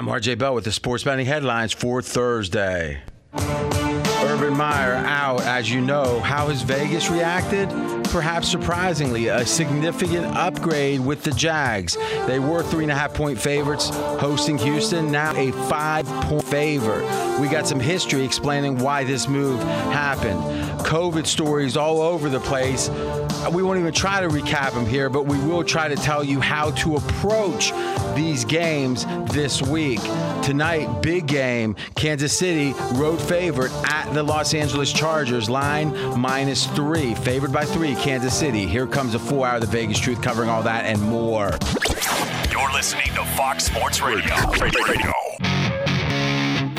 I'm 0.00 0.06
RJ 0.06 0.38
Bell 0.38 0.54
with 0.54 0.64
the 0.64 0.72
sports 0.72 1.04
betting 1.04 1.26
headlines 1.26 1.74
for 1.74 2.00
Thursday. 2.00 3.02
Urban 3.34 4.56
Meyer 4.56 4.94
out, 4.94 5.42
as 5.42 5.70
you 5.70 5.82
know. 5.82 6.20
How 6.20 6.48
has 6.48 6.62
Vegas 6.62 7.10
reacted? 7.10 7.68
Perhaps 8.04 8.48
surprisingly, 8.48 9.28
a 9.28 9.44
significant 9.44 10.24
upgrade 10.24 11.00
with 11.00 11.22
the 11.22 11.32
Jags. 11.32 11.98
They 12.26 12.38
were 12.38 12.62
three 12.62 12.84
and 12.84 12.90
a 12.90 12.94
half 12.94 13.12
point 13.12 13.38
favorites 13.38 13.90
hosting 13.90 14.56
Houston, 14.56 15.12
now 15.12 15.36
a 15.36 15.52
five 15.68 16.06
point 16.06 16.44
favorite. 16.44 17.04
We 17.38 17.48
got 17.48 17.66
some 17.66 17.78
history 17.78 18.24
explaining 18.24 18.78
why 18.78 19.04
this 19.04 19.28
move 19.28 19.60
happened. 19.62 20.40
COVID 20.80 21.26
stories 21.26 21.76
all 21.76 22.00
over 22.00 22.30
the 22.30 22.40
place. 22.40 22.88
We 23.48 23.62
won't 23.62 23.78
even 23.78 23.92
try 23.92 24.20
to 24.20 24.28
recap 24.28 24.74
them 24.74 24.86
here, 24.86 25.08
but 25.08 25.26
we 25.26 25.38
will 25.38 25.64
try 25.64 25.88
to 25.88 25.96
tell 25.96 26.22
you 26.22 26.40
how 26.40 26.70
to 26.72 26.96
approach 26.96 27.72
these 28.14 28.44
games 28.44 29.06
this 29.32 29.62
week. 29.62 30.00
Tonight, 30.42 31.02
big 31.02 31.26
game. 31.26 31.74
Kansas 31.94 32.36
City, 32.36 32.74
road 32.92 33.20
favorite 33.20 33.72
at 33.84 34.12
the 34.12 34.22
Los 34.22 34.54
Angeles 34.54 34.92
Chargers. 34.92 35.48
Line 35.50 35.92
minus 36.18 36.66
three. 36.68 37.14
Favored 37.14 37.52
by 37.52 37.64
three, 37.64 37.94
Kansas 37.96 38.38
City. 38.38 38.66
Here 38.66 38.86
comes 38.86 39.14
a 39.14 39.18
four 39.18 39.46
hour 39.46 39.56
of 39.56 39.62
the 39.62 39.66
Vegas 39.66 39.98
Truth 39.98 40.22
covering 40.22 40.48
all 40.48 40.62
that 40.62 40.84
and 40.84 41.00
more. 41.00 41.50
You're 42.50 42.72
listening 42.72 43.06
to 43.14 43.24
Fox 43.36 43.64
Sports 43.64 44.00
Radio. 44.00 44.34
Radio. 44.60 45.12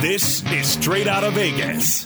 This 0.01 0.43
is 0.51 0.67
Straight 0.67 1.07
Out 1.07 1.23
of 1.23 1.33
Vegas. 1.33 2.05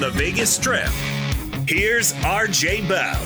The 0.00 0.08
Vegas 0.12 0.56
Strip, 0.56 0.88
here's 1.68 2.14
RJ 2.14 2.88
Bell. 2.88 3.20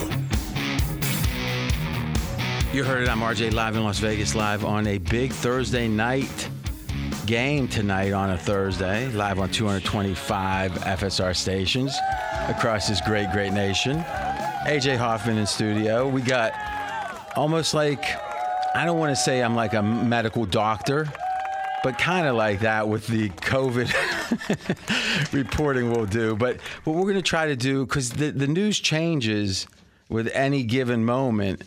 You 2.75 2.83
heard 2.83 3.05
it. 3.05 3.09
I'm 3.09 3.21
RJ 3.21 3.53
live 3.53 3.77
in 3.77 3.85
Las 3.85 4.01
Vegas, 4.01 4.35
live 4.35 4.65
on 4.65 4.89
a 4.89 4.99
big 4.99 5.31
Thursday 5.31 5.87
night 5.87 6.49
game 7.27 7.69
tonight 7.69 8.13
on 8.13 8.31
a 8.31 8.37
Thursday, 8.37 9.09
live 9.13 9.39
on 9.39 9.51
225 9.51 10.73
FSR 10.73 11.37
stations 11.37 11.97
across 12.49 12.89
this 12.89 13.01
great, 13.03 13.31
great 13.31 13.53
nation. 13.53 13.99
AJ 14.67 14.97
Hoffman 14.97 15.39
in 15.39 15.47
studio. 15.47 16.09
We 16.09 16.23
got 16.23 16.55
almost 17.37 17.75
like, 17.75 18.05
I 18.75 18.85
don't 18.85 18.99
want 18.99 19.15
to 19.15 19.23
say 19.23 19.45
I'm 19.45 19.55
like 19.55 19.75
a 19.75 19.83
medical 19.83 20.45
doctor, 20.45 21.07
but 21.85 21.99
kind 21.99 22.27
of 22.27 22.35
like 22.35 22.61
that 22.61 22.89
with 22.89 23.07
the 23.09 23.29
COVID 23.29 23.93
reporting 25.35 25.91
we'll 25.91 26.07
do. 26.07 26.35
But 26.35 26.57
what 26.85 26.97
we're 26.97 27.03
going 27.03 27.17
to 27.17 27.23
try 27.23 27.49
to 27.49 27.57
do, 27.57 27.85
because 27.85 28.09
the, 28.09 28.31
the 28.31 28.47
news 28.47 28.81
changes 28.81 29.67
with 30.09 30.31
any 30.33 30.63
given 30.63 31.05
moment, 31.05 31.63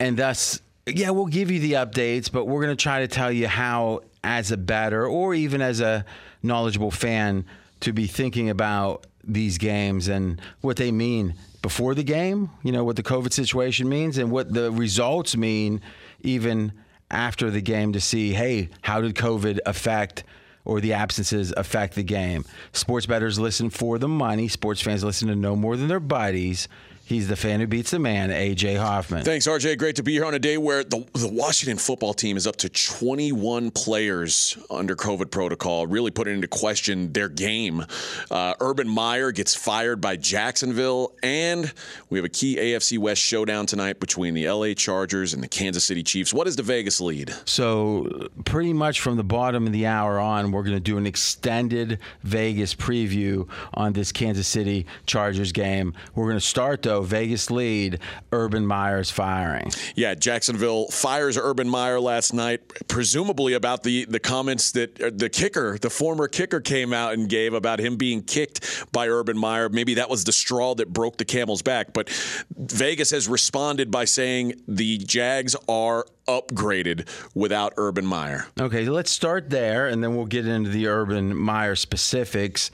and 0.00 0.16
thus, 0.16 0.62
yeah, 0.86 1.10
we'll 1.10 1.26
give 1.26 1.50
you 1.50 1.60
the 1.60 1.74
updates, 1.74 2.32
but 2.32 2.46
we're 2.46 2.64
going 2.64 2.74
to 2.74 2.82
try 2.82 3.00
to 3.00 3.08
tell 3.08 3.30
you 3.30 3.46
how, 3.46 4.00
as 4.24 4.52
a 4.52 4.56
better 4.56 5.06
or 5.06 5.34
even 5.34 5.60
as 5.60 5.82
a 5.82 6.06
knowledgeable 6.42 6.90
fan, 6.90 7.44
to 7.80 7.92
be 7.92 8.06
thinking 8.06 8.48
about 8.48 9.06
these 9.22 9.58
games 9.58 10.08
and 10.08 10.40
what 10.62 10.78
they 10.78 10.90
mean 10.90 11.34
before 11.60 11.94
the 11.94 12.04
game, 12.04 12.48
you 12.62 12.72
know, 12.72 12.84
what 12.84 12.96
the 12.96 13.02
COVID 13.02 13.34
situation 13.34 13.86
means 13.86 14.16
and 14.16 14.30
what 14.30 14.54
the 14.54 14.72
results 14.72 15.36
mean 15.36 15.82
even 16.22 16.72
after 17.10 17.50
the 17.50 17.60
game 17.60 17.92
to 17.92 18.00
see, 18.00 18.32
hey, 18.32 18.68
how 18.82 19.00
did 19.00 19.14
COVID 19.14 19.58
affect 19.66 20.24
or 20.64 20.80
the 20.80 20.92
absences 20.92 21.52
affect 21.56 21.94
the 21.94 22.02
game? 22.02 22.44
Sports 22.72 23.06
bettors 23.06 23.38
listen 23.38 23.70
for 23.70 23.98
the 23.98 24.08
money. 24.08 24.48
Sports 24.48 24.80
fans 24.80 25.04
listen 25.04 25.28
to 25.28 25.36
no 25.36 25.56
more 25.56 25.76
than 25.76 25.88
their 25.88 26.00
buddies. 26.00 26.68
He's 27.06 27.28
the 27.28 27.36
fan 27.36 27.60
who 27.60 27.68
beats 27.68 27.92
the 27.92 28.00
man, 28.00 28.30
AJ 28.30 28.80
Hoffman. 28.80 29.22
Thanks, 29.22 29.46
RJ. 29.46 29.78
Great 29.78 29.94
to 29.94 30.02
be 30.02 30.14
here 30.14 30.24
on 30.24 30.34
a 30.34 30.40
day 30.40 30.58
where 30.58 30.82
the, 30.82 31.06
the 31.12 31.28
Washington 31.28 31.78
football 31.78 32.12
team 32.12 32.36
is 32.36 32.48
up 32.48 32.56
to 32.56 32.68
21 32.68 33.70
players 33.70 34.58
under 34.68 34.96
COVID 34.96 35.30
protocol, 35.30 35.86
really 35.86 36.10
putting 36.10 36.34
into 36.34 36.48
question 36.48 37.12
their 37.12 37.28
game. 37.28 37.86
Uh, 38.28 38.54
Urban 38.58 38.88
Meyer 38.88 39.30
gets 39.30 39.54
fired 39.54 40.00
by 40.00 40.16
Jacksonville, 40.16 41.12
and 41.22 41.72
we 42.10 42.18
have 42.18 42.24
a 42.24 42.28
key 42.28 42.56
AFC 42.56 42.98
West 42.98 43.22
showdown 43.22 43.66
tonight 43.66 44.00
between 44.00 44.34
the 44.34 44.50
LA 44.50 44.74
Chargers 44.74 45.32
and 45.32 45.40
the 45.40 45.48
Kansas 45.48 45.84
City 45.84 46.02
Chiefs. 46.02 46.34
What 46.34 46.48
is 46.48 46.56
the 46.56 46.64
Vegas 46.64 47.00
lead? 47.00 47.32
So, 47.44 48.26
pretty 48.44 48.72
much 48.72 49.00
from 49.00 49.16
the 49.16 49.22
bottom 49.22 49.68
of 49.68 49.72
the 49.72 49.86
hour 49.86 50.18
on, 50.18 50.50
we're 50.50 50.64
going 50.64 50.74
to 50.74 50.80
do 50.80 50.98
an 50.98 51.06
extended 51.06 52.00
Vegas 52.24 52.74
preview 52.74 53.48
on 53.74 53.92
this 53.92 54.10
Kansas 54.10 54.48
City 54.48 54.86
Chargers 55.06 55.52
game. 55.52 55.94
We're 56.16 56.24
going 56.24 56.34
to 56.34 56.40
start, 56.40 56.82
though 56.82 56.95
Vegas 57.02 57.50
lead, 57.50 57.98
Urban 58.32 58.66
Meyer's 58.66 59.10
firing. 59.10 59.70
Yeah, 59.94 60.14
Jacksonville 60.14 60.88
fires 60.88 61.36
Urban 61.36 61.68
Meyer 61.68 62.00
last 62.00 62.32
night, 62.32 62.60
presumably 62.88 63.54
about 63.54 63.82
the, 63.82 64.04
the 64.06 64.20
comments 64.20 64.72
that 64.72 65.00
uh, 65.00 65.10
the 65.14 65.28
kicker, 65.28 65.78
the 65.78 65.90
former 65.90 66.28
kicker, 66.28 66.60
came 66.60 66.92
out 66.92 67.14
and 67.14 67.28
gave 67.28 67.54
about 67.54 67.78
him 67.78 67.96
being 67.96 68.22
kicked 68.22 68.86
by 68.92 69.08
Urban 69.08 69.38
Meyer. 69.38 69.68
Maybe 69.68 69.94
that 69.94 70.10
was 70.10 70.24
the 70.24 70.32
straw 70.32 70.74
that 70.74 70.92
broke 70.92 71.18
the 71.18 71.24
camel's 71.24 71.62
back. 71.62 71.92
But 71.92 72.08
Vegas 72.56 73.10
has 73.10 73.28
responded 73.28 73.90
by 73.90 74.04
saying 74.04 74.54
the 74.68 74.98
Jags 74.98 75.56
are 75.68 76.06
upgraded 76.26 77.08
without 77.34 77.72
Urban 77.76 78.04
Meyer. 78.04 78.46
Okay, 78.60 78.86
let's 78.88 79.10
start 79.10 79.50
there, 79.50 79.86
and 79.86 80.02
then 80.02 80.16
we'll 80.16 80.26
get 80.26 80.46
into 80.46 80.70
the 80.70 80.88
Urban 80.88 81.36
Meyer 81.36 81.76
specifics. 81.76 82.70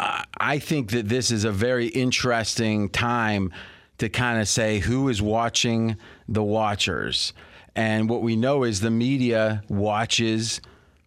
I 0.00 0.58
think 0.58 0.92
that 0.92 1.08
this 1.08 1.30
is 1.30 1.44
a 1.44 1.52
very 1.52 1.88
interesting 1.88 2.88
time 2.88 3.52
to 3.98 4.08
kind 4.08 4.40
of 4.40 4.48
say 4.48 4.78
who 4.78 5.08
is 5.10 5.20
watching 5.20 5.96
the 6.26 6.42
watchers. 6.42 7.34
And 7.76 8.08
what 8.08 8.22
we 8.22 8.34
know 8.34 8.64
is 8.64 8.80
the 8.80 8.90
media 8.90 9.62
watches 9.68 10.60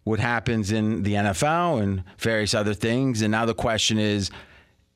what 0.04 0.20
happens 0.20 0.70
in 0.70 1.02
the 1.02 1.14
NFL 1.14 1.82
and 1.82 2.04
various 2.18 2.54
other 2.54 2.74
things. 2.74 3.22
And 3.22 3.32
now 3.32 3.46
the 3.46 3.54
question 3.54 3.98
is 3.98 4.30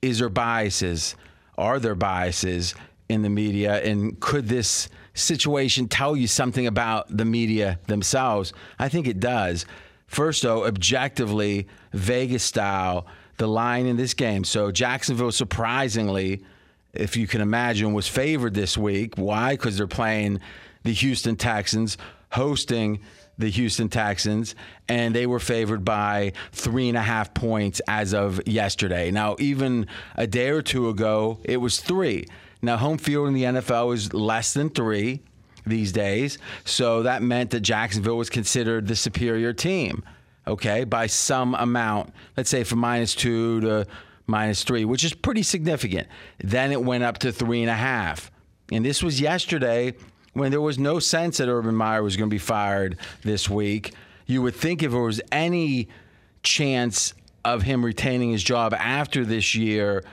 is 0.00 0.20
there 0.20 0.28
biases? 0.28 1.16
Are 1.56 1.80
there 1.80 1.96
biases 1.96 2.76
in 3.08 3.22
the 3.22 3.28
media? 3.28 3.82
And 3.82 4.20
could 4.20 4.48
this 4.48 4.88
situation 5.14 5.88
tell 5.88 6.14
you 6.14 6.28
something 6.28 6.68
about 6.68 7.16
the 7.16 7.24
media 7.24 7.80
themselves? 7.88 8.52
I 8.78 8.88
think 8.88 9.08
it 9.08 9.18
does. 9.18 9.66
First, 10.06 10.42
though, 10.42 10.66
objectively, 10.66 11.66
Vegas 11.92 12.44
style 12.44 13.06
the 13.38 13.48
line 13.48 13.86
in 13.86 13.96
this 13.96 14.14
game. 14.14 14.44
So 14.44 14.70
Jacksonville, 14.70 15.32
surprisingly, 15.32 16.44
if 16.92 17.16
you 17.16 17.26
can 17.26 17.40
imagine, 17.40 17.92
was 17.92 18.08
favored 18.08 18.54
this 18.54 18.76
week. 18.76 19.14
Why? 19.16 19.52
Because 19.52 19.78
they're 19.78 19.86
playing 19.86 20.40
the 20.84 20.92
Houston 20.92 21.36
Texans, 21.36 21.96
hosting 22.32 23.00
the 23.38 23.48
Houston 23.50 23.88
Texans, 23.88 24.54
and 24.88 25.14
they 25.14 25.26
were 25.26 25.38
favored 25.38 25.84
by 25.84 26.32
three 26.50 26.88
and 26.88 26.98
a 26.98 27.02
half 27.02 27.32
points 27.34 27.80
as 27.86 28.12
of 28.12 28.46
yesterday. 28.46 29.10
Now, 29.10 29.36
even 29.38 29.86
a 30.16 30.26
day 30.26 30.48
or 30.48 30.60
two 30.60 30.88
ago, 30.88 31.38
it 31.44 31.58
was 31.58 31.80
three. 31.80 32.26
Now, 32.60 32.76
home 32.76 32.98
field 32.98 33.28
in 33.28 33.34
the 33.34 33.44
NFL 33.44 33.94
is 33.94 34.12
less 34.12 34.52
than 34.54 34.70
three 34.70 35.22
these 35.64 35.92
days, 35.92 36.38
so 36.64 37.04
that 37.04 37.22
meant 37.22 37.50
that 37.50 37.60
Jacksonville 37.60 38.16
was 38.16 38.30
considered 38.30 38.88
the 38.88 38.96
superior 38.96 39.52
team 39.52 40.02
okay, 40.48 40.84
by 40.84 41.06
some 41.06 41.54
amount, 41.54 42.12
let's 42.36 42.50
say 42.50 42.64
from 42.64 42.80
minus 42.80 43.14
two 43.14 43.60
to 43.60 43.86
minus 44.26 44.64
three, 44.64 44.84
which 44.84 45.04
is 45.04 45.14
pretty 45.14 45.42
significant. 45.42 46.08
Then 46.38 46.72
it 46.72 46.82
went 46.82 47.04
up 47.04 47.18
to 47.18 47.32
three 47.32 47.62
and 47.62 47.70
a 47.70 47.74
half. 47.74 48.30
And 48.72 48.84
this 48.84 49.02
was 49.02 49.20
yesterday 49.20 49.94
when 50.32 50.50
there 50.50 50.60
was 50.60 50.78
no 50.78 50.98
sense 50.98 51.38
that 51.38 51.48
Urban 51.48 51.74
Meyer 51.74 52.02
was 52.02 52.16
going 52.16 52.28
to 52.28 52.34
be 52.34 52.38
fired 52.38 52.98
this 53.22 53.48
week. 53.48 53.94
You 54.26 54.42
would 54.42 54.54
think 54.54 54.82
if 54.82 54.92
there 54.92 55.00
was 55.00 55.20
any 55.32 55.88
chance 56.42 57.14
of 57.44 57.62
him 57.62 57.84
retaining 57.84 58.30
his 58.30 58.42
job 58.42 58.74
after 58.74 59.24
this 59.24 59.54
year, 59.54 60.04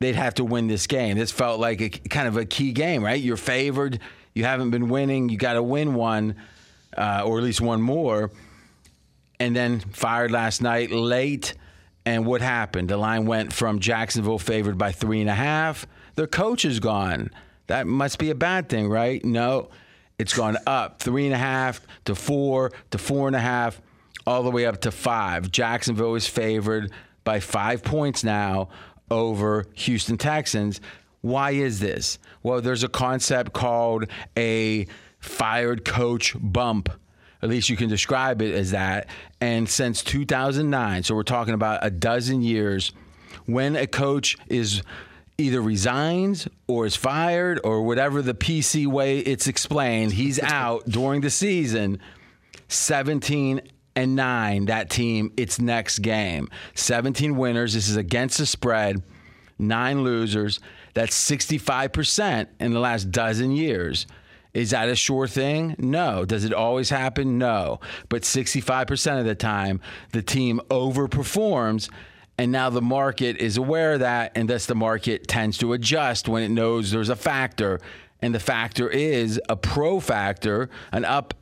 they'd 0.00 0.16
have 0.16 0.34
to 0.34 0.44
win 0.44 0.66
this 0.66 0.86
game. 0.86 1.16
This 1.16 1.30
felt 1.30 1.60
like 1.60 1.80
a 1.80 1.88
kind 1.88 2.26
of 2.26 2.36
a 2.36 2.44
key 2.44 2.72
game, 2.72 3.04
right? 3.04 3.20
You're 3.20 3.36
favored. 3.36 4.00
You 4.34 4.44
haven't 4.44 4.70
been 4.70 4.88
winning. 4.88 5.28
You 5.28 5.38
got 5.38 5.52
to 5.52 5.62
win 5.62 5.94
one, 5.94 6.34
uh, 6.96 7.22
or 7.24 7.38
at 7.38 7.44
least 7.44 7.60
one 7.60 7.80
more 7.80 8.30
and 9.40 9.56
then 9.56 9.80
fired 9.80 10.30
last 10.30 10.62
night 10.62 10.92
late. 10.92 11.54
And 12.06 12.24
what 12.24 12.40
happened? 12.40 12.88
The 12.88 12.96
line 12.96 13.26
went 13.26 13.52
from 13.52 13.80
Jacksonville 13.80 14.38
favored 14.38 14.78
by 14.78 14.92
three 14.92 15.20
and 15.20 15.28
a 15.28 15.34
half. 15.34 15.86
Their 16.14 16.26
coach 16.26 16.64
is 16.64 16.78
gone. 16.80 17.30
That 17.66 17.86
must 17.86 18.18
be 18.18 18.30
a 18.30 18.34
bad 18.34 18.68
thing, 18.68 18.88
right? 18.88 19.24
No. 19.24 19.70
It's 20.18 20.34
gone 20.34 20.58
up 20.66 21.00
three 21.00 21.24
and 21.24 21.34
a 21.34 21.38
half 21.38 21.80
to 22.04 22.14
four 22.14 22.72
to 22.90 22.98
four 22.98 23.26
and 23.26 23.34
a 23.34 23.40
half, 23.40 23.80
all 24.26 24.42
the 24.42 24.50
way 24.50 24.66
up 24.66 24.82
to 24.82 24.90
five. 24.90 25.50
Jacksonville 25.50 26.14
is 26.14 26.26
favored 26.26 26.92
by 27.24 27.40
five 27.40 27.82
points 27.82 28.22
now 28.22 28.68
over 29.10 29.64
Houston 29.74 30.18
Texans. 30.18 30.80
Why 31.22 31.52
is 31.52 31.80
this? 31.80 32.18
Well, 32.42 32.60
there's 32.60 32.84
a 32.84 32.88
concept 32.88 33.52
called 33.54 34.06
a 34.36 34.86
fired 35.20 35.84
coach 35.84 36.34
bump. 36.38 36.90
At 37.42 37.48
least 37.48 37.68
you 37.68 37.76
can 37.76 37.88
describe 37.88 38.42
it 38.42 38.54
as 38.54 38.72
that. 38.72 39.08
And 39.40 39.68
since 39.68 40.02
2009, 40.02 41.02
so 41.04 41.14
we're 41.14 41.22
talking 41.22 41.54
about 41.54 41.84
a 41.84 41.90
dozen 41.90 42.42
years, 42.42 42.92
when 43.46 43.76
a 43.76 43.86
coach 43.86 44.36
is 44.48 44.82
either 45.38 45.60
resigns 45.60 46.46
or 46.66 46.84
is 46.86 46.96
fired 46.96 47.58
or 47.64 47.82
whatever 47.82 48.20
the 48.20 48.34
PC 48.34 48.86
way 48.86 49.20
it's 49.20 49.46
explained, 49.46 50.12
he's 50.12 50.40
out 50.42 50.84
during 50.86 51.22
the 51.22 51.30
season. 51.30 51.98
17 52.68 53.60
and 53.96 54.14
9 54.14 54.66
that 54.66 54.90
team 54.90 55.32
its 55.36 55.60
next 55.60 56.00
game. 56.00 56.48
17 56.74 57.36
winners, 57.36 57.74
this 57.74 57.88
is 57.88 57.96
against 57.96 58.38
the 58.38 58.46
spread, 58.46 59.02
9 59.58 60.02
losers. 60.04 60.60
That's 60.94 61.16
65% 61.30 62.48
in 62.58 62.72
the 62.72 62.80
last 62.80 63.10
dozen 63.10 63.52
years. 63.52 64.06
Is 64.52 64.70
that 64.70 64.88
a 64.88 64.96
sure 64.96 65.26
thing? 65.26 65.76
No. 65.78 66.24
Does 66.24 66.44
it 66.44 66.52
always 66.52 66.90
happen? 66.90 67.38
No. 67.38 67.80
But 68.08 68.22
65% 68.22 69.20
of 69.20 69.24
the 69.24 69.34
time, 69.34 69.80
the 70.12 70.22
team 70.22 70.60
overperforms. 70.70 71.88
And 72.36 72.50
now 72.50 72.70
the 72.70 72.82
market 72.82 73.36
is 73.36 73.58
aware 73.58 73.92
of 73.94 74.00
that, 74.00 74.32
and 74.34 74.48
thus 74.48 74.64
the 74.64 74.74
market 74.74 75.28
tends 75.28 75.58
to 75.58 75.74
adjust 75.74 76.26
when 76.26 76.42
it 76.42 76.50
knows 76.50 76.90
there's 76.90 77.10
a 77.10 77.16
factor. 77.16 77.80
And 78.22 78.34
the 78.34 78.40
factor 78.40 78.88
is 78.88 79.40
a 79.48 79.56
pro 79.56 80.00
factor, 80.00 80.70
an 80.90 81.04
up 81.04 81.34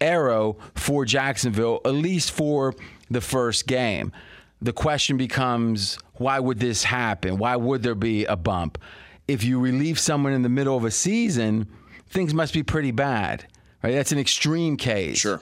arrow 0.00 0.56
for 0.74 1.04
Jacksonville, 1.04 1.80
at 1.84 1.92
least 1.92 2.30
for 2.32 2.74
the 3.10 3.20
first 3.20 3.66
game. 3.66 4.12
The 4.60 4.72
question 4.72 5.16
becomes 5.16 5.98
why 6.14 6.38
would 6.38 6.58
this 6.58 6.84
happen? 6.84 7.38
Why 7.38 7.56
would 7.56 7.82
there 7.82 7.94
be 7.94 8.24
a 8.24 8.36
bump? 8.36 8.78
If 9.28 9.44
you 9.44 9.60
relieve 9.60 9.98
someone 9.98 10.32
in 10.32 10.42
the 10.42 10.48
middle 10.48 10.76
of 10.76 10.84
a 10.84 10.90
season, 10.90 11.68
things 12.14 12.32
must 12.32 12.54
be 12.54 12.62
pretty 12.62 12.92
bad, 12.92 13.46
right? 13.82 13.92
That's 13.92 14.12
an 14.12 14.18
extreme 14.18 14.78
case. 14.78 15.18
Sure. 15.18 15.40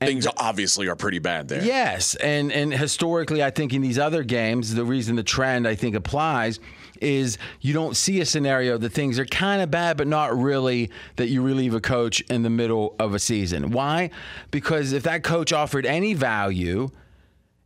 Things 0.00 0.26
obviously 0.36 0.88
are 0.88 0.96
pretty 0.96 1.18
bad 1.18 1.48
there. 1.48 1.62
Yes, 1.62 2.16
and 2.16 2.50
and 2.50 2.72
historically, 2.72 3.42
I 3.42 3.50
think 3.50 3.72
in 3.72 3.82
these 3.82 3.98
other 3.98 4.24
games, 4.24 4.74
the 4.74 4.84
reason 4.84 5.14
the 5.16 5.22
trend 5.22 5.68
I 5.68 5.74
think 5.76 5.94
applies 5.94 6.58
is 7.00 7.38
you 7.60 7.72
don't 7.72 7.96
see 7.96 8.20
a 8.20 8.26
scenario 8.26 8.78
that 8.78 8.90
things 8.90 9.18
are 9.18 9.26
kind 9.26 9.60
of 9.62 9.70
bad, 9.70 9.96
but 9.96 10.06
not 10.06 10.36
really 10.36 10.90
that 11.16 11.28
you 11.28 11.42
relieve 11.42 11.74
a 11.74 11.80
coach 11.80 12.20
in 12.22 12.42
the 12.42 12.50
middle 12.50 12.96
of 12.98 13.14
a 13.14 13.18
season. 13.18 13.70
Why? 13.70 14.10
Because 14.50 14.92
if 14.92 15.02
that 15.04 15.22
coach 15.22 15.52
offered 15.52 15.84
any 15.84 16.14
value, 16.14 16.90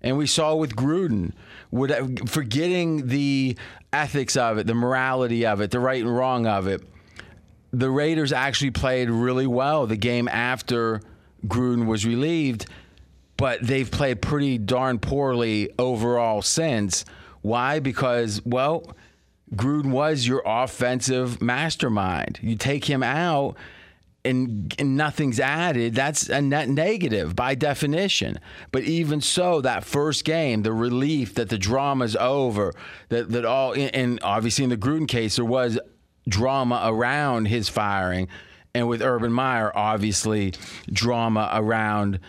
and 0.03 0.19
we 0.19 0.27
saw 0.27 0.55
with 0.55 0.75
Gruden, 0.77 1.33
would 1.71 2.29
forgetting 2.29 3.09
the 3.09 3.57
ethics 3.93 4.37
of 4.37 4.59
it, 4.59 4.67
the 4.67 4.75
morality 4.75 5.47
of 5.47 5.61
it, 5.61 5.71
the 5.71 5.81
right 5.81 6.03
and 6.03 6.15
wrong 6.15 6.47
of 6.47 6.67
it, 6.67 6.83
the 7.77 7.91
Raiders 7.91 8.33
actually 8.33 8.71
played 8.71 9.11
really 9.11 9.47
well 9.47 9.87
the 9.87 9.99
game 9.99 10.29
after 10.29 11.03
Gruden 11.47 11.87
was 11.87 12.07
relieved, 12.07 12.67
but 13.37 13.61
they've 13.61 13.91
played 13.91 14.23
pretty 14.23 14.57
darn 14.57 14.99
poorly 14.99 15.71
overall 15.79 16.41
since. 16.41 17.05
Why? 17.43 17.81
Because, 17.81 18.41
well, 18.47 18.97
Gruden 19.55 19.91
was 19.91 20.27
your 20.27 20.43
offensive 20.47 21.43
mastermind. 21.43 22.39
You 22.43 22.57
take 22.57 22.87
him 22.87 23.03
out 23.03 23.57
and, 24.25 24.75
and, 24.79 24.97
nothing's 24.97 25.39
added, 25.39 25.95
that's 25.95 26.29
a 26.31 26.41
net 26.41 26.69
negative 26.71 27.37
by 27.37 27.55
definition. 27.55 28.41
But 28.73 28.85
even 28.85 29.21
so, 29.21 29.61
that 29.61 29.85
first 29.85 30.25
game, 30.25 30.63
the 30.63 30.73
relief 30.73 31.35
that 31.35 31.51
the 31.51 31.59
drama's 31.59 32.17
over, 32.17 32.73
that, 33.11 33.31
that 33.31 33.45
all, 33.45 33.75
and 33.75 34.19
obviously 34.23 34.65
in 34.65 34.71
the 34.71 34.77
Gruden 34.79 35.07
case, 35.07 35.37
there 35.37 35.45
was 35.45 35.79
drama 36.29 36.83
around 36.85 37.47
his 37.47 37.69
firing 37.69 38.29
and 38.77 38.89
with 38.89 39.01
Urban 39.01 39.33
Meyer, 39.33 39.73
obviously 39.75 40.53
drama 40.93 41.51
around 41.55 42.21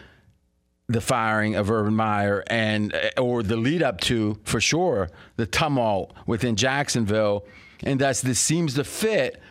the 0.87 1.01
firing 1.01 1.55
of 1.55 1.69
Urban 1.69 1.93
Meyer 1.93 2.41
and 2.47 2.93
uh, 2.95 3.21
or 3.21 3.43
the 3.43 3.57
lead 3.57 3.83
up 3.83 3.99
to, 4.01 4.39
for 4.45 4.61
sure, 4.61 5.09
the 5.35 5.45
tumult 5.45 6.13
within 6.25 6.55
Jacksonville, 6.55 7.45
and 7.83 7.99
thus 7.99 8.21
this 8.21 8.39
seems 8.39 8.75
to 8.75 8.85
fit 8.85 9.41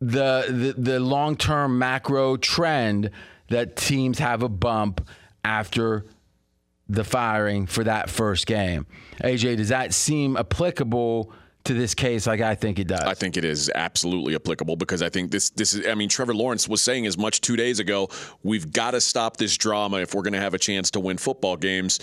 the 0.00 0.46
the, 0.48 0.80
the 0.80 1.00
long 1.00 1.36
term 1.36 1.78
macro 1.78 2.38
trend 2.38 3.10
that 3.48 3.76
teams 3.76 4.18
have 4.18 4.42
a 4.42 4.48
bump 4.48 5.06
after 5.44 6.06
the 6.88 7.04
firing 7.04 7.66
for 7.66 7.84
that 7.84 8.08
first 8.08 8.46
game. 8.46 8.86
AJ, 9.22 9.58
does 9.58 9.68
that 9.68 9.92
seem 9.92 10.36
applicable? 10.36 11.30
To 11.66 11.74
this 11.74 11.94
case 11.94 12.26
like 12.26 12.40
I 12.40 12.54
think 12.54 12.78
it 12.78 12.86
does. 12.86 13.00
I 13.00 13.14
think 13.14 13.36
it 13.36 13.44
is 13.44 13.70
absolutely 13.74 14.34
applicable 14.34 14.76
because 14.76 15.02
I 15.02 15.08
think 15.08 15.30
this 15.30 15.50
this 15.50 15.74
is 15.74 15.86
I 15.86 15.94
mean 15.94 16.08
Trevor 16.08 16.34
Lawrence 16.34 16.68
was 16.68 16.82
saying 16.82 17.06
as 17.06 17.18
much 17.18 17.40
2 17.40 17.56
days 17.56 17.78
ago, 17.78 18.08
we've 18.42 18.72
got 18.72 18.92
to 18.92 19.00
stop 19.00 19.36
this 19.36 19.56
drama 19.56 19.98
if 19.98 20.14
we're 20.14 20.22
going 20.22 20.32
to 20.32 20.40
have 20.40 20.54
a 20.54 20.58
chance 20.58 20.90
to 20.92 21.00
win 21.00 21.18
football 21.18 21.56
games. 21.56 21.98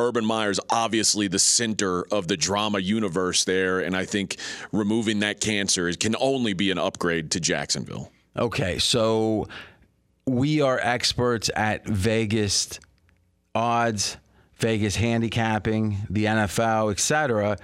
Urban 0.00 0.24
Meyer's 0.24 0.60
obviously 0.70 1.26
the 1.26 1.40
center 1.40 2.04
of 2.12 2.28
the 2.28 2.36
drama 2.36 2.78
universe 2.78 3.44
there 3.44 3.80
and 3.80 3.96
I 3.96 4.04
think 4.04 4.36
removing 4.70 5.20
that 5.20 5.40
cancer 5.40 5.92
can 5.92 6.14
only 6.20 6.52
be 6.52 6.70
an 6.70 6.78
upgrade 6.78 7.32
to 7.32 7.40
Jacksonville. 7.40 8.12
Okay, 8.36 8.78
so 8.78 9.48
we 10.26 10.60
are 10.60 10.78
experts 10.80 11.50
at 11.56 11.84
Vegas 11.86 12.78
odds, 13.54 14.18
Vegas 14.58 14.94
handicapping, 14.94 15.98
the 16.10 16.26
NFL, 16.26 16.92
etc 16.92 17.58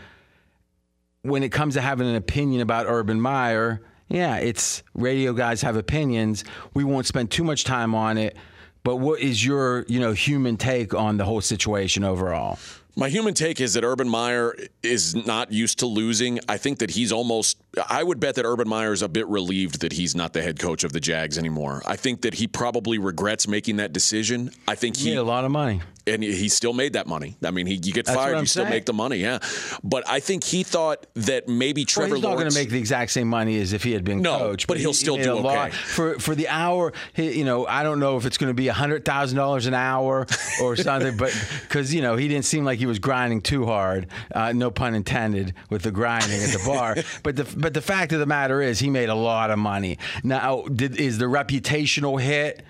when 1.24 1.42
it 1.42 1.50
comes 1.50 1.74
to 1.74 1.80
having 1.80 2.06
an 2.06 2.16
opinion 2.16 2.60
about 2.60 2.86
Urban 2.86 3.18
Meyer, 3.18 3.80
yeah, 4.08 4.36
it's 4.36 4.82
radio 4.94 5.32
guys 5.32 5.62
have 5.62 5.74
opinions. 5.74 6.44
We 6.74 6.84
won't 6.84 7.06
spend 7.06 7.30
too 7.30 7.42
much 7.42 7.64
time 7.64 7.94
on 7.94 8.18
it. 8.18 8.36
But 8.82 8.96
what 8.96 9.20
is 9.20 9.44
your, 9.44 9.86
you 9.88 9.98
know, 9.98 10.12
human 10.12 10.58
take 10.58 10.92
on 10.92 11.16
the 11.16 11.24
whole 11.24 11.40
situation 11.40 12.04
overall? 12.04 12.58
My 12.94 13.08
human 13.08 13.32
take 13.32 13.58
is 13.58 13.72
that 13.72 13.82
Urban 13.82 14.06
Meyer 14.08 14.54
is 14.82 15.16
not 15.16 15.50
used 15.50 15.78
to 15.78 15.86
losing. 15.86 16.38
I 16.46 16.58
think 16.58 16.78
that 16.78 16.90
he's 16.90 17.10
almost, 17.10 17.56
I 17.88 18.02
would 18.02 18.20
bet 18.20 18.34
that 18.34 18.44
Urban 18.44 18.68
Meyer 18.68 18.92
is 18.92 19.00
a 19.00 19.08
bit 19.08 19.26
relieved 19.26 19.80
that 19.80 19.94
he's 19.94 20.14
not 20.14 20.34
the 20.34 20.42
head 20.42 20.58
coach 20.58 20.84
of 20.84 20.92
the 20.92 21.00
Jags 21.00 21.38
anymore. 21.38 21.82
I 21.86 21.96
think 21.96 22.20
that 22.20 22.34
he 22.34 22.46
probably 22.46 22.98
regrets 22.98 23.48
making 23.48 23.76
that 23.76 23.94
decision. 23.94 24.50
I 24.68 24.74
think 24.74 24.98
he, 24.98 25.10
he 25.10 25.16
a 25.16 25.24
lot 25.24 25.46
of 25.46 25.50
money 25.50 25.80
and 26.06 26.22
he 26.22 26.48
still 26.48 26.72
made 26.72 26.92
that 26.94 27.06
money. 27.06 27.36
I 27.44 27.50
mean, 27.50 27.66
he, 27.66 27.74
you 27.74 27.92
get 27.92 28.06
fired, 28.06 28.38
you 28.38 28.46
still 28.46 28.66
make 28.66 28.84
the 28.84 28.92
money, 28.92 29.16
yeah. 29.16 29.38
But 29.82 30.08
I 30.08 30.20
think 30.20 30.44
he 30.44 30.62
thought 30.62 31.06
that 31.14 31.48
maybe 31.48 31.84
Trevor 31.84 32.08
well, 32.08 32.16
he's 32.16 32.24
not 32.24 32.34
going 32.34 32.50
to 32.50 32.54
make 32.54 32.70
the 32.70 32.78
exact 32.78 33.12
same 33.12 33.28
money 33.28 33.58
as 33.60 33.72
if 33.72 33.82
he 33.82 33.92
had 33.92 34.04
been 34.04 34.20
no, 34.20 34.38
coach. 34.38 34.66
But, 34.66 34.74
but 34.74 34.80
he'll 34.80 34.90
he, 34.90 34.94
still 34.94 35.16
he 35.16 35.22
do 35.22 35.38
okay 35.38 35.70
for 35.70 36.18
for 36.18 36.34
the 36.34 36.48
hour. 36.48 36.92
He, 37.14 37.38
you 37.38 37.44
know, 37.44 37.66
I 37.66 37.82
don't 37.82 38.00
know 38.00 38.16
if 38.16 38.26
it's 38.26 38.38
going 38.38 38.50
to 38.50 38.54
be 38.54 38.68
hundred 38.68 39.04
thousand 39.04 39.38
dollars 39.38 39.66
an 39.66 39.74
hour 39.74 40.26
or 40.60 40.76
something, 40.76 41.16
but 41.16 41.34
because 41.62 41.94
you 41.94 42.02
know 42.02 42.16
he 42.16 42.28
didn't 42.28 42.44
seem 42.44 42.64
like 42.64 42.78
he 42.78 42.86
was 42.86 42.98
grinding 42.98 43.40
too 43.40 43.64
hard. 43.66 44.08
Uh, 44.34 44.52
no 44.52 44.70
pun 44.70 44.94
intended 44.94 45.54
with 45.70 45.82
the 45.82 45.90
grinding 45.90 46.42
at 46.42 46.50
the 46.50 46.62
bar. 46.66 46.96
but 47.22 47.36
the 47.36 47.44
but 47.56 47.72
the 47.72 47.82
fact 47.82 48.12
of 48.12 48.20
the 48.20 48.26
matter 48.26 48.60
is, 48.60 48.78
he 48.78 48.90
made 48.90 49.08
a 49.08 49.14
lot 49.14 49.50
of 49.50 49.58
money. 49.58 49.98
Now, 50.22 50.62
did, 50.62 50.96
is 51.00 51.18
the 51.18 51.26
reputational 51.26 52.20
hit? 52.20 52.62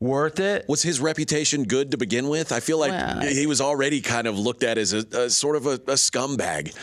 Worth 0.00 0.40
it. 0.40 0.64
Was 0.68 0.82
his 0.82 1.00
reputation 1.00 1.64
good 1.64 1.90
to 1.92 1.96
begin 1.96 2.28
with? 2.28 2.52
I 2.52 2.60
feel 2.60 2.78
like 2.78 2.90
well, 2.90 3.20
he 3.20 3.46
was 3.46 3.60
already 3.60 4.00
kind 4.00 4.26
of 4.26 4.38
looked 4.38 4.62
at 4.62 4.78
as 4.78 4.92
a, 4.92 5.04
a 5.12 5.30
sort 5.30 5.56
of 5.56 5.66
a, 5.66 5.74
a 5.74 5.96
scumbag. 5.96 6.74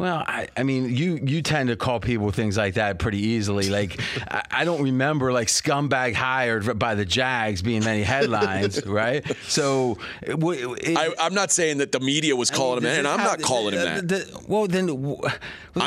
Well, 0.00 0.24
I, 0.26 0.48
I, 0.56 0.62
mean, 0.62 0.96
you 0.96 1.20
you 1.22 1.42
tend 1.42 1.68
to 1.68 1.76
call 1.76 2.00
people 2.00 2.30
things 2.30 2.56
like 2.56 2.72
that 2.74 2.98
pretty 2.98 3.18
easily. 3.18 3.68
Like, 3.68 4.00
I, 4.30 4.42
I, 4.50 4.64
don't 4.64 4.82
remember 4.82 5.30
like 5.30 5.48
scumbag 5.48 6.14
hired 6.14 6.78
by 6.78 6.94
the 6.94 7.04
Jags 7.04 7.60
being 7.60 7.84
many 7.84 8.02
headlines, 8.02 8.86
right? 8.86 9.22
So, 9.42 9.98
it, 10.22 10.96
I, 10.96 11.26
am 11.26 11.34
not 11.34 11.52
saying 11.52 11.78
that 11.78 11.92
the 11.92 12.00
media 12.00 12.34
was 12.34 12.50
calling 12.50 12.82
mean, 12.82 12.94
him 12.94 13.04
that, 13.04 13.10
and 13.10 13.20
I'm 13.20 13.26
not 13.26 13.42
calling 13.42 13.74
him 13.74 13.80
uh, 13.80 13.84
that. 13.84 14.08
The, 14.08 14.44
well, 14.48 14.66
then, 14.66 14.88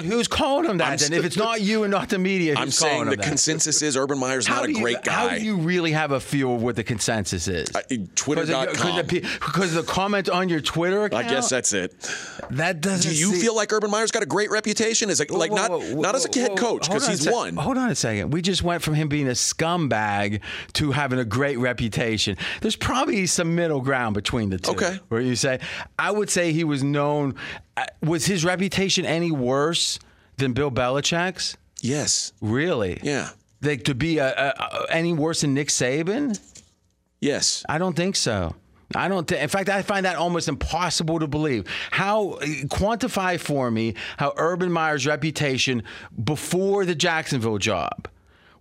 who's 0.05 0.27
calling 0.27 0.69
him 0.69 0.77
that? 0.77 0.83
I'm 0.83 0.89
then, 0.91 0.99
st- 0.99 1.13
if 1.13 1.25
it's 1.25 1.37
not 1.37 1.61
you 1.61 1.81
and 1.81 1.89
not 1.89 2.09
the 2.09 2.19
media, 2.19 2.53
I'm 2.55 2.69
saying 2.69 3.05
the 3.05 3.17
consensus 3.17 3.81
is 3.81 3.97
Urban 3.97 4.19
Meyer's 4.19 4.45
how 4.45 4.57
not 4.59 4.69
a 4.69 4.73
great 4.73 4.97
you, 4.97 5.01
guy. 5.01 5.11
How 5.11 5.29
do 5.35 5.43
you 5.43 5.57
really 5.57 5.91
have 5.93 6.11
a 6.11 6.19
feel 6.19 6.53
of 6.53 6.61
what 6.61 6.75
the 6.75 6.83
consensus 6.83 7.47
is? 7.47 7.67
Twitter.com. 8.13 9.07
Because 9.07 9.73
the, 9.73 9.81
the 9.81 9.87
comment 9.87 10.29
on 10.29 10.49
your 10.49 10.61
Twitter 10.61 11.05
account. 11.05 11.25
I 11.25 11.27
guess 11.27 11.49
that's 11.49 11.73
it. 11.73 11.99
That 12.51 12.79
doesn't. 12.79 13.11
Do 13.11 13.17
you 13.17 13.33
see- 13.33 13.41
feel 13.41 13.55
like 13.55 13.73
Urban 13.73 13.89
Meyer? 13.89 14.02
Meyer's 14.03 14.11
got 14.11 14.23
a 14.23 14.25
great 14.25 14.51
reputation 14.51 15.09
as 15.09 15.21
a, 15.21 15.33
like 15.33 15.49
whoa, 15.49 15.79
whoa, 15.79 15.93
not 15.93 16.13
not 16.13 16.15
as 16.15 16.25
a 16.25 16.39
head 16.39 16.57
coach 16.57 16.89
because 16.89 17.07
he's 17.07 17.29
won. 17.29 17.55
Hold 17.55 17.77
on 17.77 17.89
a 17.89 17.95
second. 17.95 18.31
We 18.31 18.41
just 18.41 18.61
went 18.61 18.83
from 18.83 18.95
him 18.95 19.07
being 19.07 19.29
a 19.29 19.31
scumbag 19.31 20.41
to 20.73 20.91
having 20.91 21.19
a 21.19 21.23
great 21.23 21.57
reputation. 21.57 22.35
There's 22.59 22.75
probably 22.75 23.25
some 23.27 23.55
middle 23.55 23.79
ground 23.79 24.13
between 24.13 24.49
the 24.49 24.57
two. 24.57 24.71
Okay. 24.71 24.99
Where 25.07 25.21
you 25.21 25.37
say, 25.37 25.61
I 25.97 26.11
would 26.11 26.29
say 26.29 26.51
he 26.51 26.65
was 26.65 26.83
known. 26.83 27.35
Uh, 27.77 27.85
was 28.01 28.25
his 28.25 28.43
reputation 28.43 29.05
any 29.05 29.31
worse 29.31 29.99
than 30.35 30.51
Bill 30.51 30.69
Belichick's? 30.69 31.55
Yes. 31.79 32.33
Really? 32.41 32.99
Yeah. 33.03 33.29
Like 33.61 33.85
to 33.85 33.95
be 33.95 34.17
a, 34.17 34.27
a, 34.27 34.53
a, 34.59 34.85
any 34.89 35.13
worse 35.13 35.41
than 35.41 35.53
Nick 35.53 35.69
Saban? 35.69 36.37
Yes. 37.21 37.63
I 37.69 37.77
don't 37.77 37.95
think 37.95 38.17
so. 38.17 38.53
I 38.95 39.07
don't. 39.07 39.27
Th- 39.27 39.41
in 39.41 39.49
fact, 39.49 39.69
I 39.69 39.81
find 39.81 40.05
that 40.05 40.15
almost 40.15 40.47
impossible 40.47 41.19
to 41.19 41.27
believe. 41.27 41.65
How 41.91 42.39
quantify 42.65 43.39
for 43.39 43.71
me 43.71 43.95
how 44.17 44.33
Urban 44.37 44.71
Meyer's 44.71 45.05
reputation 45.05 45.83
before 46.23 46.85
the 46.85 46.95
Jacksonville 46.95 47.57
job 47.57 48.07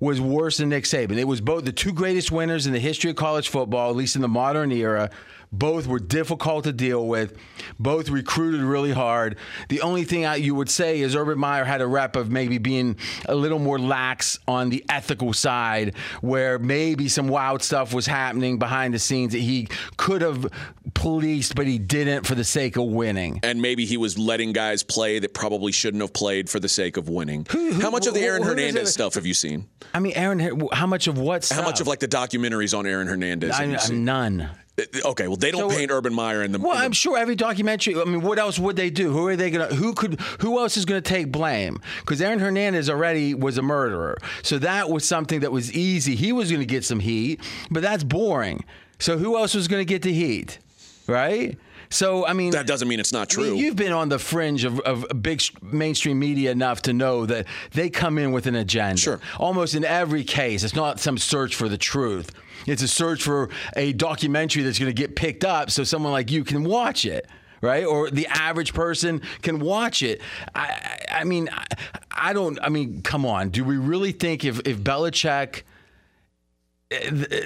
was 0.02 0.20
worse 0.20 0.56
than 0.56 0.68
Nick 0.68 0.82
Saban. 0.82 1.16
It 1.16 1.28
was 1.28 1.40
both 1.40 1.64
the 1.64 1.70
two 1.70 1.92
greatest 1.92 2.32
winners 2.32 2.66
in 2.66 2.72
the 2.72 2.80
history 2.80 3.10
of 3.10 3.16
college 3.16 3.48
football, 3.48 3.88
at 3.88 3.94
least 3.94 4.16
in 4.16 4.22
the 4.22 4.26
modern 4.26 4.72
era. 4.72 5.10
Both 5.52 5.86
were 5.86 6.00
difficult 6.00 6.64
to 6.64 6.72
deal 6.72 7.06
with. 7.06 7.36
Both 7.78 8.08
recruited 8.08 8.62
really 8.62 8.90
hard. 8.90 9.36
The 9.68 9.82
only 9.82 10.02
thing 10.02 10.24
I, 10.24 10.36
you 10.36 10.56
would 10.56 10.70
say 10.70 11.00
is 11.00 11.14
Urban 11.14 11.38
Meyer 11.38 11.62
had 11.62 11.80
a 11.80 11.86
rep 11.86 12.16
of 12.16 12.32
maybe 12.32 12.58
being 12.58 12.96
a 13.26 13.36
little 13.36 13.60
more 13.60 13.78
lax 13.78 14.40
on 14.48 14.70
the 14.70 14.84
ethical 14.88 15.32
side, 15.32 15.94
where 16.20 16.58
maybe 16.58 17.08
some 17.08 17.28
wild 17.28 17.62
stuff 17.62 17.94
was 17.94 18.06
happening 18.06 18.58
behind 18.58 18.94
the 18.94 18.98
scenes 18.98 19.34
that 19.34 19.40
he 19.40 19.68
could 19.98 20.22
have 20.22 20.50
policed, 20.94 21.54
but 21.54 21.66
he 21.66 21.78
didn't 21.78 22.26
for 22.26 22.34
the 22.34 22.44
sake 22.44 22.76
of 22.76 22.84
winning. 22.84 23.40
And 23.42 23.60
maybe 23.60 23.86
he 23.86 23.96
was 23.96 24.18
letting 24.18 24.52
guys 24.52 24.82
play 24.82 25.18
that 25.18 25.34
probably 25.34 25.72
shouldn't 25.72 26.02
have 26.02 26.12
played 26.12 26.48
for 26.48 26.60
the 26.60 26.68
sake 26.68 26.96
of 26.96 27.08
winning. 27.08 27.46
Who, 27.50 27.72
who, 27.72 27.80
how 27.80 27.90
much 27.90 28.06
of 28.06 28.14
the 28.14 28.20
Aaron 28.20 28.42
Hernandez 28.42 28.92
stuff 28.92 29.14
have 29.14 29.26
you 29.26 29.34
seen? 29.34 29.68
I 29.94 30.00
mean, 30.00 30.12
Aaron, 30.14 30.68
how 30.72 30.86
much 30.86 31.06
of 31.06 31.18
what? 31.18 31.44
Stuff? 31.44 31.58
How 31.58 31.64
much 31.64 31.80
of 31.80 31.86
like 31.86 32.00
the 32.00 32.08
documentaries 32.08 32.76
on 32.76 32.86
Aaron 32.86 33.06
Hernandez? 33.06 33.52
I, 33.52 33.66
none. 33.92 34.50
Uh, 34.78 34.84
uh, 35.04 35.10
okay, 35.10 35.28
well, 35.28 35.36
they 35.36 35.50
don't 35.50 35.70
so, 35.70 35.76
paint 35.76 35.90
Urban 35.90 36.14
Meyer 36.14 36.42
in 36.42 36.52
the. 36.52 36.58
Well, 36.58 36.72
in 36.72 36.78
the, 36.78 36.84
I'm 36.84 36.92
sure 36.92 37.18
every 37.18 37.34
documentary. 37.34 38.00
I 38.00 38.04
mean, 38.04 38.22
what 38.22 38.38
else 38.38 38.58
would 38.58 38.76
they 38.76 38.90
do? 38.90 39.12
Who 39.12 39.26
are 39.26 39.36
they 39.36 39.50
gonna? 39.50 39.74
Who 39.74 39.92
could? 39.92 40.20
Who 40.40 40.58
else 40.58 40.76
is 40.76 40.84
gonna 40.84 41.02
take 41.02 41.30
blame? 41.30 41.80
Because 42.00 42.22
Aaron 42.22 42.38
Hernandez 42.38 42.88
already 42.88 43.34
was 43.34 43.58
a 43.58 43.62
murderer, 43.62 44.16
so 44.42 44.58
that 44.58 44.88
was 44.88 45.06
something 45.06 45.40
that 45.40 45.52
was 45.52 45.72
easy. 45.72 46.14
He 46.14 46.32
was 46.32 46.50
gonna 46.50 46.64
get 46.64 46.84
some 46.84 47.00
heat, 47.00 47.40
but 47.70 47.82
that's 47.82 48.02
boring. 48.02 48.64
So 48.98 49.18
who 49.18 49.36
else 49.36 49.54
was 49.54 49.68
gonna 49.68 49.84
get 49.84 50.02
the 50.02 50.12
heat, 50.12 50.58
right? 51.06 51.58
So 51.90 52.26
I 52.26 52.32
mean, 52.32 52.52
that 52.52 52.66
doesn't 52.66 52.88
mean 52.88 53.00
it's 53.00 53.12
not 53.12 53.28
true. 53.28 53.44
I 53.44 53.50
mean, 53.50 53.58
you've 53.58 53.76
been 53.76 53.92
on 53.92 54.08
the 54.08 54.18
fringe 54.18 54.64
of, 54.64 54.80
of 54.80 55.06
big 55.22 55.42
mainstream 55.62 56.18
media 56.18 56.50
enough 56.50 56.82
to 56.82 56.92
know 56.92 57.26
that 57.26 57.46
they 57.72 57.90
come 57.90 58.16
in 58.18 58.32
with 58.32 58.46
an 58.46 58.54
agenda. 58.54 58.96
Sure. 59.00 59.20
Almost 59.38 59.74
in 59.74 59.84
every 59.84 60.24
case, 60.24 60.64
it's 60.64 60.74
not 60.74 61.00
some 61.00 61.18
search 61.18 61.54
for 61.54 61.68
the 61.68 61.76
truth. 61.76 62.30
It's 62.66 62.82
a 62.82 62.88
search 62.88 63.22
for 63.22 63.50
a 63.76 63.92
documentary 63.92 64.62
that's 64.62 64.78
going 64.78 64.94
to 64.94 64.94
get 64.94 65.16
picked 65.16 65.44
up, 65.44 65.70
so 65.70 65.84
someone 65.84 66.12
like 66.12 66.30
you 66.30 66.44
can 66.44 66.64
watch 66.64 67.04
it 67.04 67.26
right? 67.62 67.84
Or 67.84 68.10
the 68.10 68.26
average 68.26 68.74
person 68.74 69.22
can 69.40 69.60
watch 69.60 70.02
it. 70.02 70.20
I, 70.52 70.98
I 71.08 71.24
mean, 71.24 71.48
I, 71.52 71.64
I, 72.10 72.32
don't. 72.32 72.58
I 72.60 72.68
mean, 72.68 73.02
come 73.02 73.24
on. 73.24 73.50
Do 73.50 73.64
we 73.64 73.76
really 73.76 74.10
think 74.12 74.44
if 74.44 74.58
if 74.66 74.78
Belichick 74.78 75.62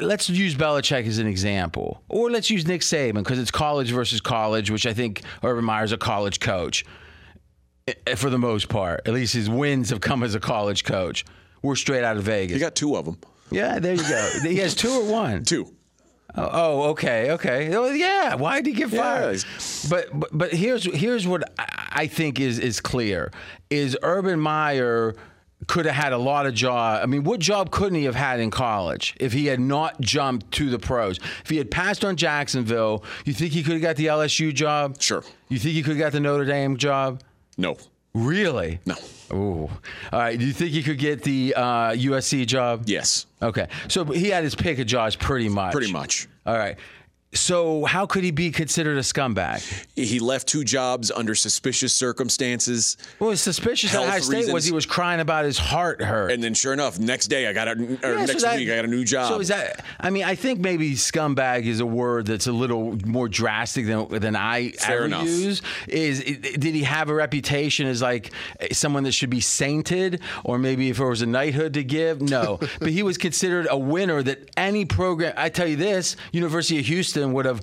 let's 0.00 0.29
use 0.29 0.55
Belichick 0.55 1.07
as 1.07 1.19
an 1.19 1.26
example, 1.26 2.03
or 2.09 2.31
let's 2.31 2.50
use 2.50 2.67
Nick 2.67 2.81
Saban 2.81 3.15
because 3.15 3.38
it's 3.38 3.50
college 3.50 3.91
versus 3.91 4.21
college, 4.21 4.71
which 4.71 4.87
I 4.87 4.95
think 4.95 5.23
Urban 5.43 5.65
Meyer's 5.65 5.93
a 5.93 5.99
college 5.99 6.41
coach 6.41 6.85
eh, 7.87 8.15
for 8.15 8.31
the 8.31 8.38
most 8.38 8.69
part. 8.69 9.03
At 9.07 9.15
least 9.15 9.35
his 9.35 9.49
wins 9.49 9.91
have 9.91 10.00
come 10.00 10.23
as 10.23 10.35
a 10.35 10.41
college 10.41 10.85
coach. 10.85 11.25
We're 11.62 11.76
straight 11.76 12.05
out 12.05 12.17
of 12.17 12.25
Vegas. 12.25 12.55
He 12.55 12.61
got 12.61 12.75
two 12.75 12.97
of 12.97 13.05
them. 13.05 13.19
Yeah, 13.50 13.79
there 13.79 13.95
you 13.95 14.03
go. 14.03 14.31
he 14.43 14.57
has 14.57 14.75
two 14.75 14.91
or 14.91 15.05
one. 15.05 15.45
Two. 15.45 15.73
Oh, 16.38 16.50
oh, 16.53 16.83
okay, 16.91 17.31
okay. 17.33 17.75
Oh, 17.75 17.91
yeah. 17.91 18.35
Why 18.35 18.61
did 18.61 18.67
he 18.67 18.73
get 18.75 18.91
fired? 18.91 19.37
Yeah. 19.37 19.88
But, 19.88 20.21
but 20.21 20.29
but 20.33 20.53
here's 20.53 20.85
here's 20.85 21.26
what 21.26 21.50
I 21.59 22.09
think 22.09 22.41
is 22.41 22.59
is 22.59 22.81
clear: 22.81 23.33
is 23.71 23.97
Urban 24.03 24.38
Meyer 24.38 25.15
could 25.67 25.87
have 25.87 25.95
had 25.95 26.13
a 26.13 26.19
lot 26.19 26.47
of 26.47 26.55
job. 26.55 27.01
I 27.03 27.07
mean, 27.07 27.25
what 27.25 27.41
job 27.41 27.71
couldn't 27.71 27.99
he 27.99 28.05
have 28.05 28.15
had 28.15 28.41
in 28.41 28.51
college 28.51 29.15
if 29.19 29.33
he 29.33 29.47
had 29.47 29.59
not 29.61 30.01
jumped 30.01 30.51
to 30.53 30.71
the 30.71 30.79
pros? 30.79 31.19
If 31.43 31.51
he 31.51 31.57
had 31.57 31.71
passed 31.71 32.05
on 32.05 32.17
Jacksonville, 32.17 33.03
you 33.25 33.33
think 33.33 33.53
he 33.53 33.63
could 33.63 33.73
have 33.73 33.83
got 33.83 33.97
the 33.97 34.07
LSU 34.07 34.55
job? 34.55 35.01
Sure. 35.01 35.25
You 35.49 35.59
think 35.59 35.75
he 35.75 35.83
could 35.83 35.97
have 35.97 35.99
got 35.99 36.13
the 36.13 36.21
Notre 36.21 36.45
Dame 36.45 36.77
job? 36.77 37.23
No. 37.57 37.77
Really? 38.15 38.81
No. 38.87 38.95
Ooh. 39.33 39.69
All 40.13 40.21
right. 40.21 40.39
Do 40.39 40.47
you 40.47 40.53
think 40.53 40.71
he 40.71 40.83
could 40.83 40.99
get 40.99 41.23
the 41.23 41.55
uh, 41.57 41.91
USC 41.93 42.47
job? 42.47 42.85
Yes. 42.87 43.27
Okay. 43.43 43.67
So 43.89 44.05
he 44.05 44.29
had 44.29 44.45
his 44.45 44.55
pick 44.55 44.79
of 44.79 44.87
jobs 44.87 45.17
pretty 45.17 45.49
much. 45.49 45.73
Pretty 45.73 45.93
much. 45.93 46.29
All 46.47 46.57
right. 46.57 46.77
So 47.37 47.85
how 47.85 48.07
could 48.07 48.25
he 48.25 48.31
be 48.31 48.50
considered 48.50 48.97
a 48.97 49.02
scumbag? 49.02 49.87
He 49.95 50.19
left 50.19 50.49
two 50.49 50.64
jobs 50.64 51.11
under 51.11 51.35
suspicious 51.35 51.93
circumstances. 51.93 52.97
Well, 53.19 53.37
suspicious 53.37 53.95
at 53.95 54.02
Ohio 54.02 54.21
State 54.21 54.37
reasons. 54.37 54.55
was 54.55 54.64
he 54.64 54.73
was 54.73 54.87
crying 54.87 55.21
about 55.21 55.45
his 55.45 55.59
heart 55.59 56.02
hurt, 56.02 56.33
and 56.33 56.43
then 56.43 56.55
sure 56.55 56.73
enough, 56.73 56.99
next 56.99 57.26
day 57.26 57.47
I 57.47 57.52
got 57.52 57.69
a 57.69 57.73
or 57.73 57.76
yeah, 57.76 58.25
next 58.25 58.40
so 58.40 58.47
that, 58.47 58.57
week 58.57 58.71
I 58.71 58.76
got 58.76 58.85
a 58.85 58.88
new 58.88 59.05
job. 59.05 59.28
So 59.28 59.40
is 59.40 59.49
that? 59.49 59.85
I 60.00 60.11
mean, 60.11 60.25
I 60.25 60.35
think 60.35 60.61
maybe 60.61 60.93
scumbag 60.93 61.64
is 61.64 61.81
a 61.81 61.87
word 61.87 62.26
that's 62.26 62.47
a 62.47 62.52
little 62.52 62.97
more 63.07 63.28
drastic 63.28 63.87
than 63.87 64.09
than 64.09 64.37
I 64.37 64.71
Fair 64.71 64.97
ever 64.97 65.05
enough. 65.07 65.25
use. 65.25 65.62
Is 65.88 66.23
did 66.23 66.75
he 66.75 66.83
have 66.83 67.09
a 67.09 67.14
reputation 67.14 67.87
as 67.87 68.02
like 68.02 68.33
someone 68.73 69.05
that 69.05 69.12
should 69.12 69.31
be 69.31 69.40
sainted, 69.40 70.21
or 70.45 70.59
maybe 70.59 70.90
if 70.90 70.99
there 70.99 71.07
was 71.07 71.23
a 71.23 71.26
knighthood 71.26 71.75
to 71.75 71.85
give? 71.85 72.23
No, 72.23 72.59
but 72.78 72.90
he 72.90 73.02
was 73.02 73.19
considered 73.19 73.66
a 73.71 73.78
winner 73.78 74.23
that 74.23 74.50
any 74.57 74.85
program. 74.85 75.35
I 75.37 75.49
tell 75.49 75.66
you 75.66 75.76
this, 75.76 76.16
University 76.33 76.78
of 76.78 76.87
Houston 76.87 77.25
would 77.33 77.45
have 77.45 77.62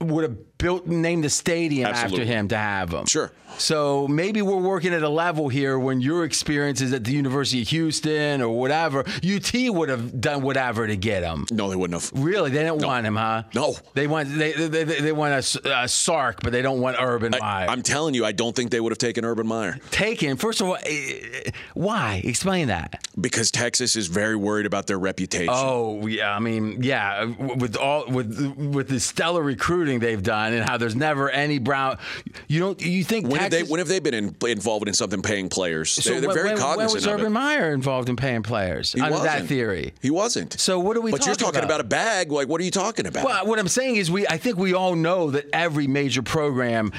would 0.00 0.24
have 0.24 0.57
built 0.58 0.86
named 0.86 1.24
the 1.24 1.30
stadium 1.30 1.86
Absolutely. 1.86 2.22
after 2.22 2.32
him 2.32 2.48
to 2.48 2.58
have 2.58 2.92
him. 2.92 3.06
Sure. 3.06 3.32
So 3.56 4.06
maybe 4.06 4.42
we're 4.42 4.56
working 4.56 4.92
at 4.92 5.02
a 5.02 5.08
level 5.08 5.48
here 5.48 5.78
when 5.78 6.00
your 6.00 6.24
experience 6.24 6.80
is 6.80 6.92
at 6.92 7.04
the 7.04 7.12
University 7.12 7.62
of 7.62 7.68
Houston 7.68 8.42
or 8.42 8.50
whatever. 8.50 9.00
UT 9.00 9.52
would 9.54 9.88
have 9.88 10.20
done 10.20 10.42
whatever 10.42 10.86
to 10.86 10.96
get 10.96 11.22
him. 11.22 11.46
No, 11.50 11.70
they 11.70 11.76
wouldn't 11.76 12.00
have. 12.00 12.12
Really, 12.14 12.50
they 12.50 12.62
didn't 12.62 12.80
no. 12.80 12.86
want 12.86 13.06
him, 13.06 13.16
huh? 13.16 13.44
No. 13.54 13.74
They 13.94 14.06
want 14.06 14.28
they 14.36 14.52
they, 14.52 14.84
they 14.84 15.12
want 15.12 15.32
a, 15.32 15.82
a 15.82 15.88
Sark, 15.88 16.42
but 16.42 16.52
they 16.52 16.62
don't 16.62 16.80
want 16.80 16.98
Urban 17.00 17.34
I, 17.34 17.38
Meyer. 17.38 17.68
I'm 17.68 17.82
telling 17.82 18.14
you, 18.14 18.24
I 18.24 18.32
don't 18.32 18.54
think 18.54 18.70
they 18.70 18.80
would 18.80 18.92
have 18.92 18.98
taken 18.98 19.24
Urban 19.24 19.46
Meyer. 19.46 19.78
Taken? 19.90 20.36
First 20.36 20.60
of 20.60 20.68
all, 20.68 20.76
eh, 20.84 21.50
why? 21.74 22.20
Explain 22.24 22.68
that. 22.68 23.02
Because 23.20 23.50
Texas 23.50 23.96
is 23.96 24.06
very 24.06 24.36
worried 24.36 24.66
about 24.66 24.86
their 24.86 24.98
reputation. 24.98 25.48
Oh 25.50 26.06
yeah, 26.06 26.34
I 26.34 26.38
mean 26.38 26.82
yeah, 26.82 27.24
with 27.24 27.76
all 27.76 28.06
with 28.08 28.56
with 28.56 28.88
the 28.88 29.00
stellar 29.00 29.42
recruiting 29.42 29.98
they've 30.00 30.22
done 30.22 30.47
and 30.52 30.68
how 30.68 30.76
there's 30.76 30.96
never 30.96 31.30
any 31.30 31.58
brown. 31.58 31.98
You 32.46 32.60
don't 32.60 32.80
you 32.80 33.04
think 33.04 33.28
when 33.28 33.40
have 33.40 33.50
they 33.50 33.62
when 33.62 33.78
have 33.78 33.88
they 33.88 34.00
been 34.00 34.14
in, 34.14 34.36
involved 34.46 34.88
in 34.88 34.94
something 34.94 35.22
paying 35.22 35.48
players? 35.48 35.90
So 35.90 36.10
they're, 36.10 36.20
they're 36.20 36.32
very 36.32 36.48
when, 36.50 36.58
cognizant 36.58 37.04
when 37.04 37.14
was 37.14 37.20
Urban. 37.22 37.32
Meyer 37.32 37.72
involved 37.72 38.08
in 38.08 38.16
paying 38.16 38.42
players? 38.42 38.92
He 38.92 39.00
under 39.00 39.18
wasn't. 39.18 39.32
that 39.32 39.46
theory. 39.46 39.94
He 40.00 40.10
wasn't. 40.10 40.58
So 40.60 40.78
what 40.78 40.96
are 40.96 41.00
we? 41.00 41.10
But 41.10 41.18
talking 41.18 41.28
you're 41.28 41.36
talking 41.36 41.64
about? 41.64 41.80
about? 41.80 41.80
a 41.80 41.84
bag. 41.84 42.32
Like 42.32 42.48
what 42.48 42.60
are 42.60 42.64
you 42.64 42.70
talking 42.70 43.06
about? 43.06 43.24
Well, 43.24 43.46
what 43.46 43.58
I'm 43.58 43.68
saying 43.68 43.96
is 43.96 44.10
we. 44.10 44.26
I 44.26 44.38
think 44.38 44.56
we 44.58 44.74
all 44.74 44.94
know 44.94 45.30
that 45.30 45.46
every 45.52 45.86
major 45.86 46.22
program, 46.22 46.92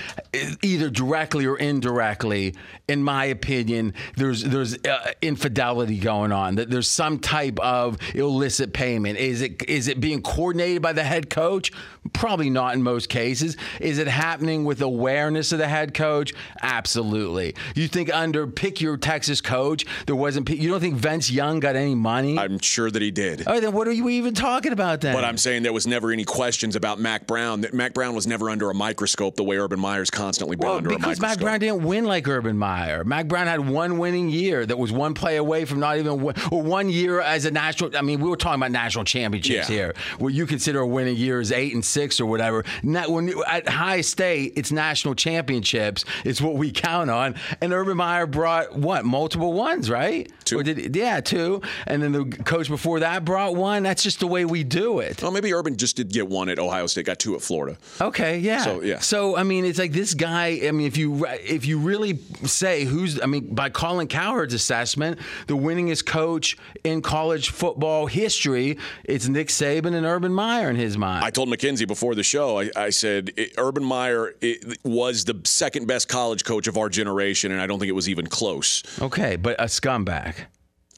either 0.61 0.89
directly 0.89 1.45
or 1.45 1.57
indirectly, 1.57 2.55
in 2.87 3.03
my 3.03 3.25
opinion, 3.25 3.93
there's 4.15 4.43
there's 4.43 4.75
uh, 4.85 5.11
infidelity 5.21 5.97
going 5.99 6.31
on. 6.31 6.55
That 6.55 6.69
there's 6.69 6.89
some 6.89 7.19
type 7.19 7.59
of 7.59 7.97
illicit 8.13 8.73
payment. 8.73 9.17
Is 9.17 9.41
it 9.41 9.63
is 9.69 9.87
it 9.87 9.99
being 9.99 10.21
coordinated 10.21 10.81
by 10.81 10.93
the 10.93 11.03
head 11.03 11.29
coach? 11.29 11.71
Probably 12.13 12.49
not 12.49 12.73
in 12.73 12.83
most 12.83 13.09
cases. 13.09 13.38
Is 13.41 13.97
it 13.97 14.07
happening 14.07 14.65
with 14.65 14.81
awareness 14.81 15.51
of 15.51 15.59
the 15.59 15.67
head 15.67 15.93
coach? 15.93 16.33
Absolutely. 16.61 17.55
You 17.75 17.87
think 17.87 18.13
under 18.13 18.47
pick 18.47 18.79
your 18.81 18.97
Texas 18.97 19.41
coach, 19.41 19.85
there 20.05 20.15
wasn't. 20.15 20.49
You 20.49 20.69
don't 20.69 20.79
think 20.79 20.95
Vince 20.95 21.29
Young 21.29 21.59
got 21.59 21.75
any 21.75 21.95
money? 21.95 22.37
I'm 22.37 22.59
sure 22.59 22.89
that 22.89 23.01
he 23.01 23.11
did. 23.11 23.43
Oh, 23.47 23.59
then 23.59 23.73
what 23.73 23.87
are 23.87 23.91
you 23.91 24.09
even 24.09 24.33
talking 24.33 24.71
about 24.71 25.01
then? 25.01 25.13
But 25.13 25.25
I'm 25.25 25.37
saying 25.37 25.63
there 25.63 25.73
was 25.73 25.87
never 25.87 26.11
any 26.11 26.25
questions 26.25 26.75
about 26.75 26.99
Mack 26.99 27.27
Brown. 27.27 27.61
That 27.61 27.73
Mack 27.73 27.93
Brown 27.93 28.15
was 28.15 28.27
never 28.27 28.49
under 28.49 28.69
a 28.69 28.73
microscope 28.73 29.35
the 29.35 29.43
way 29.43 29.57
Urban 29.57 29.79
Meyer's 29.79 30.09
constantly 30.09 30.55
been 30.55 30.67
well, 30.67 30.77
under 30.77 30.89
a 30.89 30.93
microscope. 30.93 31.09
Because 31.09 31.21
Mack 31.21 31.39
Brown 31.39 31.59
didn't 31.59 31.83
win 31.83 32.05
like 32.05 32.27
Urban 32.27 32.57
Meyer. 32.57 33.03
Mack 33.03 33.27
Brown 33.27 33.47
had 33.47 33.67
one 33.67 33.97
winning 33.97 34.29
year 34.29 34.65
that 34.65 34.77
was 34.77 34.91
one 34.91 35.13
play 35.13 35.37
away 35.37 35.65
from 35.65 35.79
not 35.79 35.97
even 35.97 36.21
win, 36.21 36.35
or 36.51 36.61
one 36.61 36.89
year 36.89 37.21
as 37.21 37.45
a 37.45 37.51
national. 37.51 37.95
I 37.97 38.01
mean, 38.01 38.19
we 38.19 38.29
were 38.29 38.37
talking 38.37 38.59
about 38.61 38.71
national 38.71 39.05
championships 39.05 39.69
Yeah. 39.69 39.75
here, 39.75 39.93
where 40.17 40.31
you 40.31 40.45
consider 40.45 40.79
a 40.79 40.87
winning 40.87 41.15
year 41.15 41.39
is 41.41 41.51
eight 41.51 41.73
and 41.73 41.83
six 41.83 42.19
or 42.19 42.25
whatever. 42.25 42.63
Not, 42.83 43.09
when 43.09 43.28
at 43.47 43.67
Ohio 43.67 44.01
State, 44.01 44.53
it's 44.55 44.71
national 44.71 45.15
championships. 45.15 46.05
It's 46.25 46.41
what 46.41 46.55
we 46.55 46.71
count 46.71 47.09
on. 47.09 47.35
And 47.61 47.73
Urban 47.73 47.97
Meyer 47.97 48.25
brought 48.25 48.75
what 48.75 49.05
multiple 49.05 49.53
ones, 49.53 49.89
right? 49.89 50.31
Two. 50.45 50.59
Or 50.59 50.63
did, 50.63 50.95
yeah, 50.95 51.21
two. 51.21 51.61
And 51.85 52.01
then 52.01 52.11
the 52.11 52.25
coach 52.25 52.67
before 52.67 52.99
that 53.01 53.25
brought 53.25 53.55
one. 53.55 53.83
That's 53.83 54.03
just 54.03 54.19
the 54.19 54.27
way 54.27 54.45
we 54.45 54.63
do 54.63 54.99
it. 54.99 55.21
Well, 55.21 55.31
maybe 55.31 55.53
Urban 55.53 55.77
just 55.77 55.95
did 55.95 56.11
get 56.11 56.27
one 56.27 56.49
at 56.49 56.59
Ohio 56.59 56.87
State, 56.87 57.05
got 57.05 57.19
two 57.19 57.35
at 57.35 57.41
Florida. 57.41 57.77
Okay, 57.99 58.39
yeah. 58.39 58.63
So, 58.63 58.81
yeah. 58.81 58.99
So 58.99 59.37
I 59.37 59.43
mean, 59.43 59.65
it's 59.65 59.79
like 59.79 59.91
this 59.91 60.13
guy. 60.13 60.61
I 60.63 60.71
mean, 60.71 60.87
if 60.87 60.97
you 60.97 61.25
if 61.27 61.65
you 61.65 61.79
really 61.79 62.19
say 62.45 62.85
who's, 62.85 63.21
I 63.21 63.25
mean, 63.25 63.53
by 63.53 63.69
Colin 63.69 64.07
Cowherd's 64.07 64.53
assessment, 64.53 65.19
the 65.47 65.55
winningest 65.55 66.05
coach 66.05 66.57
in 66.83 67.01
college 67.01 67.49
football 67.49 68.05
history, 68.05 68.77
it's 69.03 69.27
Nick 69.27 69.49
Saban 69.49 69.93
and 69.93 70.05
Urban 70.05 70.33
Meyer 70.33 70.69
in 70.69 70.75
his 70.75 70.97
mind. 70.97 71.23
I 71.25 71.29
told 71.29 71.49
McKenzie 71.49 71.87
before 71.87 72.15
the 72.15 72.23
show, 72.23 72.59
I, 72.59 72.69
I 72.75 72.89
said 72.89 73.18
it, 73.35 73.53
Urban 73.57 73.83
Meyer 73.83 74.33
it, 74.41 74.77
was 74.83 75.25
the 75.25 75.39
second 75.43 75.87
best 75.87 76.07
college 76.07 76.43
coach 76.43 76.67
of 76.67 76.77
our 76.77 76.89
generation, 76.89 77.51
and 77.51 77.61
I 77.61 77.67
don't 77.67 77.79
think 77.79 77.89
it 77.89 77.93
was 77.93 78.09
even 78.09 78.27
close. 78.27 78.83
okay, 79.01 79.35
but 79.35 79.59
a 79.59 79.65
scumbag. 79.65 80.35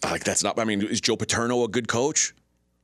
Like 0.03 0.23
that's 0.23 0.43
not. 0.43 0.59
I 0.59 0.65
mean, 0.65 0.81
is 0.81 1.01
Joe 1.01 1.15
Paterno 1.15 1.63
a 1.63 1.67
good 1.67 1.87
coach? 1.87 2.33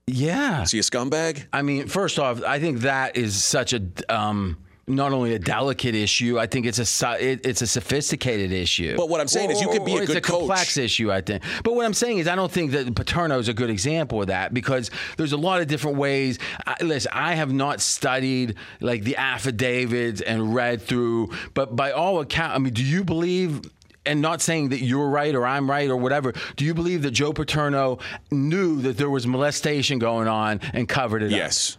Yeah. 0.08 0.62
Is 0.64 0.72
he 0.72 0.80
a 0.80 0.84
scumbag? 0.84 1.48
I 1.52 1.62
mean, 1.62 1.88
first 1.88 2.18
off, 2.18 2.42
I 2.44 2.60
think 2.60 2.80
that 2.80 3.18
is 3.18 3.44
such 3.44 3.74
a 3.74 3.82
um, 4.10 4.58
not 4.88 5.12
only 5.12 5.34
a 5.34 5.40
delicate 5.40 5.96
issue. 5.96 6.40
I 6.40 6.48
think 6.48 6.66
it's 6.66 6.80
a 6.80 7.24
it, 7.24 7.46
it's 7.46 7.62
a 7.62 7.68
sophisticated 7.68 8.54
issue. 8.54 8.96
But 8.96 9.10
what 9.10 9.20
I'm 9.20 9.28
saying 9.28 9.52
is 9.52 9.62
you 9.62 9.68
could 9.70 9.84
be 9.84 9.96
a 9.98 10.06
good 10.06 10.18
it's 10.18 10.28
a 10.28 10.32
complex 10.32 10.78
issue. 10.78 11.12
I 11.12 11.22
think. 11.22 11.44
But 11.64 11.76
what 11.76 11.86
I'm 11.86 11.94
saying 11.94 12.20
is 12.20 12.28
I 12.28 12.36
don't 12.36 12.52
think 12.52 12.72
that 12.72 12.96
Paterno 12.96 13.38
is 13.38 13.50
a 13.50 13.54
good 13.54 13.70
example 13.70 14.22
of 14.22 14.28
that 14.28 14.54
because 14.54 14.90
there's 15.18 15.34
a 15.34 15.38
lot 15.38 15.62
of 15.62 15.68
different 15.68 15.98
ways. 15.98 16.40
I, 16.66 16.78
listen, 16.82 17.12
I 17.14 17.36
have 17.36 17.52
not 17.52 17.82
studied 17.82 18.56
like 18.80 19.04
the 19.04 19.18
affidavits 19.18 20.22
and 20.22 20.56
read 20.56 20.82
through, 20.82 21.32
but 21.54 21.76
by 21.76 21.92
all 21.92 22.22
account, 22.22 22.56
I 22.56 22.58
mean, 22.60 22.74
do 22.74 22.84
you 22.84 23.04
believe? 23.04 23.62
and 24.06 24.22
not 24.22 24.42
saying 24.42 24.70
that 24.70 24.82
you're 24.82 25.10
right 25.10 25.36
or 25.36 25.46
I'm 25.46 25.70
right 25.70 25.90
or 25.90 25.98
whatever. 25.98 26.34
Do 26.56 26.64
you 26.64 26.74
believe 26.74 27.02
that 27.02 27.12
Joe 27.12 27.34
Paterno 27.34 28.00
knew 28.32 28.82
that 28.84 28.96
there 28.96 29.10
was 29.10 29.28
molestation 29.28 30.00
going 30.00 30.30
on 30.30 30.62
and 30.74 30.88
covered 30.88 31.24
it 31.24 31.26
up? 31.26 31.32
Yes. 31.38 31.78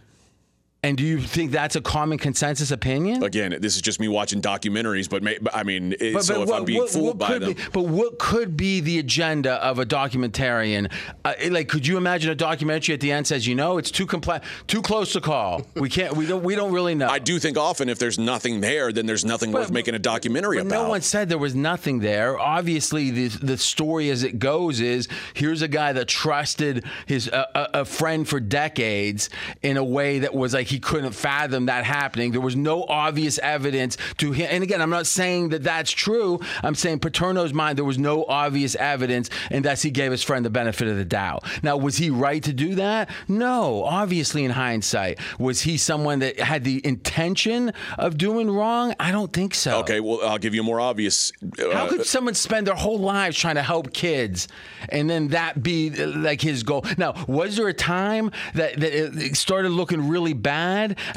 And 0.81 0.97
do 0.97 1.03
you 1.03 1.19
think 1.19 1.51
that's 1.51 1.75
a 1.75 1.81
common 1.81 2.17
consensus 2.17 2.71
opinion? 2.71 3.21
Again, 3.21 3.53
this 3.59 3.75
is 3.75 3.81
just 3.81 3.99
me 3.99 4.07
watching 4.07 4.41
documentaries, 4.41 5.09
but, 5.09 5.21
may, 5.21 5.37
but 5.41 5.53
I 5.53 5.63
mean, 5.63 5.93
it, 5.99 6.13
But- 6.13 6.23
so 6.23 6.35
but 6.35 6.41
if 6.43 6.47
what- 6.49 6.57
I'm 6.59 6.63
being 6.65 6.79
what- 6.79 6.89
fooled 6.89 7.05
what 7.07 7.17
by 7.17 7.37
them, 7.37 7.51
be- 7.53 7.61
but 7.73 7.81
what 7.87 8.17
could 8.17 8.55
be 8.55 8.79
the 8.79 8.97
agenda 8.97 9.55
of 9.55 9.77
a 9.79 9.85
documentarian? 9.85 10.89
Uh, 11.25 11.33
like, 11.49 11.67
could 11.67 11.85
you 11.85 11.97
imagine 11.97 12.31
a 12.31 12.35
documentary 12.35 12.93
at 12.93 13.01
the 13.01 13.11
end 13.11 13.27
says, 13.27 13.45
you 13.45 13.55
know, 13.55 13.77
it's 13.77 13.91
too 13.91 14.05
complex, 14.05 14.47
too 14.67 14.81
close 14.81 15.11
to 15.11 15.19
call. 15.19 15.65
We 15.75 15.89
can't. 15.89 16.15
We 16.15 16.25
don't. 16.25 16.43
We 16.45 16.55
don't 16.55 16.71
really 16.71 16.95
know. 16.95 17.09
I 17.09 17.19
do 17.19 17.39
think 17.39 17.57
often 17.57 17.89
if 17.89 17.99
there's 17.99 18.17
nothing 18.17 18.61
there, 18.61 18.93
then 18.93 19.05
there's 19.05 19.25
nothing 19.25 19.51
worth 19.51 19.71
making 19.71 19.95
a 19.95 19.99
documentary 19.99 20.59
about. 20.59 20.71
no 20.71 20.87
one 20.87 21.01
said 21.01 21.27
there 21.27 21.37
was 21.37 21.55
nothing 21.55 21.99
there. 21.99 22.39
Obviously, 22.39 23.11
the 23.11 23.27
the 23.27 23.57
story 23.57 24.09
as 24.09 24.23
it 24.23 24.39
goes 24.39 24.79
is 24.79 25.09
here's 25.33 25.61
a 25.61 25.67
guy 25.67 25.91
that 25.91 26.07
trusted 26.07 26.85
his 27.05 27.27
a, 27.27 27.47
a, 27.53 27.81
a 27.81 27.85
friend 27.85 28.27
for 28.29 28.39
decades 28.39 29.29
in 29.61 29.75
a 29.75 29.83
way 29.83 30.19
that 30.19 30.33
was 30.33 30.53
like 30.53 30.68
he 30.69 30.79
couldn't 30.79 31.11
fathom 31.11 31.65
that 31.65 31.83
happening. 31.83 32.31
There 32.31 32.41
was 32.41 32.55
no 32.55 32.85
obvious 32.87 33.39
evidence 33.39 33.97
to 34.17 34.31
him. 34.31 34.47
And 34.51 34.63
again, 34.63 34.81
I'm 34.81 34.89
not 34.89 35.07
saying 35.07 35.49
that 35.49 35.63
that's 35.63 35.91
true. 35.91 36.39
I'm 36.63 36.75
saying 36.75 36.99
Paterno's 36.99 37.53
mind 37.53 37.77
there 37.77 37.85
was 37.85 37.97
no 37.97 38.25
obvious 38.25 38.75
evidence, 38.75 39.29
and 39.49 39.65
thus 39.65 39.81
he 39.81 39.91
gave 39.91 40.11
his 40.11 40.23
friend 40.23 40.45
the 40.45 40.49
benefit 40.49 40.87
of 40.87 40.97
the 40.97 41.05
doubt. 41.05 41.43
Now, 41.63 41.77
was 41.77 41.97
he 41.97 42.09
right 42.09 42.43
to 42.43 42.53
do 42.53 42.75
that? 42.75 43.09
No. 43.27 43.83
Obviously, 43.83 44.45
in 44.45 44.51
hindsight, 44.51 45.19
was 45.39 45.61
he 45.61 45.77
someone 45.77 46.19
that 46.19 46.39
had 46.39 46.63
the 46.63 46.85
intention 46.85 47.73
of 47.97 48.17
doing 48.17 48.49
wrong? 48.49 48.93
I 48.99 49.11
don't 49.11 49.33
think 49.33 49.55
so. 49.55 49.79
Okay, 49.79 49.99
well, 49.99 50.19
I'll 50.23 50.37
give 50.37 50.53
you 50.53 50.61
a 50.61 50.63
more 50.63 50.79
obvious. 50.79 51.31
Uh, 51.43 51.71
How 51.73 51.87
could 51.87 52.05
someone 52.05 52.35
spend 52.35 52.67
their 52.67 52.75
whole 52.75 52.99
lives 52.99 53.37
trying 53.37 53.55
to 53.55 53.63
help 53.63 53.93
kids 53.93 54.47
and 54.89 55.09
then 55.09 55.29
that 55.29 55.63
be 55.63 55.89
like 55.89 56.41
his 56.41 56.63
goal? 56.63 56.85
Now, 56.97 57.15
was 57.27 57.57
there 57.57 57.67
a 57.67 57.73
time 57.73 58.31
that, 58.53 58.79
that 58.79 58.93
it 58.93 59.35
started 59.35 59.69
looking 59.69 60.07
really 60.09 60.33
bad 60.33 60.58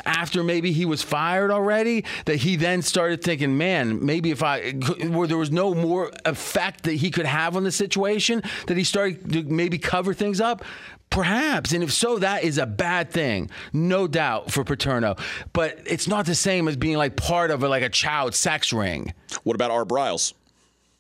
after 0.05 0.43
maybe 0.43 0.73
he 0.73 0.85
was 0.85 1.03
fired 1.03 1.51
already? 1.51 2.05
That 2.25 2.37
he 2.37 2.57
then 2.57 2.83
started 2.83 3.23
thinking, 3.23 3.57
man, 3.59 4.05
maybe 4.05 4.31
if 4.31 4.43
I, 4.43 4.73
where 4.73 5.27
there 5.27 5.39
was 5.39 5.51
no 5.51 5.75
more 5.75 6.11
effect 6.25 6.85
that 6.85 6.95
he 6.95 7.11
could 7.11 7.27
have 7.27 7.57
on 7.57 7.65
the 7.65 7.73
situation, 7.73 8.43
that 8.67 8.77
he 8.77 8.85
started 8.85 9.33
to 9.33 9.43
maybe 9.45 9.79
cover 9.79 10.15
things 10.15 10.41
up? 10.41 10.65
Perhaps, 11.11 11.73
and 11.73 11.83
if 11.85 11.93
so, 11.93 12.19
that 12.21 12.43
is 12.43 12.57
a 12.57 12.65
bad 12.65 13.11
thing, 13.11 13.51
no 13.75 14.07
doubt 14.07 14.51
for 14.51 14.65
Paterno. 14.65 15.17
But 15.53 15.79
it's 15.85 16.09
not 16.09 16.25
the 16.25 16.35
same 16.35 16.69
as 16.69 16.77
being 16.77 16.97
like 16.97 17.17
part 17.17 17.51
of 17.51 17.63
a, 17.63 17.69
like 17.69 17.83
a 17.83 17.91
child 17.91 18.35
sex 18.35 18.73
ring. 18.73 19.13
what 19.43 19.55
about 19.55 19.71
Art 19.71 19.89
Briles 19.89 20.33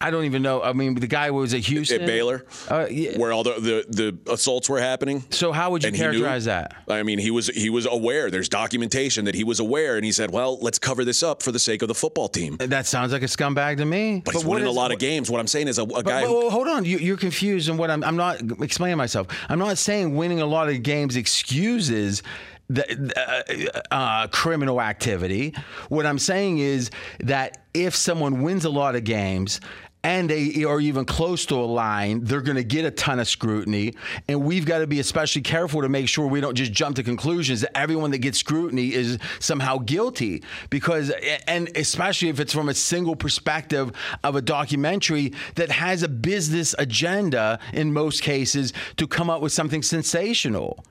I 0.02 0.10
don't 0.10 0.24
even 0.24 0.42
know. 0.42 0.62
I 0.62 0.72
mean, 0.72 0.94
the 0.96 1.06
guy 1.06 1.30
was 1.30 1.54
at 1.54 1.60
Houston. 1.60 2.00
at 2.02 2.06
Baylor, 2.06 2.44
Uh, 2.68 2.86
yeah. 2.90 3.16
where 3.18 3.32
all 3.32 3.42
the, 3.44 3.52
the, 3.88 4.12
the 4.24 4.32
assaults 4.32 4.68
were 4.68 4.80
happening? 4.80 5.24
So 5.30 5.52
how 5.52 5.70
would 5.70 5.82
you 5.84 5.88
And 5.88 5.96
characterize 5.96 6.44
that? 6.46 6.74
I 6.88 7.02
mean, 7.02 7.18
he 7.18 7.30
was 7.30 7.46
he 7.48 7.70
was 7.70 7.86
aware. 7.86 8.30
There's 8.30 8.48
documentation 8.48 9.24
that 9.26 9.34
he 9.34 9.44
was 9.44 9.60
aware, 9.60 9.96
and 9.96 10.04
he 10.04 10.12
said, 10.12 10.30
"Well, 10.30 10.58
let's 10.60 10.78
cover 10.78 11.04
this 11.04 11.22
up 11.22 11.42
for 11.42 11.52
the 11.52 11.58
sake 11.58 11.82
of 11.82 11.88
the 11.88 11.94
football 11.94 12.28
team." 12.28 12.56
That 12.58 12.86
sounds 12.86 13.12
like 13.12 13.22
a 13.22 13.26
scumbag 13.26 13.76
to 13.78 13.84
me. 13.84 14.22
But, 14.24 14.34
he's 14.34 14.44
winning 14.44 14.64
is- 14.64 14.74
a 14.76 14.78
lot 14.78 14.92
of 14.92 14.98
games. 14.98 15.30
What 15.30 15.40
I'm 15.40 15.46
saying 15.46 15.68
is, 15.68 15.78
a, 15.78 15.82
a 15.82 15.86
But, 15.86 16.04
guy. 16.04 16.22
but- 16.22 16.30
well, 16.32 16.50
hold 16.50 16.68
on, 16.68 16.84
you, 16.84 16.98
you're 16.98 17.16
confused, 17.16 17.68
and 17.68 17.78
what 17.78 17.90
I'm 17.90 18.02
I'm 18.04 18.16
not 18.16 18.40
explaining 18.60 18.96
myself. 18.98 19.28
I'm 19.48 19.58
not 19.58 19.78
saying 19.78 20.16
winning 20.16 20.40
a 20.40 20.46
lot 20.46 20.68
of 20.68 20.82
games 20.82 21.16
excuses. 21.16 22.22
The, 22.70 23.12
uh, 23.90 23.94
uh, 23.94 24.26
criminal 24.28 24.80
activity. 24.80 25.52
What 25.90 26.06
I'm 26.06 26.18
saying 26.18 26.58
is 26.58 26.90
that 27.20 27.58
if 27.74 27.94
someone 27.94 28.40
wins 28.40 28.64
a 28.64 28.70
lot 28.70 28.94
of 28.96 29.04
games 29.04 29.60
and 30.04 30.28
they 30.28 30.64
are 30.64 30.80
even 30.80 31.04
close 31.04 31.46
to 31.46 31.54
a 31.54 31.64
line, 31.64 32.24
they're 32.24 32.40
going 32.40 32.56
to 32.56 32.64
get 32.64 32.84
a 32.84 32.90
ton 32.90 33.20
of 33.20 33.28
scrutiny. 33.28 33.94
And 34.26 34.42
we've 34.42 34.66
got 34.66 34.78
to 34.78 34.86
be 34.86 34.98
especially 34.98 35.42
careful 35.42 35.82
to 35.82 35.88
make 35.88 36.08
sure 36.08 36.26
we 36.26 36.40
don't 36.40 36.56
just 36.56 36.72
jump 36.72 36.96
to 36.96 37.02
conclusions 37.02 37.60
that 37.60 37.76
everyone 37.76 38.10
that 38.10 38.18
gets 38.18 38.38
scrutiny 38.38 38.92
is 38.92 39.18
somehow 39.38 39.78
guilty. 39.78 40.42
Because, 40.70 41.12
and 41.46 41.70
especially 41.76 42.28
if 42.28 42.40
it's 42.40 42.52
from 42.52 42.68
a 42.68 42.74
single 42.74 43.14
perspective 43.14 43.92
of 44.24 44.34
a 44.34 44.42
documentary 44.42 45.34
that 45.54 45.70
has 45.70 46.02
a 46.02 46.08
business 46.08 46.74
agenda 46.78 47.60
in 47.72 47.92
most 47.92 48.22
cases 48.22 48.72
to 48.96 49.06
come 49.06 49.30
up 49.30 49.40
with 49.40 49.52
something 49.52 49.82
sensational 49.82 50.84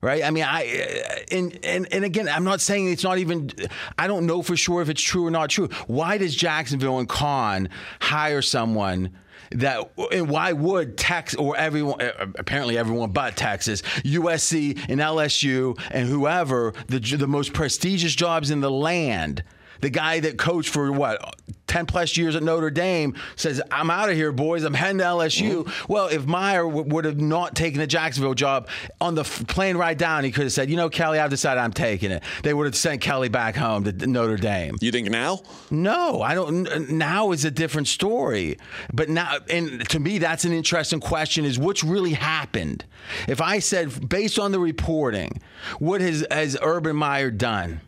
right? 0.00 0.22
I 0.22 0.30
mean, 0.30 0.44
I 0.44 0.62
uh, 0.62 1.34
and 1.34 1.58
and 1.64 1.88
and 1.92 2.04
again, 2.04 2.28
I'm 2.28 2.44
not 2.44 2.60
saying 2.60 2.88
it's 2.88 3.04
not 3.04 3.18
even. 3.18 3.50
I 3.98 4.06
don't 4.06 4.26
know 4.26 4.42
for 4.42 4.56
sure 4.56 4.82
if 4.82 4.88
it's 4.88 5.02
true 5.02 5.26
or 5.26 5.30
not 5.30 5.50
true. 5.50 5.68
Why 5.86 6.18
does 6.18 6.34
Jacksonville 6.34 6.98
and 6.98 7.08
Con 7.08 7.68
hire 8.00 8.42
someone? 8.42 9.10
That 9.52 9.92
and 10.10 10.28
why 10.28 10.52
would 10.52 10.98
Texas 10.98 11.38
or 11.38 11.56
everyone 11.56 12.02
uh, 12.02 12.26
apparently 12.36 12.76
everyone 12.76 13.12
but 13.12 13.36
Texas, 13.36 13.82
USC 14.02 14.76
and 14.88 15.00
LSU 15.00 15.80
and 15.92 16.08
whoever 16.08 16.74
the 16.88 16.98
the 16.98 17.28
most 17.28 17.52
prestigious 17.52 18.14
jobs 18.16 18.50
in 18.50 18.60
the 18.60 18.70
land, 18.70 19.44
the 19.80 19.90
guy 19.90 20.20
that 20.20 20.38
coached 20.38 20.70
for 20.70 20.90
what 20.92 21.36
10 21.66 21.86
plus 21.86 22.16
years 22.16 22.36
at 22.36 22.42
Notre 22.44 22.70
Dame 22.70 23.14
says, 23.34 23.60
I'm 23.72 23.90
out 23.90 24.08
of 24.08 24.14
here, 24.14 24.30
boys. 24.30 24.62
I'm 24.62 24.72
heading 24.72 24.98
to 24.98 25.04
LSU. 25.04 25.64
Mm-hmm. 25.64 25.92
Well, 25.92 26.06
if 26.06 26.24
Meyer 26.24 26.62
w- 26.62 26.84
would 26.94 27.04
have 27.04 27.20
not 27.20 27.56
taken 27.56 27.80
the 27.80 27.88
Jacksonville 27.88 28.34
job 28.34 28.68
on 29.00 29.16
the 29.16 29.22
f- 29.22 29.44
plane 29.48 29.76
ride 29.76 29.98
down, 29.98 30.22
he 30.22 30.30
could 30.30 30.44
have 30.44 30.52
said, 30.52 30.70
you 30.70 30.76
know, 30.76 30.88
Kelly, 30.88 31.18
I've 31.18 31.28
decided 31.30 31.60
I'm 31.60 31.72
taking 31.72 32.12
it. 32.12 32.22
They 32.44 32.54
would 32.54 32.66
have 32.66 32.76
sent 32.76 33.00
Kelly 33.00 33.28
back 33.28 33.56
home 33.56 33.82
to 33.84 34.06
Notre 34.06 34.36
Dame. 34.36 34.76
you 34.80 34.92
think 34.92 35.10
now? 35.10 35.40
No, 35.70 36.22
I 36.22 36.34
don't. 36.34 36.66
n- 36.68 36.98
Now 36.98 37.32
is 37.32 37.44
a 37.44 37.50
different 37.50 37.88
story. 37.88 38.58
But 38.92 39.08
now, 39.08 39.38
and 39.50 39.86
to 39.90 39.98
me, 39.98 40.18
that's 40.18 40.44
an 40.44 40.52
interesting 40.52 41.00
question: 41.00 41.44
is 41.44 41.58
what's 41.58 41.82
really 41.82 42.12
happened? 42.12 42.84
If 43.26 43.40
I 43.40 43.58
said, 43.58 44.08
based 44.08 44.38
on 44.38 44.52
the 44.52 44.60
reporting, 44.60 45.40
what 45.80 46.00
has 46.00 46.24
has 46.30 46.56
Urban 46.62 46.94
Meyer 46.96 47.30
done? 47.32 47.80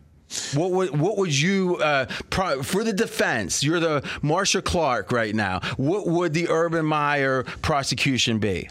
What 0.55 0.71
would 0.73 0.99
what 0.99 1.17
would 1.17 1.39
you 1.39 1.77
uh, 1.77 2.07
pro, 2.29 2.63
for 2.63 2.85
the 2.85 2.93
defense? 2.93 3.65
You're 3.65 3.81
the 3.81 4.09
Marcia 4.21 4.61
Clark 4.61 5.11
right 5.11 5.35
now. 5.35 5.61
What 5.77 6.07
would 6.07 6.35
the 6.35 6.49
Urban 6.49 6.85
Meyer 6.85 7.45
prosecution 7.63 8.39
be? 8.39 8.69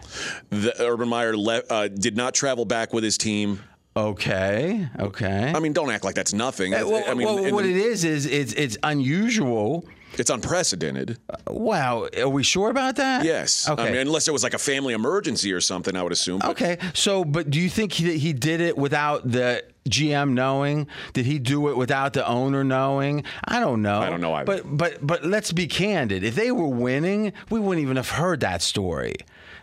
The 0.52 0.74
Urban 0.80 1.10
Meyer 1.10 1.36
le- 1.36 1.64
uh, 1.70 1.88
did 1.88 2.16
not 2.16 2.36
travel 2.36 2.66
back 2.66 2.94
with 2.94 3.04
his 3.04 3.18
team. 3.18 3.60
Okay, 3.96 4.88
okay. 5.00 5.52
I 5.56 5.60
mean, 5.60 5.74
don't 5.74 5.90
act 5.90 6.04
like 6.04 6.14
that's 6.14 6.34
nothing. 6.34 6.76
Uh, 6.76 6.88
well, 6.88 7.04
I 7.08 7.16
mean, 7.16 7.26
well, 7.26 7.52
what 7.52 7.66
it 7.66 7.76
is 7.76 8.04
is 8.04 8.28
it's 8.28 8.54
it's 8.54 8.78
unusual. 8.84 9.86
It's 10.20 10.30
unprecedented. 10.30 11.18
Wow, 11.48 12.08
are 12.18 12.30
we 12.30 12.44
sure 12.44 12.70
about 12.70 12.96
that? 12.98 13.26
Yes. 13.26 13.68
Okay. 13.70 13.82
I 13.82 13.92
mean, 13.92 14.02
unless 14.02 14.28
it 14.28 14.32
was 14.32 14.44
like 14.44 14.54
a 14.54 14.58
family 14.60 14.94
emergency 14.94 15.52
or 15.54 15.62
something, 15.62 15.96
I 15.96 16.04
would 16.04 16.12
assume. 16.12 16.40
But 16.40 16.50
Okay, 16.52 16.78
so 16.94 17.24
but 17.24 17.50
do 17.50 17.60
you 17.60 17.70
think 17.70 17.94
he, 17.94 18.18
he 18.18 18.34
did 18.34 18.62
it 18.62 18.78
without 18.78 19.30
the 19.30 19.64
GM 19.90 20.32
knowing? 20.34 20.88
Did 21.14 21.26
he 21.26 21.40
do 21.40 21.70
it 21.70 21.78
without 21.78 22.14
the 22.14 22.28
owner 22.28 22.64
knowing? 22.64 23.24
I 23.46 23.60
don't 23.60 23.82
know. 23.82 24.00
I 24.00 24.10
don't 24.10 24.22
know 24.22 24.34
either. 24.34 24.46
But 24.64 24.78
but 24.78 24.98
but 25.06 25.26
let's 25.26 25.52
be 25.54 25.68
candid. 25.68 26.24
If 26.24 26.36
they 26.36 26.52
were 26.52 26.68
winning, 26.68 27.34
we 27.50 27.60
wouldn't 27.60 27.82
even 27.84 27.96
have 27.98 28.10
heard 28.10 28.40
that 28.42 28.62
story. 28.62 29.16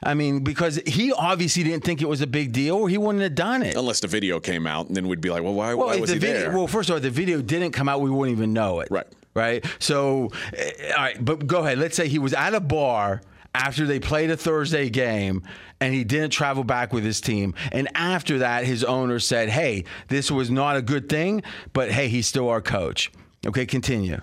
I 0.03 0.13
mean, 0.15 0.45
because 0.45 0.77
he 0.87 1.13
obviously 1.13 1.63
didn't 1.65 1.83
think 1.85 2.03
it 2.03 2.09
was 2.09 2.21
a 2.21 2.27
big 2.27 2.53
deal, 2.53 2.77
or 2.77 2.89
he 2.91 2.99
wouldn't 2.99 3.23
have 3.23 3.35
done 3.35 3.63
it. 3.63 3.75
Unless 3.75 4.01
the 4.01 4.07
video 4.07 4.39
came 4.39 4.67
out, 4.67 4.87
and 4.87 4.95
then 4.95 5.09
we'd 5.09 5.23
be 5.23 5.31
like, 5.31 5.43
well, 5.43 5.55
why, 5.55 5.73
Well, 5.73 5.87
why 5.87 5.97
was 5.97 6.11
the 6.11 6.17
he 6.17 6.21
video, 6.21 6.41
there? 6.41 6.51
well, 6.53 6.67
first 6.67 6.91
of 6.91 6.95
all, 6.95 7.01
the 7.01 7.09
video 7.09 7.41
didn't 7.41 7.73
come 7.73 7.89
out, 7.89 8.03
we 8.03 8.11
wouldn't 8.11 8.37
even 8.37 8.53
know 8.53 8.81
it. 8.81 8.89
Right. 8.91 9.07
Right. 9.35 9.65
So, 9.81 10.31
eh, 10.57 10.93
all 10.97 11.03
right, 11.03 11.25
but 11.25 11.47
go 11.47 11.65
ahead. 11.65 11.79
Let's 11.79 11.97
say 11.97 12.09
he 12.09 12.19
was 12.19 12.33
at 12.33 12.55
a 12.55 12.61
bar 12.61 13.21
after 13.55 13.87
they 13.87 14.01
played 14.01 14.31
a 14.31 14.37
Thursday 14.37 14.91
game 14.91 15.43
and 15.81 15.95
he 15.95 16.05
didn't 16.05 16.31
travel 16.31 16.65
back 16.65 16.93
with 16.93 17.05
his 17.05 17.21
team. 17.21 17.55
And 17.73 17.89
after 17.95 18.39
that, 18.39 18.65
his 18.65 18.85
owner 18.85 19.19
said, 19.19 19.49
hey, 19.49 19.85
this 20.09 20.31
was 20.31 20.51
not 20.51 20.77
a 20.77 20.83
good 20.83 21.09
thing, 21.09 21.43
but 21.73 21.91
hey, 21.91 22.09
he's 22.09 22.27
still 22.27 22.49
our 22.49 22.61
coach. 22.61 23.11
Okay, 23.47 23.67
continue. 23.67 24.21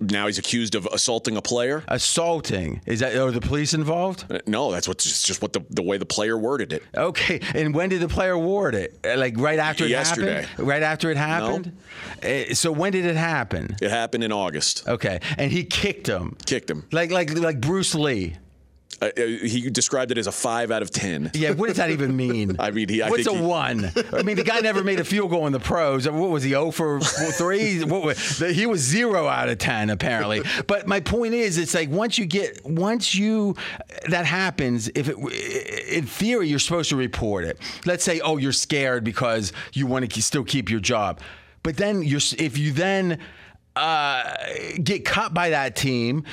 Now 0.00 0.26
he's 0.26 0.38
accused 0.38 0.74
of 0.74 0.86
assaulting 0.86 1.36
a 1.36 1.42
player. 1.42 1.84
Assaulting. 1.88 2.80
Is 2.86 3.00
that, 3.00 3.14
are 3.16 3.30
the 3.30 3.40
police 3.40 3.74
involved? 3.74 4.24
Uh, 4.30 4.38
No, 4.46 4.72
that's 4.72 4.88
what's 4.88 5.04
just, 5.04 5.26
just 5.26 5.42
what 5.42 5.52
the, 5.52 5.60
the 5.70 5.82
way 5.82 5.98
the 5.98 6.06
player 6.06 6.36
worded 6.38 6.72
it. 6.72 6.82
Okay, 6.96 7.40
and 7.54 7.74
when 7.74 7.88
did 7.88 8.00
the 8.00 8.08
player 8.08 8.36
word 8.38 8.74
it? 8.74 8.98
Uh, 9.04 9.16
Like 9.16 9.38
right 9.38 9.58
after 9.58 9.84
it 9.84 9.90
Yesterday. 9.90 10.42
happened? 10.42 10.66
Right 10.68 10.82
after 10.82 11.10
it 11.10 11.16
happened? 11.16 11.76
Uh, 12.22 12.54
So 12.54 12.72
when 12.72 12.92
did 12.92 13.04
it 13.06 13.16
happen? 13.16 13.76
It 13.80 13.90
happened 13.90 14.24
in 14.24 14.32
August. 14.32 14.88
Okay, 14.88 15.20
and 15.38 15.52
he 15.52 15.64
kicked 15.64 16.06
him. 16.06 16.36
Kicked 16.46 16.70
him. 16.70 16.84
Like 16.92 17.10
like 17.10 17.34
like 17.36 17.60
Bruce 17.60 17.94
Lee. 17.94 18.36
Uh, 19.00 19.10
he 19.16 19.70
described 19.70 20.10
it 20.10 20.18
as 20.18 20.26
a 20.26 20.32
five 20.32 20.70
out 20.70 20.82
of 20.82 20.90
ten. 20.90 21.30
Yeah, 21.32 21.52
what 21.52 21.68
does 21.68 21.78
that 21.78 21.90
even 21.90 22.14
mean? 22.16 22.56
I 22.58 22.70
mean, 22.70 22.88
he, 22.88 23.00
I 23.02 23.08
what's 23.08 23.26
a 23.26 23.34
he- 23.34 23.40
one? 23.40 23.90
I 24.12 24.22
mean, 24.22 24.36
the 24.36 24.44
guy 24.44 24.60
never 24.60 24.84
made 24.84 25.00
a 25.00 25.04
field 25.04 25.30
goal 25.30 25.46
in 25.46 25.52
the 25.52 25.60
pros. 25.60 26.08
What 26.08 26.30
was 26.30 26.42
he? 26.42 26.54
Oh 26.54 26.70
for 26.70 27.00
three? 27.00 27.82
What 27.82 28.02
was, 28.02 28.38
he 28.38 28.66
was 28.66 28.80
zero 28.80 29.26
out 29.26 29.48
of 29.48 29.58
ten 29.58 29.90
apparently. 29.90 30.42
But 30.66 30.86
my 30.86 31.00
point 31.00 31.34
is, 31.34 31.56
it's 31.56 31.74
like 31.74 31.88
once 31.88 32.18
you 32.18 32.26
get 32.26 32.64
once 32.64 33.14
you 33.14 33.56
that 34.08 34.26
happens, 34.26 34.88
if 34.94 35.08
it 35.08 35.16
in 35.88 36.06
theory 36.06 36.48
you're 36.48 36.58
supposed 36.58 36.90
to 36.90 36.96
report 36.96 37.44
it. 37.44 37.58
Let's 37.86 38.04
say, 38.04 38.20
oh, 38.20 38.36
you're 38.36 38.52
scared 38.52 39.04
because 39.04 39.52
you 39.72 39.86
want 39.86 40.10
to 40.10 40.22
still 40.22 40.44
keep 40.44 40.70
your 40.70 40.80
job, 40.80 41.20
but 41.62 41.76
then 41.76 42.02
you're 42.02 42.20
if 42.38 42.58
you 42.58 42.72
then 42.72 43.18
uh, 43.76 44.36
get 44.82 45.04
cut 45.04 45.32
by 45.32 45.50
that 45.50 45.76
team. 45.76 46.24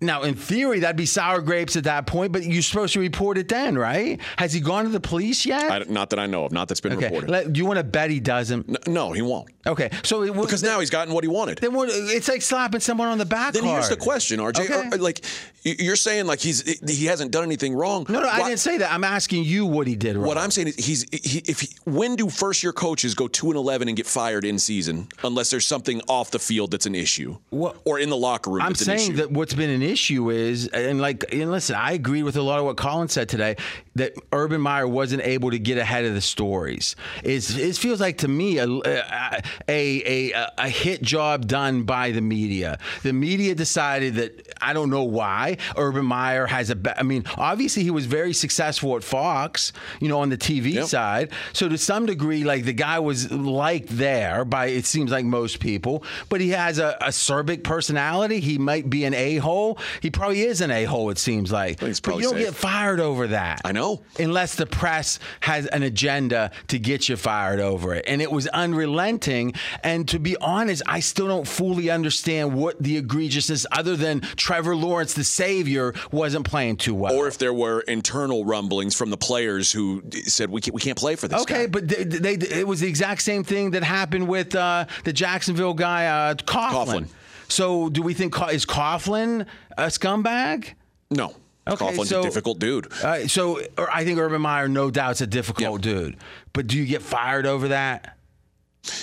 Now, 0.00 0.22
in 0.24 0.34
theory, 0.34 0.80
that'd 0.80 0.96
be 0.96 1.06
sour 1.06 1.40
grapes 1.40 1.74
at 1.74 1.84
that 1.84 2.06
point, 2.06 2.30
but 2.30 2.44
you're 2.44 2.60
supposed 2.60 2.92
to 2.94 3.00
report 3.00 3.38
it 3.38 3.48
then, 3.48 3.78
right? 3.78 4.20
Has 4.36 4.52
he 4.52 4.60
gone 4.60 4.84
to 4.84 4.90
the 4.90 5.00
police 5.00 5.46
yet? 5.46 5.70
I, 5.70 5.78
not 5.90 6.10
that 6.10 6.18
I 6.18 6.26
know 6.26 6.44
of. 6.44 6.52
Not 6.52 6.68
that's 6.68 6.82
been 6.82 6.92
okay. 6.94 7.06
reported. 7.06 7.30
Let, 7.30 7.52
do 7.52 7.58
you 7.58 7.64
want 7.64 7.78
to 7.78 7.84
bet 7.84 8.10
he 8.10 8.20
doesn't? 8.20 8.68
N- 8.68 8.92
no, 8.92 9.12
he 9.12 9.22
won't. 9.22 9.48
Okay. 9.66 9.90
So 10.04 10.22
it, 10.22 10.34
Because 10.34 10.62
now 10.62 10.80
he's 10.80 10.90
gotten 10.90 11.14
what 11.14 11.24
he 11.24 11.28
wanted. 11.28 11.58
then 11.58 11.72
what, 11.72 11.88
it's 11.90 12.28
like 12.28 12.42
slapping 12.42 12.80
someone 12.80 13.08
on 13.08 13.16
the 13.16 13.24
back. 13.24 13.54
Then 13.54 13.64
here's 13.64 13.88
the 13.88 13.96
question, 13.96 14.38
RJ. 14.38 14.60
Okay. 14.70 14.96
Are- 14.96 14.98
like 14.98 15.24
you're 15.64 15.96
saying, 15.96 16.26
like 16.26 16.38
he's 16.40 16.62
he 16.88 17.06
hasn't 17.06 17.32
done 17.32 17.42
anything 17.42 17.74
wrong. 17.74 18.06
No, 18.08 18.20
no, 18.20 18.28
I 18.28 18.44
didn't 18.44 18.60
say 18.60 18.78
that. 18.78 18.92
I'm 18.92 19.02
asking 19.02 19.44
you 19.44 19.66
what 19.66 19.86
he 19.88 19.96
did 19.96 20.16
wrong. 20.16 20.26
What 20.26 20.38
I'm 20.38 20.50
saying 20.52 20.68
is, 20.68 20.76
he's 20.76 21.04
he, 21.10 21.38
if 21.44 21.60
he, 21.60 21.68
when 21.84 22.14
do 22.14 22.28
first 22.28 22.62
year 22.62 22.72
coaches 22.72 23.14
go 23.14 23.26
two 23.26 23.48
and 23.48 23.56
eleven 23.56 23.88
and 23.88 23.96
get 23.96 24.06
fired 24.06 24.44
in 24.44 24.58
season 24.60 25.08
unless 25.24 25.50
there's 25.50 25.66
something 25.66 26.00
off 26.08 26.30
the 26.30 26.38
field 26.38 26.70
that's 26.70 26.86
an 26.86 26.94
issue, 26.94 27.36
What- 27.50 27.76
or 27.84 27.98
in 27.98 28.10
the 28.10 28.16
locker 28.16 28.50
room? 28.50 28.62
I'm 28.62 28.74
saying 28.76 29.16
that 29.16 29.32
what's 29.32 29.54
been 29.54 29.70
an 29.70 29.82
issue 29.86 30.30
is, 30.30 30.68
and 30.68 31.00
like, 31.00 31.24
and 31.32 31.50
listen, 31.50 31.76
I 31.76 31.92
agree 31.92 32.22
with 32.22 32.36
a 32.36 32.42
lot 32.42 32.58
of 32.58 32.64
what 32.64 32.76
Colin 32.76 33.08
said 33.08 33.28
today, 33.28 33.56
that 33.96 34.12
Urban 34.32 34.60
Meyer 34.60 34.86
wasn't 34.88 35.22
able 35.22 35.50
to 35.50 35.58
get 35.58 35.78
ahead 35.78 36.04
of 36.04 36.14
the 36.14 36.20
stories. 36.20 36.96
It's, 37.24 37.56
it 37.56 37.76
feels 37.76 38.00
like 38.00 38.18
to 38.18 38.28
me 38.28 38.58
a, 38.58 38.66
a, 38.68 39.42
a, 39.68 40.32
a, 40.32 40.50
a 40.58 40.68
hit 40.68 41.02
job 41.02 41.46
done 41.46 41.82
by 41.84 42.10
the 42.12 42.20
media. 42.20 42.78
The 43.02 43.12
media 43.12 43.54
decided 43.54 44.14
that, 44.16 44.54
I 44.60 44.72
don't 44.72 44.90
know 44.90 45.04
why, 45.04 45.56
Urban 45.76 46.04
Meyer 46.04 46.46
has 46.46 46.70
a, 46.70 46.76
I 46.98 47.02
mean, 47.02 47.24
obviously 47.36 47.82
he 47.82 47.90
was 47.90 48.06
very 48.06 48.32
successful 48.32 48.96
at 48.96 49.02
Fox, 49.04 49.72
you 50.00 50.08
know, 50.08 50.20
on 50.20 50.28
the 50.28 50.38
TV 50.38 50.74
Yep. 50.74 50.84
side. 50.86 51.32
So 51.52 51.68
to 51.68 51.78
some 51.78 52.04
degree, 52.06 52.44
like 52.44 52.64
the 52.64 52.72
guy 52.72 52.98
was 52.98 53.30
liked 53.30 53.88
there 53.90 54.44
by, 54.44 54.66
it 54.66 54.84
seems 54.84 55.10
like 55.10 55.24
most 55.24 55.58
people, 55.60 56.04
but 56.28 56.40
he 56.40 56.50
has 56.50 56.78
a 56.78 56.96
acerbic 57.00 57.62
personality. 57.64 58.40
He 58.40 58.58
might 58.58 58.90
be 58.90 59.04
an 59.04 59.14
a 59.14 59.36
hole. 59.36 59.78
He 60.02 60.10
probably 60.10 60.42
is 60.42 60.60
an 60.60 60.70
a 60.70 60.84
hole, 60.84 61.08
it 61.10 61.18
seems 61.18 61.50
like. 61.50 61.80
But 61.80 61.88
you 62.04 62.22
don't 62.22 62.34
safe. 62.34 62.44
get 62.46 62.54
fired 62.54 63.00
over 63.00 63.28
that. 63.28 63.60
I 63.64 63.72
know. 63.72 63.85
Unless 64.18 64.54
the 64.56 64.66
press 64.66 65.18
has 65.40 65.66
an 65.66 65.82
agenda 65.82 66.50
to 66.68 66.78
get 66.78 67.08
you 67.08 67.16
fired 67.16 67.60
over 67.60 67.94
it. 67.94 68.04
And 68.08 68.20
it 68.22 68.30
was 68.30 68.46
unrelenting. 68.48 69.54
And 69.82 70.08
to 70.08 70.18
be 70.18 70.36
honest, 70.38 70.82
I 70.86 71.00
still 71.00 71.26
don't 71.28 71.46
fully 71.46 71.90
understand 71.90 72.54
what 72.54 72.82
the 72.82 73.00
egregiousness, 73.00 73.66
other 73.72 73.96
than 73.96 74.20
Trevor 74.36 74.76
Lawrence, 74.76 75.14
the 75.14 75.24
savior, 75.24 75.94
wasn't 76.12 76.46
playing 76.46 76.76
too 76.76 76.94
well. 76.94 77.14
or 77.14 77.26
if 77.28 77.38
there 77.38 77.54
were 77.54 77.80
internal 77.80 78.44
rumblings 78.44 78.94
from 78.94 79.10
the 79.10 79.16
players 79.16 79.72
who 79.72 80.02
said 80.24 80.50
we 80.50 80.60
can't, 80.60 80.74
we 80.74 80.80
can't 80.80 80.98
play 80.98 81.16
for 81.16 81.28
this 81.28 81.42
Okay, 81.42 81.64
guy. 81.64 81.66
but 81.66 81.88
they, 81.88 82.04
they, 82.04 82.32
it 82.34 82.66
was 82.66 82.80
the 82.80 82.88
exact 82.88 83.22
same 83.22 83.44
thing 83.44 83.70
that 83.72 83.82
happened 83.82 84.26
with 84.28 84.54
uh, 84.54 84.86
the 85.04 85.12
Jacksonville 85.12 85.74
guy, 85.74 86.06
uh, 86.06 86.34
Coughlin. 86.34 86.70
Coughlin. 86.86 87.08
So, 87.48 87.88
do 87.88 88.02
we 88.02 88.12
think 88.14 88.34
is 88.50 88.66
Coughlin 88.66 89.46
a 89.78 89.86
scumbag? 89.86 90.74
No, 91.10 91.34
Okay, 91.68 91.76
Coughlin's 91.76 92.08
so- 92.10 92.20
a 92.20 92.22
difficult 92.22 92.58
dude. 92.58 92.92
Uh, 93.02 93.26
so, 93.28 93.60
I 93.92 94.04
think 94.04 94.18
Urban 94.18 94.40
Meyer, 94.42 94.68
no 94.68 94.90
doubt, 94.90 95.12
is 95.12 95.20
a 95.20 95.26
difficult 95.26 95.84
Yeah. 95.84 95.92
dude. 95.92 96.16
But 96.52 96.66
do 96.68 96.76
you 96.78 96.86
get 96.86 97.02
fired 97.02 97.46
over 97.46 97.68
that? 97.68 98.12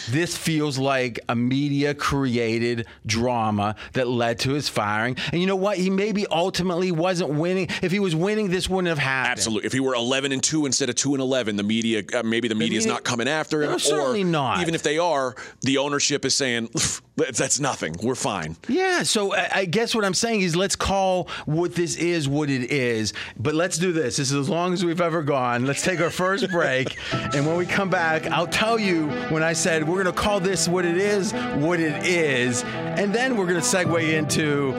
This 0.10 0.38
feels 0.38 0.78
like 0.78 1.20
a 1.28 1.36
media 1.36 1.94
created 1.94 2.86
drama 3.06 3.76
that 3.92 4.08
led 4.08 4.40
to 4.40 4.52
his 4.52 4.70
firing. 4.70 5.18
And 5.34 5.42
you 5.42 5.46
know 5.48 5.58
what? 5.58 5.78
He 5.78 5.90
maybe 5.90 6.26
ultimately 6.32 6.94
wasn't 6.94 7.32
winning. 7.32 7.68
If 7.82 7.92
he 7.92 8.00
was 8.00 8.16
winning, 8.16 8.50
this 8.50 8.70
wouldn't 8.70 8.88
have 8.88 8.98
happened. 8.98 9.32
Absolutely. 9.34 9.66
If 9.68 9.74
he 9.74 9.82
were 9.82 9.94
11 9.94 10.32
and 10.32 10.42
2 10.42 10.66
instead 10.66 10.88
of 10.88 10.96
2 10.96 11.16
and 11.16 11.22
11, 11.22 11.58
the 11.58 11.64
media, 11.64 12.02
uh, 12.14 12.24
maybe 12.24 12.48
the 12.48 12.56
media's 12.56 12.86
media- 12.86 12.94
not 12.94 13.04
coming 13.04 13.28
after 13.28 13.62
him. 13.62 13.72
No, 13.72 13.78
certainly 13.78 14.22
or 14.22 14.26
not. 14.26 14.62
Even 14.62 14.74
if 14.74 14.84
they 14.84 15.00
are, 15.00 15.36
the 15.64 15.78
ownership 15.80 16.24
is 16.24 16.34
saying, 16.34 16.70
that's 17.16 17.60
nothing. 17.60 17.96
We're 18.02 18.16
fine. 18.16 18.58
Yeah, 18.68 19.04
so 19.04 19.34
I 19.34 19.64
I 19.64 19.66
guess 19.66 19.96
what 19.96 20.04
I'm 20.04 20.14
saying 20.14 20.42
is 20.42 20.56
let's 20.56 20.76
call 20.76 21.30
what 21.46 21.76
this 21.76 21.96
is 21.96 22.28
what 22.28 22.50
it 22.50 22.72
is. 22.72 23.14
But 23.38 23.56
let's 23.56 23.78
do 23.78 23.92
this. 23.92 24.18
This 24.18 24.32
is 24.32 24.36
as 24.36 24.50
long 24.50 24.74
as 24.74 24.84
we've 24.84 25.00
ever 25.00 25.22
gone. 25.22 25.66
Let's 25.66 25.82
take 25.84 26.02
our 26.02 26.10
first 26.10 26.50
break. 26.50 26.98
and 27.14 27.46
when 27.48 27.56
we 27.56 27.66
come 27.66 27.90
back, 27.90 28.28
I'll 28.28 28.48
tell 28.48 28.80
you 28.80 29.08
when 29.30 29.44
I 29.44 29.54
said 29.54 29.88
we're 29.88 30.04
going 30.04 30.14
to 30.14 30.22
call 30.22 30.40
this 30.40 30.68
what 30.68 30.86
it 30.86 30.98
is, 30.98 31.34
what 31.58 31.80
it 31.80 32.06
is. 32.06 32.64
And 32.64 33.14
then 33.14 33.38
we're 33.38 33.48
going 33.48 33.62
to 33.62 33.66
segue 33.66 34.14
into 34.14 34.74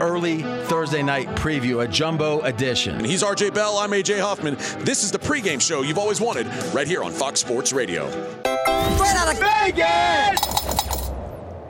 early 0.00 0.42
Thursday 0.64 1.02
night 1.02 1.28
preview, 1.36 1.84
a 1.84 1.88
jumbo 1.88 2.40
edition. 2.42 3.04
He's 3.04 3.22
RJ 3.22 3.54
Bell. 3.54 3.78
I'm 3.78 3.90
AJ 3.90 4.20
Hoffman. 4.20 4.54
This 4.84 5.04
is 5.04 5.10
the 5.12 5.18
pregame 5.18 5.60
show 5.60 5.82
you've 5.82 5.98
always 5.98 6.20
wanted 6.20 6.46
right 6.72 6.86
here 6.86 7.02
on 7.02 7.12
Fox 7.12 7.40
Sports 7.40 7.72
Radio. 7.72 8.08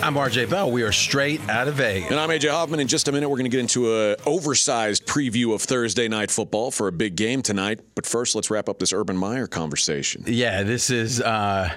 I'm 0.00 0.14
RJ 0.14 0.48
Bell. 0.48 0.70
We 0.70 0.84
are 0.84 0.92
straight 0.92 1.46
out 1.48 1.66
of 1.66 1.74
Vegas. 1.74 2.10
And 2.10 2.20
I'm 2.20 2.30
AJ 2.30 2.50
Hoffman. 2.50 2.78
In 2.78 2.86
just 2.86 3.08
a 3.08 3.12
minute, 3.12 3.28
we're 3.28 3.36
going 3.36 3.50
to 3.50 3.54
get 3.54 3.60
into 3.60 3.92
a 3.92 4.16
oversized 4.26 5.06
preview 5.06 5.54
of 5.54 5.60
Thursday 5.60 6.06
night 6.08 6.30
football 6.30 6.70
for 6.70 6.86
a 6.86 6.92
big 6.92 7.16
game 7.16 7.42
tonight. 7.42 7.80
But 7.96 8.06
first, 8.06 8.34
let's 8.34 8.48
wrap 8.48 8.68
up 8.68 8.78
this 8.78 8.92
Urban 8.92 9.16
Meyer 9.16 9.48
conversation. 9.48 10.22
Yeah, 10.26 10.62
this 10.62 10.88
is. 10.90 11.20
Uh, 11.20 11.70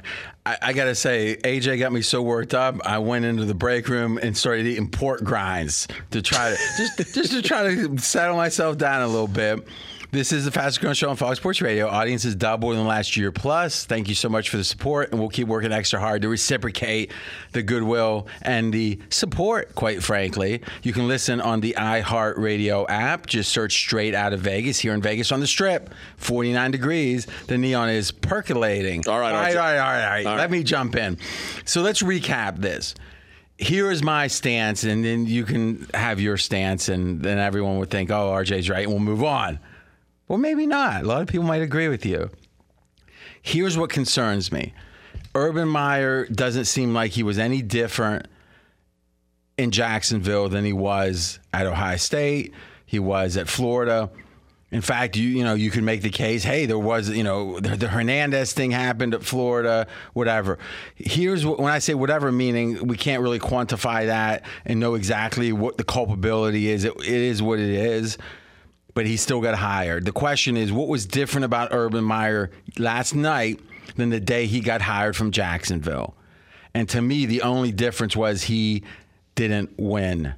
I, 0.45 0.57
I 0.61 0.73
gotta 0.73 0.95
say, 0.95 1.37
AJ 1.43 1.79
got 1.79 1.91
me 1.91 2.01
so 2.03 2.21
worked 2.21 2.53
up. 2.53 2.75
I 2.85 2.99
went 2.99 3.25
into 3.25 3.43
the 3.45 3.55
break 3.55 3.89
room 3.89 4.17
and 4.21 4.37
started 4.37 4.65
eating 4.65 4.89
pork 4.89 5.23
grinds 5.23 5.87
to 6.11 6.21
try 6.21 6.51
to 6.51 6.57
just 6.77 7.13
just 7.15 7.31
to 7.31 7.41
try 7.41 7.63
to 7.63 7.97
settle 7.97 8.37
myself 8.37 8.77
down 8.77 9.01
a 9.01 9.07
little 9.07 9.27
bit. 9.27 9.67
This 10.11 10.33
is 10.33 10.43
the 10.43 10.51
fastest 10.51 10.81
growing 10.81 10.93
show 10.93 11.09
on 11.09 11.15
Fox 11.15 11.37
Sports 11.37 11.61
Radio. 11.61 11.87
Audience 11.87 12.25
is 12.25 12.35
doubled 12.35 12.73
in 12.73 12.79
the 12.79 12.85
last 12.85 13.15
year 13.15 13.31
plus. 13.31 13.85
Thank 13.85 14.09
you 14.09 14.15
so 14.15 14.27
much 14.27 14.49
for 14.49 14.57
the 14.57 14.63
support, 14.65 15.09
and 15.11 15.21
we'll 15.21 15.29
keep 15.29 15.47
working 15.47 15.71
extra 15.71 16.01
hard 16.01 16.21
to 16.23 16.27
reciprocate 16.27 17.13
the 17.53 17.63
goodwill 17.63 18.27
and 18.41 18.73
the 18.73 18.99
support. 19.09 19.73
Quite 19.73 20.03
frankly, 20.03 20.63
you 20.83 20.91
can 20.91 21.07
listen 21.07 21.39
on 21.39 21.61
the 21.61 21.75
iHeartRadio 21.77 22.87
app. 22.89 23.25
Just 23.25 23.53
search 23.53 23.71
"Straight 23.71 24.13
Out 24.13 24.33
of 24.33 24.41
Vegas" 24.41 24.79
here 24.79 24.93
in 24.93 25.01
Vegas 25.01 25.31
on 25.31 25.39
the 25.39 25.47
Strip. 25.47 25.93
49 26.17 26.71
degrees. 26.71 27.25
The 27.47 27.57
neon 27.57 27.87
is 27.87 28.11
percolating. 28.11 29.07
All 29.07 29.17
right, 29.17 29.33
all 29.33 29.41
right, 29.41 29.55
all 29.55 29.61
right, 29.61 29.77
all 29.77 29.85
right. 29.85 30.09
right. 30.09 30.25
All 30.25 30.35
Let 30.35 30.51
me 30.51 30.63
jump 30.63 30.97
in. 30.97 31.19
So 31.63 31.81
let's 31.81 32.01
recap 32.01 32.57
this. 32.57 32.95
Here 33.57 33.89
is 33.89 34.03
my 34.03 34.27
stance, 34.27 34.83
and 34.83 35.05
then 35.05 35.25
you 35.25 35.45
can 35.45 35.87
have 35.93 36.19
your 36.19 36.35
stance, 36.35 36.89
and 36.89 37.21
then 37.21 37.37
everyone 37.37 37.77
would 37.77 37.89
think, 37.89 38.11
oh, 38.11 38.31
RJ's 38.31 38.69
right, 38.69 38.83
and 38.83 38.89
we'll 38.89 38.99
move 38.99 39.23
on. 39.23 39.57
Well, 40.27 40.37
maybe 40.37 40.65
not. 40.65 41.03
A 41.03 41.07
lot 41.07 41.21
of 41.21 41.27
people 41.27 41.45
might 41.45 41.61
agree 41.61 41.87
with 41.87 42.05
you. 42.05 42.29
Here's 43.41 43.77
what 43.77 43.89
concerns 43.89 44.51
me 44.51 44.73
Urban 45.35 45.67
Meyer 45.67 46.25
doesn't 46.27 46.65
seem 46.65 46.93
like 46.93 47.11
he 47.11 47.23
was 47.23 47.39
any 47.39 47.61
different 47.61 48.27
in 49.57 49.71
Jacksonville 49.71 50.49
than 50.49 50.65
he 50.65 50.73
was 50.73 51.39
at 51.53 51.65
Ohio 51.67 51.97
State, 51.97 52.53
he 52.85 52.99
was 52.99 53.37
at 53.37 53.47
Florida. 53.47 54.09
In 54.71 54.79
fact, 54.79 55.17
you 55.17 55.27
you 55.27 55.43
know 55.43 55.53
you 55.53 55.69
can 55.69 55.83
make 55.83 56.01
the 56.01 56.09
case. 56.09 56.43
Hey, 56.43 56.65
there 56.65 56.79
was 56.79 57.09
you 57.09 57.23
know 57.23 57.59
the, 57.59 57.75
the 57.75 57.87
Hernandez 57.89 58.53
thing 58.53 58.71
happened 58.71 59.13
at 59.13 59.21
Florida, 59.21 59.85
whatever. 60.13 60.59
Here's 60.95 61.45
what 61.45 61.59
when 61.59 61.71
I 61.71 61.79
say 61.79 61.93
whatever, 61.93 62.31
meaning 62.31 62.87
we 62.87 62.95
can't 62.95 63.21
really 63.21 63.39
quantify 63.39 64.05
that 64.05 64.43
and 64.65 64.79
know 64.79 64.95
exactly 64.95 65.51
what 65.51 65.77
the 65.77 65.83
culpability 65.83 66.69
is. 66.69 66.85
It, 66.85 66.93
it 67.01 67.07
is 67.07 67.41
what 67.41 67.59
it 67.59 67.69
is, 67.69 68.17
but 68.93 69.05
he 69.05 69.17
still 69.17 69.41
got 69.41 69.55
hired. 69.55 70.05
The 70.05 70.11
question 70.11 70.57
is, 70.57 70.71
what 70.71 70.87
was 70.87 71.05
different 71.05 71.45
about 71.45 71.69
Urban 71.71 72.03
Meyer 72.03 72.51
last 72.77 73.15
night 73.15 73.59
than 73.95 74.09
the 74.09 74.19
day 74.19 74.45
he 74.45 74.59
got 74.59 74.81
hired 74.81 75.15
from 75.15 75.31
Jacksonville? 75.31 76.15
And 76.73 76.87
to 76.89 77.01
me, 77.01 77.25
the 77.25 77.41
only 77.41 77.71
difference 77.71 78.15
was 78.15 78.43
he 78.43 78.83
didn't 79.35 79.77
win. 79.77 80.33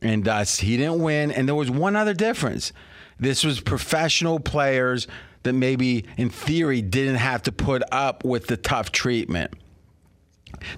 And 0.00 0.24
thus, 0.24 0.60
he 0.60 0.76
didn't 0.76 1.02
win. 1.02 1.30
And 1.30 1.48
there 1.48 1.54
was 1.54 1.70
one 1.70 1.96
other 1.96 2.14
difference. 2.14 2.72
This 3.18 3.44
was 3.44 3.60
professional 3.60 4.38
players 4.38 5.06
that 5.42 5.52
maybe, 5.52 6.04
in 6.16 6.30
theory, 6.30 6.82
didn't 6.82 7.16
have 7.16 7.42
to 7.44 7.52
put 7.52 7.82
up 7.90 8.24
with 8.24 8.46
the 8.46 8.56
tough 8.56 8.92
treatment. 8.92 9.52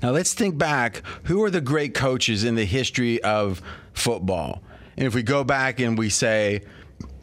Now, 0.02 0.10
let's 0.10 0.34
think 0.34 0.58
back. 0.58 1.02
Who 1.24 1.42
are 1.44 1.50
the 1.50 1.60
great 1.60 1.94
coaches 1.94 2.44
in 2.44 2.54
the 2.54 2.64
history 2.64 3.22
of 3.22 3.62
football? 3.92 4.62
And 4.96 5.06
if 5.06 5.14
we 5.14 5.22
go 5.22 5.44
back 5.44 5.80
and 5.80 5.96
we 5.96 6.10
say, 6.10 6.62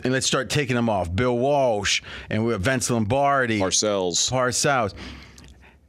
and 0.03 0.13
let's 0.13 0.25
start 0.27 0.49
taking 0.49 0.75
them 0.75 0.89
off, 0.89 1.13
Bill 1.13 1.37
Walsh 1.37 2.01
and 2.29 2.45
we 2.45 2.53
have 2.53 2.61
Vince 2.61 2.89
Lombardi, 2.89 3.59
Parcells. 3.59 4.31
Parcells. 4.31 4.93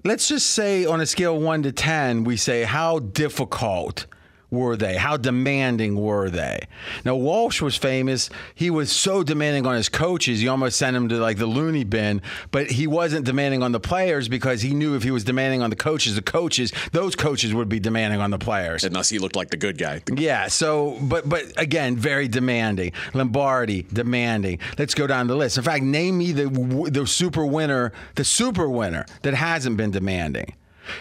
Let's 0.04 0.28
just 0.28 0.50
say 0.50 0.86
on 0.86 1.00
a 1.00 1.06
scale 1.06 1.36
of 1.36 1.42
one 1.42 1.62
to 1.64 1.72
ten, 1.72 2.24
we 2.24 2.36
say 2.36 2.62
how 2.62 3.00
difficult 3.00 4.06
were 4.50 4.76
they? 4.76 4.96
How 4.96 5.16
demanding 5.16 5.96
were 5.96 6.30
they? 6.30 6.66
Now 7.04 7.16
Walsh 7.16 7.60
was 7.60 7.76
famous. 7.76 8.30
He 8.54 8.70
was 8.70 8.90
so 8.90 9.22
demanding 9.22 9.66
on 9.66 9.74
his 9.74 9.88
coaches, 9.88 10.40
he 10.40 10.48
almost 10.48 10.78
sent 10.78 10.96
him 10.96 11.08
to 11.10 11.16
like 11.16 11.36
the 11.38 11.46
loony 11.46 11.84
bin. 11.84 12.22
But 12.50 12.70
he 12.70 12.86
wasn't 12.86 13.26
demanding 13.26 13.62
on 13.62 13.72
the 13.72 13.80
players 13.80 14.28
because 14.28 14.62
he 14.62 14.74
knew 14.74 14.96
if 14.96 15.02
he 15.02 15.10
was 15.10 15.24
demanding 15.24 15.62
on 15.62 15.70
the 15.70 15.76
coaches, 15.76 16.14
the 16.14 16.22
coaches, 16.22 16.72
those 16.92 17.14
coaches 17.14 17.52
would 17.52 17.68
be 17.68 17.78
demanding 17.78 18.20
on 18.20 18.30
the 18.30 18.38
players. 18.38 18.84
Unless 18.84 19.10
he 19.10 19.18
looked 19.18 19.36
like 19.36 19.50
the 19.50 19.56
good 19.56 19.76
guy. 19.76 20.00
Yeah. 20.14 20.48
So, 20.48 20.98
but 21.02 21.28
but 21.28 21.44
again, 21.56 21.96
very 21.96 22.28
demanding. 22.28 22.92
Lombardi 23.14 23.86
demanding. 23.92 24.58
Let's 24.78 24.94
go 24.94 25.06
down 25.06 25.26
the 25.26 25.36
list. 25.36 25.58
In 25.58 25.64
fact, 25.64 25.84
name 25.84 26.18
me 26.18 26.32
the 26.32 26.48
the 26.90 27.06
super 27.06 27.44
winner, 27.44 27.92
the 28.14 28.24
super 28.24 28.68
winner 28.68 29.04
that 29.22 29.34
hasn't 29.34 29.76
been 29.76 29.90
demanding. 29.90 30.54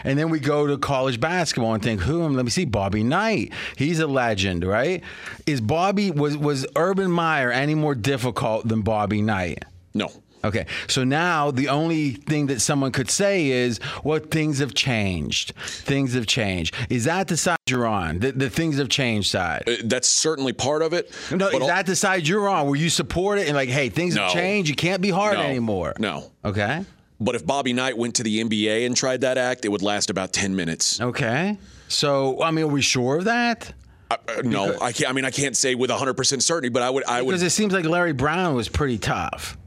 And 0.04 0.18
then 0.18 0.30
we 0.30 0.40
go 0.40 0.68
to 0.68 0.78
college 0.78 1.20
basketball 1.20 1.74
and 1.74 1.84
think, 1.84 2.02
who? 2.02 2.28
Let 2.28 2.46
me 2.46 2.52
see, 2.52 2.66
Bobby 2.66 3.04
Knight. 3.04 3.54
He's 3.76 4.00
a 4.00 4.08
legend, 4.08 4.64
right? 4.66 5.04
Is 5.46 5.62
Bobby 5.62 6.12
was 6.12 6.38
was 6.38 6.66
Urban 6.76 7.12
Meyer 7.12 7.52
any 7.52 7.76
more 7.76 7.96
difficult 7.96 8.68
than 8.68 8.82
Bobby 8.82 9.22
Knight? 9.22 9.64
No. 9.94 10.10
Okay, 10.44 10.68
so 10.88 11.04
now 11.04 11.50
the 11.50 11.68
only 11.68 12.12
thing 12.12 12.46
that 12.48 12.62
someone 12.62 12.92
could 12.92 13.10
say 13.10 13.48
is, 13.48 13.80
well, 14.04 14.20
things 14.20 14.60
have 14.60 14.74
changed. 14.76 15.54
Things 15.58 16.14
have 16.14 16.28
changed. 16.28 16.76
Is 16.90 17.06
that 17.06 17.28
the 17.28 17.36
side 17.36 17.58
you're 17.68 17.88
on? 17.88 18.20
The, 18.20 18.32
the 18.34 18.50
things 18.50 18.78
have 18.78 18.88
changed 18.88 19.32
side? 19.32 19.64
Uh, 19.68 19.74
That's 19.84 20.08
certainly 20.08 20.54
part 20.54 20.84
of 20.84 20.94
it. 20.94 21.12
No, 21.32 21.48
is 21.50 21.66
that 21.68 21.88
the 21.88 21.96
side 21.96 22.28
you're 22.28 22.48
on 22.48 22.68
where 22.68 22.76
you 22.76 22.90
support 22.90 23.40
it 23.40 23.48
and 23.48 23.58
like, 23.58 23.68
hey, 23.70 23.90
things 23.90 24.16
have 24.16 24.32
changed. 24.32 24.70
You 24.70 24.76
can't 24.76 25.02
be 25.02 25.10
hard 25.10 25.38
No. 25.38 25.44
anymore. 25.44 25.94
No. 25.98 26.32
Okay. 26.46 26.86
But 27.20 27.36
if 27.36 27.46
Bobby 27.46 27.74
Knight 27.74 27.98
went 27.98 28.16
to 28.16 28.24
the 28.24 28.44
NBA 28.44 28.86
and 28.86 28.96
tried 28.96 29.22
that 29.22 29.38
act, 29.38 29.66
it 29.66 29.70
would 29.70 29.82
last 29.82 30.10
about 30.10 30.34
10 30.34 30.56
minutes. 30.56 31.02
Okay. 31.02 31.58
So, 31.88 32.42
I 32.44 32.52
mean, 32.52 32.66
are 32.66 32.68
we 32.68 32.82
sure 32.82 33.18
of 33.18 33.26
that? 33.26 33.74
Uh, 34.12 34.18
no, 34.44 34.78
I 34.82 34.92
can't. 34.92 35.10
I 35.10 35.14
mean, 35.14 35.26
I 35.26 35.32
can't 35.32 35.56
say 35.58 35.76
with 35.76 35.90
100% 35.90 36.42
certainty, 36.42 36.70
but 36.70 36.82
I 36.84 36.90
would. 36.90 37.04
I 37.06 37.22
would. 37.22 37.32
Because 37.32 37.44
it 37.44 37.50
seems 37.50 37.74
like 37.74 37.86
Larry 37.86 38.14
Brown 38.14 38.56
was 38.56 38.70
pretty 38.70 38.98
tough, 38.98 39.58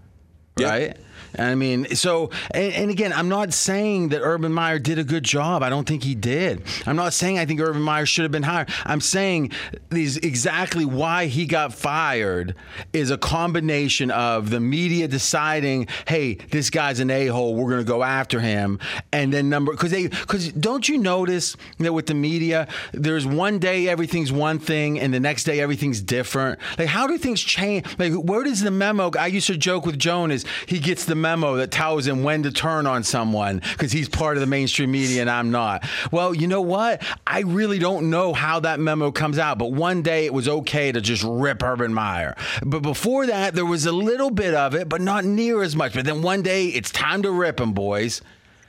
Yeah. 0.58 0.94
I 1.40 1.54
mean, 1.54 1.96
so, 1.96 2.30
and, 2.52 2.72
and 2.74 2.90
again, 2.90 3.12
I'm 3.12 3.28
not 3.28 3.52
saying 3.52 4.10
that 4.10 4.20
Urban 4.22 4.52
Meyer 4.52 4.78
did 4.78 4.98
a 4.98 5.04
good 5.04 5.24
job. 5.24 5.62
I 5.62 5.70
don't 5.70 5.88
think 5.88 6.04
he 6.04 6.14
did. 6.14 6.62
I'm 6.86 6.96
not 6.96 7.12
saying 7.14 7.38
I 7.38 7.46
think 7.46 7.60
Urban 7.60 7.80
Meyer 7.82 8.06
should 8.06 8.24
have 8.24 8.32
been 8.32 8.42
hired. 8.42 8.68
I'm 8.84 9.00
saying 9.00 9.52
these 9.88 10.18
exactly 10.18 10.84
why 10.84 11.26
he 11.26 11.46
got 11.46 11.72
fired 11.72 12.54
is 12.92 13.10
a 13.10 13.18
combination 13.18 14.10
of 14.10 14.50
the 14.50 14.60
media 14.60 15.08
deciding, 15.08 15.88
hey, 16.06 16.34
this 16.34 16.68
guy's 16.68 17.00
an 17.00 17.10
a 17.10 17.26
hole. 17.28 17.54
We're 17.54 17.70
going 17.70 17.84
to 17.84 17.90
go 17.90 18.02
after 18.02 18.40
him, 18.40 18.78
and 19.12 19.32
then 19.32 19.48
number 19.48 19.72
because 19.72 19.90
they 19.90 20.08
because 20.08 20.52
don't 20.52 20.88
you 20.88 20.98
notice 20.98 21.56
that 21.78 21.92
with 21.92 22.06
the 22.06 22.14
media, 22.14 22.68
there's 22.92 23.26
one 23.26 23.58
day 23.58 23.88
everything's 23.88 24.30
one 24.30 24.58
thing, 24.58 25.00
and 25.00 25.14
the 25.14 25.20
next 25.20 25.44
day 25.44 25.60
everything's 25.60 26.02
different. 26.02 26.58
Like, 26.78 26.88
how 26.88 27.06
do 27.06 27.16
things 27.18 27.40
change? 27.40 27.86
Like, 27.98 28.12
where 28.12 28.44
does 28.44 28.60
the 28.60 28.70
memo? 28.70 29.10
I 29.18 29.28
used 29.28 29.46
to 29.46 29.56
joke 29.56 29.86
with 29.86 29.98
Joan 29.98 30.30
is 30.30 30.44
he 30.66 30.78
gets 30.78 31.04
the 31.04 31.14
memo 31.14 31.29
that 31.56 31.70
tells 31.70 32.06
him 32.06 32.22
when 32.22 32.42
to 32.42 32.50
turn 32.50 32.86
on 32.86 33.04
someone 33.04 33.60
because 33.72 33.92
he's 33.92 34.08
part 34.08 34.36
of 34.36 34.40
the 34.40 34.46
mainstream 34.46 34.90
media 34.90 35.20
and 35.20 35.30
I'm 35.30 35.50
not. 35.50 35.86
Well, 36.10 36.34
you 36.34 36.46
know 36.46 36.60
what? 36.60 37.02
I 37.26 37.40
really 37.40 37.78
don't 37.78 38.10
know 38.10 38.32
how 38.32 38.60
that 38.60 38.80
memo 38.80 39.10
comes 39.10 39.38
out, 39.38 39.58
but 39.58 39.72
one 39.72 40.02
day 40.02 40.26
it 40.26 40.34
was 40.34 40.48
okay 40.48 40.92
to 40.92 41.00
just 41.00 41.22
rip 41.22 41.62
Urban 41.62 41.94
Meyer. 41.94 42.34
But 42.64 42.80
before 42.80 43.26
that, 43.26 43.54
there 43.54 43.66
was 43.66 43.86
a 43.86 43.92
little 43.92 44.30
bit 44.30 44.54
of 44.54 44.74
it, 44.74 44.88
but 44.88 45.00
not 45.00 45.24
near 45.24 45.62
as 45.62 45.76
much. 45.76 45.94
But 45.94 46.04
then 46.04 46.22
one 46.22 46.42
day 46.42 46.66
it's 46.66 46.90
time 46.90 47.22
to 47.22 47.30
rip 47.30 47.60
him, 47.60 47.72
boys. 47.72 48.22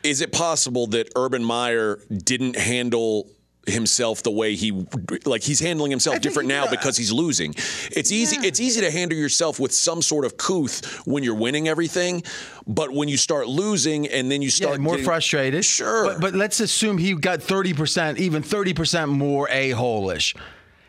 is 0.04 0.22
it 0.22 0.32
possible 0.32 0.88
that 0.88 1.12
Urban 1.16 1.44
Meyer 1.44 2.00
didn't 2.10 2.56
handle 2.56 3.30
himself 3.68 4.24
the 4.24 4.32
way 4.32 4.56
he 4.56 4.72
like 5.26 5.44
he's 5.44 5.60
handling 5.60 5.92
himself 5.92 6.16
think 6.16 6.24
different 6.24 6.50
now 6.50 6.66
because 6.70 6.98
he's 6.98 7.12
losing 7.12 7.54
it's 7.92 8.12
easy 8.12 8.36
it's 8.46 8.60
easy 8.60 8.82
to 8.82 8.90
handle 8.90 9.16
yourself 9.16 9.60
with 9.60 9.72
some 9.72 10.02
sort 10.02 10.26
of 10.26 10.36
couth 10.36 10.84
when 11.06 11.24
you're 11.24 11.36
winning 11.36 11.68
everything 11.68 12.24
but 12.66 12.92
when 12.92 13.08
you 13.08 13.18
start 13.18 13.48
losing 13.48 14.08
and 14.08 14.32
then 14.32 14.42
you 14.42 14.48
Yeah, 14.48 14.52
start 14.68 14.80
more 14.80 14.94
getting- 14.94 15.06
frustrated. 15.06 15.64
Sure. 15.66 16.06
But, 16.06 16.22
but 16.22 16.34
let's 16.36 16.60
assume 16.60 16.98
he 17.00 17.14
got 17.16 17.40
30%, 17.40 18.18
even 18.18 18.44
30% 18.44 19.10
more 19.10 19.50
a 19.50 19.72
hole-ish. 19.72 20.36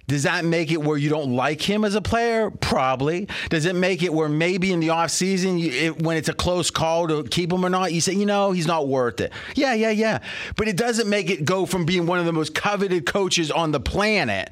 Does 0.09 0.25
that 0.25 0.45
make 0.45 0.73
it 0.73 0.83
where 0.83 0.97
you 0.97 1.09
don't 1.09 1.35
like 1.35 1.63
him 1.63 1.85
as 1.85 1.95
a 1.95 2.03
player? 2.03 2.51
Probably. 2.51 3.29
Does 3.51 3.67
it 3.67 3.77
make 3.77 4.03
it 4.03 4.13
where 4.13 4.29
maybe 4.29 4.73
in 4.73 4.81
the 4.81 4.89
offseason, 4.89 5.63
it, 5.65 6.03
when 6.03 6.17
it's 6.17 6.29
a 6.29 6.35
close 6.35 6.71
call 6.71 7.09
to 7.09 7.23
keep 7.25 7.53
him 7.53 7.65
or 7.65 7.71
not, 7.71 7.93
you 7.93 8.01
say, 8.01 8.13
you 8.13 8.27
know, 8.27 8.53
he's 8.53 8.67
not 8.67 8.89
worth 8.89 9.21
it? 9.21 9.33
Yeah, 9.55 9.75
yeah, 9.75 9.91
yeah. 9.91 10.19
But 10.57 10.69
it 10.69 10.77
doesn't 10.77 11.09
make 11.09 11.31
it 11.31 11.45
go 11.45 11.67
from 11.67 11.85
being 11.85 12.07
one 12.07 12.19
of 12.19 12.27
the 12.27 12.33
most 12.33 12.55
coveted 12.55 13.07
coaches 13.07 13.51
on 13.51 13.71
the 13.71 13.81
planet, 13.81 14.51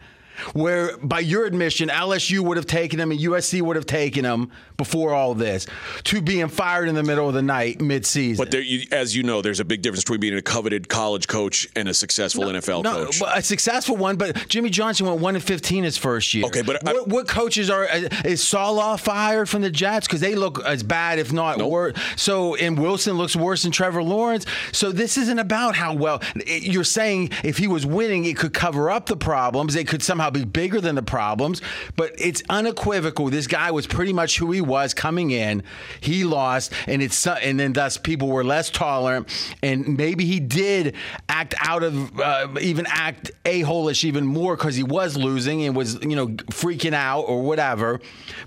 where 0.53 0.97
by 0.99 1.21
your 1.21 1.45
admission, 1.47 1.89
LSU 1.89 2.41
would 2.41 2.57
have 2.57 2.67
taken 2.67 2.99
him 3.01 3.11
and 3.11 3.21
USC 3.21 3.61
would 3.63 3.77
have 3.77 3.87
taken 3.87 4.25
him 4.25 4.51
before 4.77 5.13
all 5.15 5.35
this, 5.35 5.67
to 6.05 6.23
being 6.23 6.49
fired 6.49 6.89
in 6.89 6.95
the 6.95 7.03
middle 7.03 7.29
of 7.29 7.35
the 7.35 7.43
night 7.43 7.81
mid-season. 7.81 8.43
but 8.43 8.51
there, 8.51 8.63
you, 8.63 8.87
as 8.93 9.15
you 9.15 9.23
know 9.23 9.43
there's 9.43 9.61
a 9.61 9.65
big 9.65 9.83
difference 9.83 10.03
between 10.05 10.21
being 10.21 10.35
a 10.37 10.43
coveted 10.43 10.89
college 10.89 11.29
coach 11.29 11.69
and 11.77 11.89
a 11.89 11.95
successful 11.95 12.45
NFL 12.45 12.83
no, 12.85 13.05
coach 13.05 13.21
a 13.35 13.43
successful 13.43 13.97
one. 13.97 14.17
But 14.17 14.49
Jimmy 14.49 14.71
Johnson 14.71 15.07
went 15.07 15.21
one 15.21 15.35
and 15.35 15.45
fifteen 15.45 15.85
his 15.85 15.99
first 15.99 16.33
year. 16.33 16.47
Okay, 16.47 16.63
but 16.63 16.89
I- 16.89 16.93
what, 16.95 17.09
what 17.09 17.29
coaches 17.29 17.69
are 17.69 17.87
is 18.25 18.43
Saleh 18.43 18.99
fired 18.99 19.49
from 19.49 19.61
the 19.63 19.71
Jets 19.71 20.07
because 20.07 20.21
they 20.21 20.35
look 20.35 20.65
as 20.65 20.83
bad, 20.83 21.19
if 21.19 21.33
not 21.33 21.59
Nope. 21.59 21.71
worse. 21.71 21.97
So 22.17 22.55
and 22.55 22.79
Wilson 22.79 23.19
looks 23.19 23.37
worse 23.37 23.63
than 23.65 23.73
Trevor 23.73 24.03
Lawrence. 24.03 24.47
So 24.73 24.93
this 24.93 25.19
isn't 25.19 25.39
about 25.39 25.77
how 25.77 25.93
well 25.95 26.23
it- 26.37 26.63
you're 26.63 26.85
saying. 26.85 27.31
If 27.45 27.59
he 27.59 27.67
was 27.67 27.85
winning, 27.85 28.25
it 28.25 28.37
could 28.39 28.55
cover 28.55 28.91
up 28.91 29.07
the 29.07 29.17
problems. 29.17 29.77
It 29.77 29.87
could 29.89 30.03
somehow 30.03 30.30
be 30.33 30.45
bigger 30.45 30.81
than 30.81 30.95
the 30.95 31.03
problems. 31.03 31.63
But 31.97 32.13
it's 32.19 32.43
unequivocal. 32.49 33.31
This 33.31 33.47
guy 33.47 33.71
was 33.71 33.87
pretty 33.87 34.13
much 34.13 34.39
who 34.39 34.51
he 34.53 34.61
was 34.61 34.95
coming 34.95 35.31
in. 35.31 35.63
He 36.01 36.25
lost, 36.25 36.73
and 36.87 37.03
it's 37.03 37.27
and 37.27 37.59
then 37.59 37.73
thus 37.73 37.97
people 37.97 38.29
were 38.29 38.45
less 38.45 38.71
tolerant, 38.71 39.29
and 39.63 39.97
maybe 39.97 40.25
he 40.25 40.41
did 40.41 40.95
act 41.29 41.55
out 41.61 41.83
of 41.83 42.21
uh, 42.21 42.49
even 42.61 42.87
act 42.89 43.31
a 43.45 43.61
hole-ish 43.61 44.05
even 44.05 44.27
more 44.27 44.57
because 44.57 44.77
he 44.77 44.83
was 44.83 45.17
losing 45.17 45.63
and 45.65 45.77
was 45.77 45.99
you 46.03 46.17
know 46.17 46.29
freaking 46.29 46.95
out 46.95 47.23
or 47.23 47.43
whatever. 47.43 48.01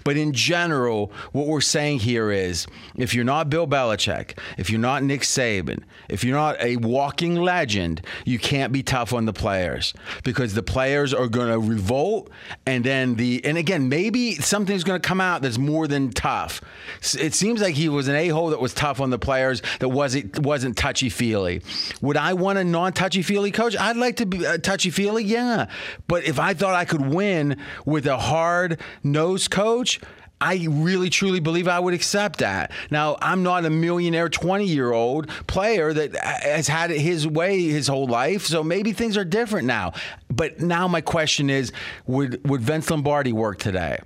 But 0.04 0.18
in 0.18 0.34
general, 0.34 1.12
what 1.32 1.48
we're 1.48 1.62
saying 1.62 2.00
here 2.00 2.32
is, 2.32 2.68
if 2.96 3.14
you're 3.14 3.24
not 3.24 3.50
Bill 3.50 3.68
Belichick, 3.68 4.38
if 4.58 4.70
you're 4.70 4.80
not 4.80 5.04
Nick 5.04 5.22
Saban, 5.22 5.84
if 6.10 6.24
you're 6.24 6.38
not 6.38 6.60
a 6.62 6.78
walking 6.78 7.36
legend, 7.36 8.02
you 8.26 8.40
can't 8.40 8.72
be 8.72 8.84
tough 8.84 9.14
on 9.14 9.26
the 9.26 9.34
players 9.34 9.94
because 10.24 10.54
the 10.54 10.64
players 10.64 11.14
are 11.14 11.28
going 11.28 11.50
to 11.50 11.60
revolt, 11.64 12.30
and 12.66 12.84
then 12.84 13.16
the 13.16 13.44
and 13.44 13.58
again 13.58 13.90
maybe 13.90 14.36
something's 14.36 14.84
going 14.84 15.02
to 15.02 15.08
come 15.08 15.22
out 15.22 15.42
that's 15.42 15.58
more 15.58 15.88
than 15.88 16.12
tough. 16.12 16.62
It 17.18 17.34
seems 17.34 17.62
like 17.62 17.76
he 17.76 17.90
was 17.90 18.08
an 18.08 18.16
a 18.16 18.30
hole 18.30 18.50
that 18.50 18.60
was 18.60 18.74
tough 18.74 19.00
on 19.00 19.10
the 19.10 19.20
players 19.20 19.62
that 19.80 19.90
wasn't 19.90 20.40
wasn't 20.40 20.78
touchy 20.78 21.10
feely. 21.10 21.62
Would 22.02 22.18
I 22.18 22.34
want 22.34 22.60
a 22.60 22.64
non 22.64 22.94
touchy 22.94 23.22
feely 23.22 23.52
coach? 23.52 23.76
I'd 23.78 23.98
like 23.98 24.18
to 24.18 24.26
be 24.26 24.46
uh, 24.46 24.58
touchy 24.58 24.90
feely, 24.90 25.24
yeah. 25.24 25.68
But 26.08 26.26
if 26.26 26.40
I 26.40 26.54
thought 26.54 26.74
I 26.74 26.86
could 26.86 27.14
win 27.14 27.58
with 27.86 28.06
a 28.08 28.18
hard 28.18 28.80
nosed 29.04 29.52
coach. 29.52 30.00
I 30.44 30.68
really 30.70 31.10
truly 31.10 31.40
believe 31.40 31.70
I 31.70 31.80
would 31.80 31.94
accept 31.94 32.40
that. 32.40 32.74
Now, 32.92 33.16
I'm 33.22 33.44
not 33.44 33.64
a 33.64 33.70
millionaire 33.70 34.28
20 34.28 34.66
year 34.66 34.92
old 34.92 35.30
player 35.48 35.94
that 35.94 36.18
has 36.18 36.68
had 36.68 36.92
it 36.92 37.00
his 37.00 37.26
way 37.26 37.62
his 37.70 37.88
whole 37.88 38.08
life, 38.08 38.46
so 38.46 38.62
maybe 38.62 38.92
things 38.92 39.16
are 39.16 39.24
different 39.24 39.68
now. 39.68 39.94
But 40.28 40.60
now 40.60 40.90
my 40.90 41.00
question 41.00 41.50
is 41.50 41.72
would, 42.08 42.46
would 42.50 42.60
Vince 42.60 42.90
Lombardi 42.90 43.32
work 43.32 43.58
today? 43.58 44.00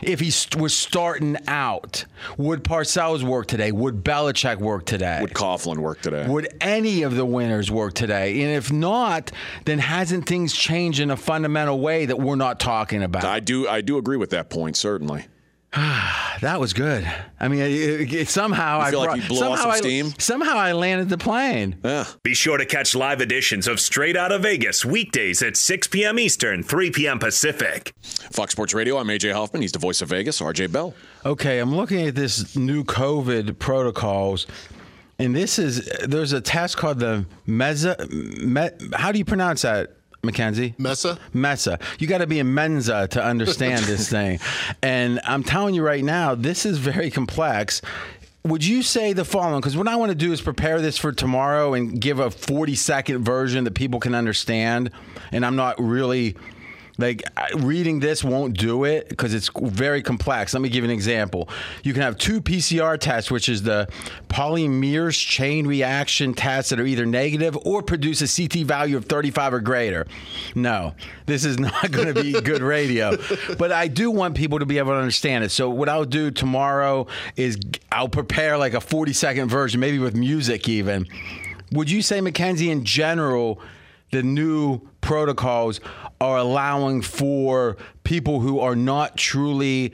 If 0.00 0.20
he 0.20 0.30
st- 0.30 0.60
was 0.60 0.74
starting 0.74 1.36
out, 1.46 2.06
would 2.38 2.64
Parcells 2.64 3.22
work 3.22 3.46
today? 3.46 3.70
Would 3.70 4.02
Belichick 4.02 4.58
work 4.58 4.86
today? 4.86 5.18
would 5.20 5.34
Coughlin 5.34 5.78
work 5.78 6.00
today 6.00 6.26
Would 6.26 6.48
any 6.62 7.02
of 7.02 7.14
the 7.14 7.26
winners 7.26 7.70
work 7.70 7.92
today? 7.92 8.42
And 8.42 8.56
if 8.56 8.72
not, 8.72 9.32
then 9.66 9.78
hasn't 9.78 10.26
things 10.26 10.54
changed 10.54 10.98
in 10.98 11.10
a 11.10 11.16
fundamental 11.16 11.78
way 11.78 12.06
that 12.06 12.18
we're 12.18 12.36
not 12.36 12.58
talking 12.58 13.02
about? 13.02 13.24
I 13.24 13.40
do 13.40 13.68
I 13.68 13.82
do 13.82 13.98
agree 13.98 14.16
with 14.16 14.30
that 14.30 14.48
point 14.48 14.76
certainly 14.78 15.26
That 16.40 16.60
was 16.60 16.72
good. 16.74 17.10
I 17.40 17.48
mean, 17.48 17.60
it, 17.60 18.12
it, 18.12 18.28
somehow 18.28 18.80
I 18.80 18.90
feel 18.90 18.98
like 18.98 19.06
brought- 19.10 19.18
you 19.22 19.28
blew 19.28 19.38
off 19.38 19.58
somehow 19.58 19.62
some 19.62 19.70
I, 19.70 19.76
steam? 19.76 20.12
Somehow 20.18 20.56
I 20.58 20.72
landed 20.72 21.08
the 21.08 21.16
plane. 21.16 21.76
yeah 21.82 22.04
Be 22.22 22.34
sure 22.34 22.58
to 22.58 22.66
catch 22.66 22.94
live 22.94 23.20
editions 23.22 23.66
of 23.66 23.80
Straight 23.80 24.16
Out 24.16 24.30
of 24.30 24.42
Vegas 24.42 24.84
weekdays 24.84 25.42
at 25.42 25.56
6 25.56 25.86
p.m. 25.88 26.18
Eastern, 26.18 26.62
3 26.62 26.90
p.m. 26.90 27.18
Pacific. 27.18 27.94
Fox 28.02 28.52
Sports 28.52 28.74
Radio 28.74 28.98
I'm 28.98 29.06
AJ 29.06 29.32
Hoffman 29.32 29.62
he's 29.62 29.72
the 29.72 29.78
voice 29.78 30.02
of 30.02 30.08
Vegas 30.10 30.40
RJ 30.40 30.70
Bell 30.72 30.92
Okay, 31.24 31.60
I'm 31.60 31.74
looking 31.74 32.06
at 32.08 32.14
this 32.14 32.54
new 32.56 32.84
COVID 32.84 33.58
protocols, 33.58 34.46
and 35.18 35.34
this 35.34 35.58
is 35.58 35.88
there's 36.06 36.34
a 36.34 36.40
test 36.42 36.76
called 36.76 36.98
the 36.98 37.24
Meza. 37.48 37.96
Me, 38.10 38.68
how 38.92 39.10
do 39.12 39.18
you 39.18 39.24
pronounce 39.24 39.62
that? 39.62 39.96
Mackenzie? 40.24 40.74
Mesa. 40.78 41.18
Mesa. 41.32 41.78
You 41.98 42.06
got 42.06 42.18
to 42.18 42.26
be 42.26 42.38
in 42.38 42.54
Mensa 42.54 43.08
to 43.08 43.24
understand 43.24 43.84
this 43.84 44.08
thing. 44.10 44.40
And 44.82 45.20
I'm 45.24 45.42
telling 45.42 45.74
you 45.74 45.82
right 45.82 46.04
now, 46.04 46.34
this 46.34 46.66
is 46.66 46.78
very 46.78 47.10
complex. 47.10 47.82
Would 48.44 48.64
you 48.64 48.82
say 48.82 49.14
the 49.14 49.24
following? 49.24 49.60
Because 49.60 49.76
what 49.76 49.88
I 49.88 49.96
want 49.96 50.10
to 50.10 50.14
do 50.14 50.30
is 50.32 50.42
prepare 50.42 50.80
this 50.80 50.98
for 50.98 51.12
tomorrow 51.12 51.72
and 51.72 51.98
give 51.98 52.18
a 52.18 52.30
40 52.30 52.74
second 52.74 53.24
version 53.24 53.64
that 53.64 53.74
people 53.74 54.00
can 54.00 54.14
understand. 54.14 54.90
And 55.32 55.46
I'm 55.46 55.56
not 55.56 55.80
really 55.80 56.36
like 56.98 57.22
reading 57.56 58.00
this 58.00 58.22
won't 58.22 58.56
do 58.56 58.84
it 58.84 59.08
because 59.08 59.34
it's 59.34 59.50
very 59.60 60.02
complex. 60.02 60.54
Let 60.54 60.60
me 60.60 60.68
give 60.68 60.84
you 60.84 60.90
an 60.90 60.94
example. 60.94 61.48
You 61.82 61.92
can 61.92 62.02
have 62.02 62.16
two 62.18 62.40
PCR 62.40 62.98
tests, 62.98 63.30
which 63.30 63.48
is 63.48 63.62
the 63.62 63.88
polymerase 64.28 65.26
chain 65.26 65.66
reaction 65.66 66.34
tests 66.34 66.70
that 66.70 66.78
are 66.78 66.86
either 66.86 67.04
negative 67.04 67.56
or 67.64 67.82
produce 67.82 68.22
a 68.22 68.48
CT 68.48 68.66
value 68.66 68.96
of 68.96 69.06
35 69.06 69.54
or 69.54 69.60
greater. 69.60 70.06
No, 70.54 70.94
this 71.26 71.44
is 71.44 71.58
not 71.58 71.90
going 71.90 72.12
to 72.12 72.22
be 72.22 72.32
good 72.40 72.62
radio. 72.62 73.16
But 73.58 73.72
I 73.72 73.88
do 73.88 74.10
want 74.10 74.36
people 74.36 74.60
to 74.60 74.66
be 74.66 74.78
able 74.78 74.92
to 74.92 74.98
understand 74.98 75.44
it. 75.44 75.50
So 75.50 75.70
what 75.70 75.88
I'll 75.88 76.04
do 76.04 76.30
tomorrow 76.30 77.06
is 77.36 77.58
I'll 77.90 78.08
prepare 78.08 78.56
like 78.56 78.74
a 78.74 78.80
40 78.80 79.12
second 79.12 79.48
version, 79.48 79.80
maybe 79.80 79.98
with 79.98 80.14
music 80.14 80.68
even. 80.68 81.06
Would 81.72 81.90
you 81.90 82.02
say, 82.02 82.20
Mackenzie, 82.20 82.70
in 82.70 82.84
general, 82.84 83.60
the 84.12 84.22
new 84.22 84.80
protocols 85.04 85.80
are 86.20 86.38
allowing 86.38 87.02
for 87.02 87.76
people 88.04 88.40
who 88.40 88.58
are 88.58 88.74
not 88.74 89.16
truly 89.16 89.92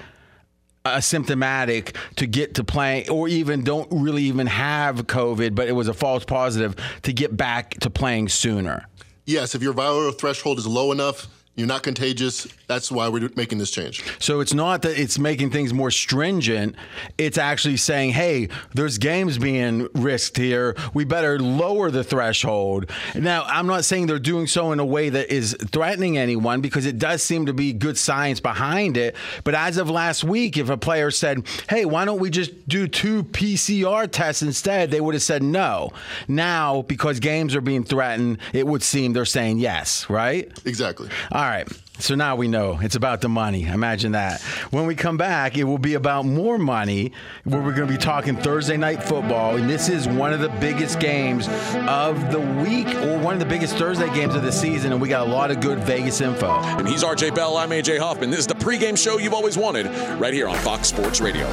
uh, 0.85 0.97
asymptomatic 0.97 1.97
to 2.17 2.27
get 2.27 2.55
to 2.55 2.65
playing 2.65 3.11
or 3.11 3.29
even 3.29 3.65
don't 3.65 3.89
really 3.91 4.23
even 4.23 4.47
have 4.47 5.07
COVID, 5.07 5.55
but 5.55 5.69
it 5.69 5.73
was 5.73 5.89
a 5.89 5.95
false 5.95 6.25
positive 6.25 6.77
to 7.03 7.13
get 7.13 7.37
back 7.37 7.75
to 7.81 7.91
playing 7.91 8.29
sooner? 8.29 8.87
Yes, 9.27 9.55
if 9.55 9.63
your 9.63 9.75
viral 9.75 10.17
threshold 10.17 10.59
is 10.59 10.67
low 10.67 10.93
enough, 10.93 11.27
you're 11.61 11.69
not 11.69 11.83
contagious. 11.83 12.49
That's 12.67 12.91
why 12.91 13.09
we're 13.09 13.31
making 13.37 13.59
this 13.59 13.71
change. 13.71 14.03
So 14.19 14.41
it's 14.41 14.55
not 14.55 14.83
that 14.83 14.99
it's 14.99 15.19
making 15.19 15.51
things 15.51 15.73
more 15.75 15.91
stringent. 15.91 16.75
It's 17.19 17.39
actually 17.39 17.77
saying, 17.77 18.11
hey, 18.11 18.49
there's 18.75 18.99
games 18.99 19.39
being 19.39 19.89
risked 19.95 20.37
here. 20.37 20.75
We 20.95 21.05
better 21.05 21.39
lower 21.39 21.91
the 21.91 22.03
threshold. 22.03 22.91
Now, 23.15 23.45
I'm 23.45 23.67
not 23.67 23.85
saying 23.85 24.07
they're 24.07 24.19
doing 24.19 24.47
so 24.47 24.73
in 24.73 24.81
a 24.81 24.85
way 24.85 25.11
that 25.11 25.31
is 25.31 25.57
threatening 25.71 26.17
anyone 26.17 26.61
because 26.61 26.87
it 26.87 26.99
does 26.99 27.23
seem 27.23 27.47
to 27.47 27.53
be 27.53 27.73
good 27.73 27.99
science 27.99 28.41
behind 28.41 28.97
it. 28.97 29.17
But 29.45 29.55
as 29.55 29.77
of 29.77 29.91
last 29.91 30.25
week, 30.25 30.57
if 30.57 30.71
a 30.71 30.77
player 30.77 31.11
said, 31.11 31.47
hey, 31.69 31.85
why 31.85 32.05
don't 32.05 32.21
we 32.21 32.31
just 32.31 32.69
do 32.69 32.89
two 32.89 33.25
PCR 33.25 34.11
tests 34.11 34.43
instead, 34.43 34.91
they 34.91 35.01
would 35.01 35.15
have 35.15 35.23
said 35.23 35.43
no. 35.43 35.91
Now, 36.29 36.83
because 36.83 37.21
games 37.21 37.55
are 37.55 37.61
being 37.61 37.85
threatened, 37.85 38.39
it 38.53 38.67
would 38.67 38.83
seem 38.83 39.13
they're 39.13 39.25
saying 39.25 39.59
yes, 39.59 40.09
right? 40.09 40.51
Exactly. 40.65 41.09
All 41.33 41.43
right. 41.43 41.50
Alright, 41.51 41.69
so 41.99 42.15
now 42.15 42.37
we 42.37 42.47
know 42.47 42.79
it's 42.81 42.95
about 42.95 43.23
the 43.23 43.29
money. 43.29 43.65
Imagine 43.65 44.13
that. 44.13 44.41
When 44.71 44.87
we 44.87 44.95
come 44.95 45.17
back, 45.17 45.59
it 45.59 45.65
will 45.65 45.79
be 45.79 45.95
about 45.95 46.25
more 46.25 46.59
money, 46.59 47.11
where 47.43 47.61
we're 47.61 47.75
going 47.75 47.89
to 47.89 47.93
be 47.93 47.99
talking 47.99 48.37
Thursday 48.37 48.77
night 48.77 49.03
football. 49.03 49.57
And 49.57 49.69
this 49.69 49.89
is 49.89 50.07
one 50.07 50.33
of 50.33 50.39
the 50.39 50.49
biggest 50.61 51.01
games 51.01 51.49
of 51.89 52.31
the 52.31 52.39
week, 52.39 52.87
or 53.03 53.19
one 53.19 53.35
of 53.35 53.41
the 53.41 53.47
biggest 53.47 53.75
Thursday 53.75 54.07
games 54.15 54.37
of 54.37 54.45
the 54.45 54.53
season. 54.53 54.93
And 54.93 55.03
we 55.03 55.09
got 55.09 55.27
a 55.27 55.29
lot 55.29 55.51
of 55.51 55.59
good 55.59 55.81
Vegas 55.81 56.21
info. 56.21 56.53
And 56.53 56.87
he's 56.87 57.03
RJ 57.03 57.35
Bell. 57.35 57.57
I'm 57.57 57.71
AJ 57.71 57.99
Hoffman. 57.99 58.31
This 58.31 58.39
is 58.39 58.47
the 58.47 58.55
pregame 58.55 58.97
show 58.97 59.19
you've 59.19 59.35
always 59.35 59.59
wanted 59.59 59.87
right 60.21 60.33
here 60.33 60.47
on 60.47 60.57
Fox 60.59 60.87
Sports 60.87 61.21
Radio. 61.21 61.53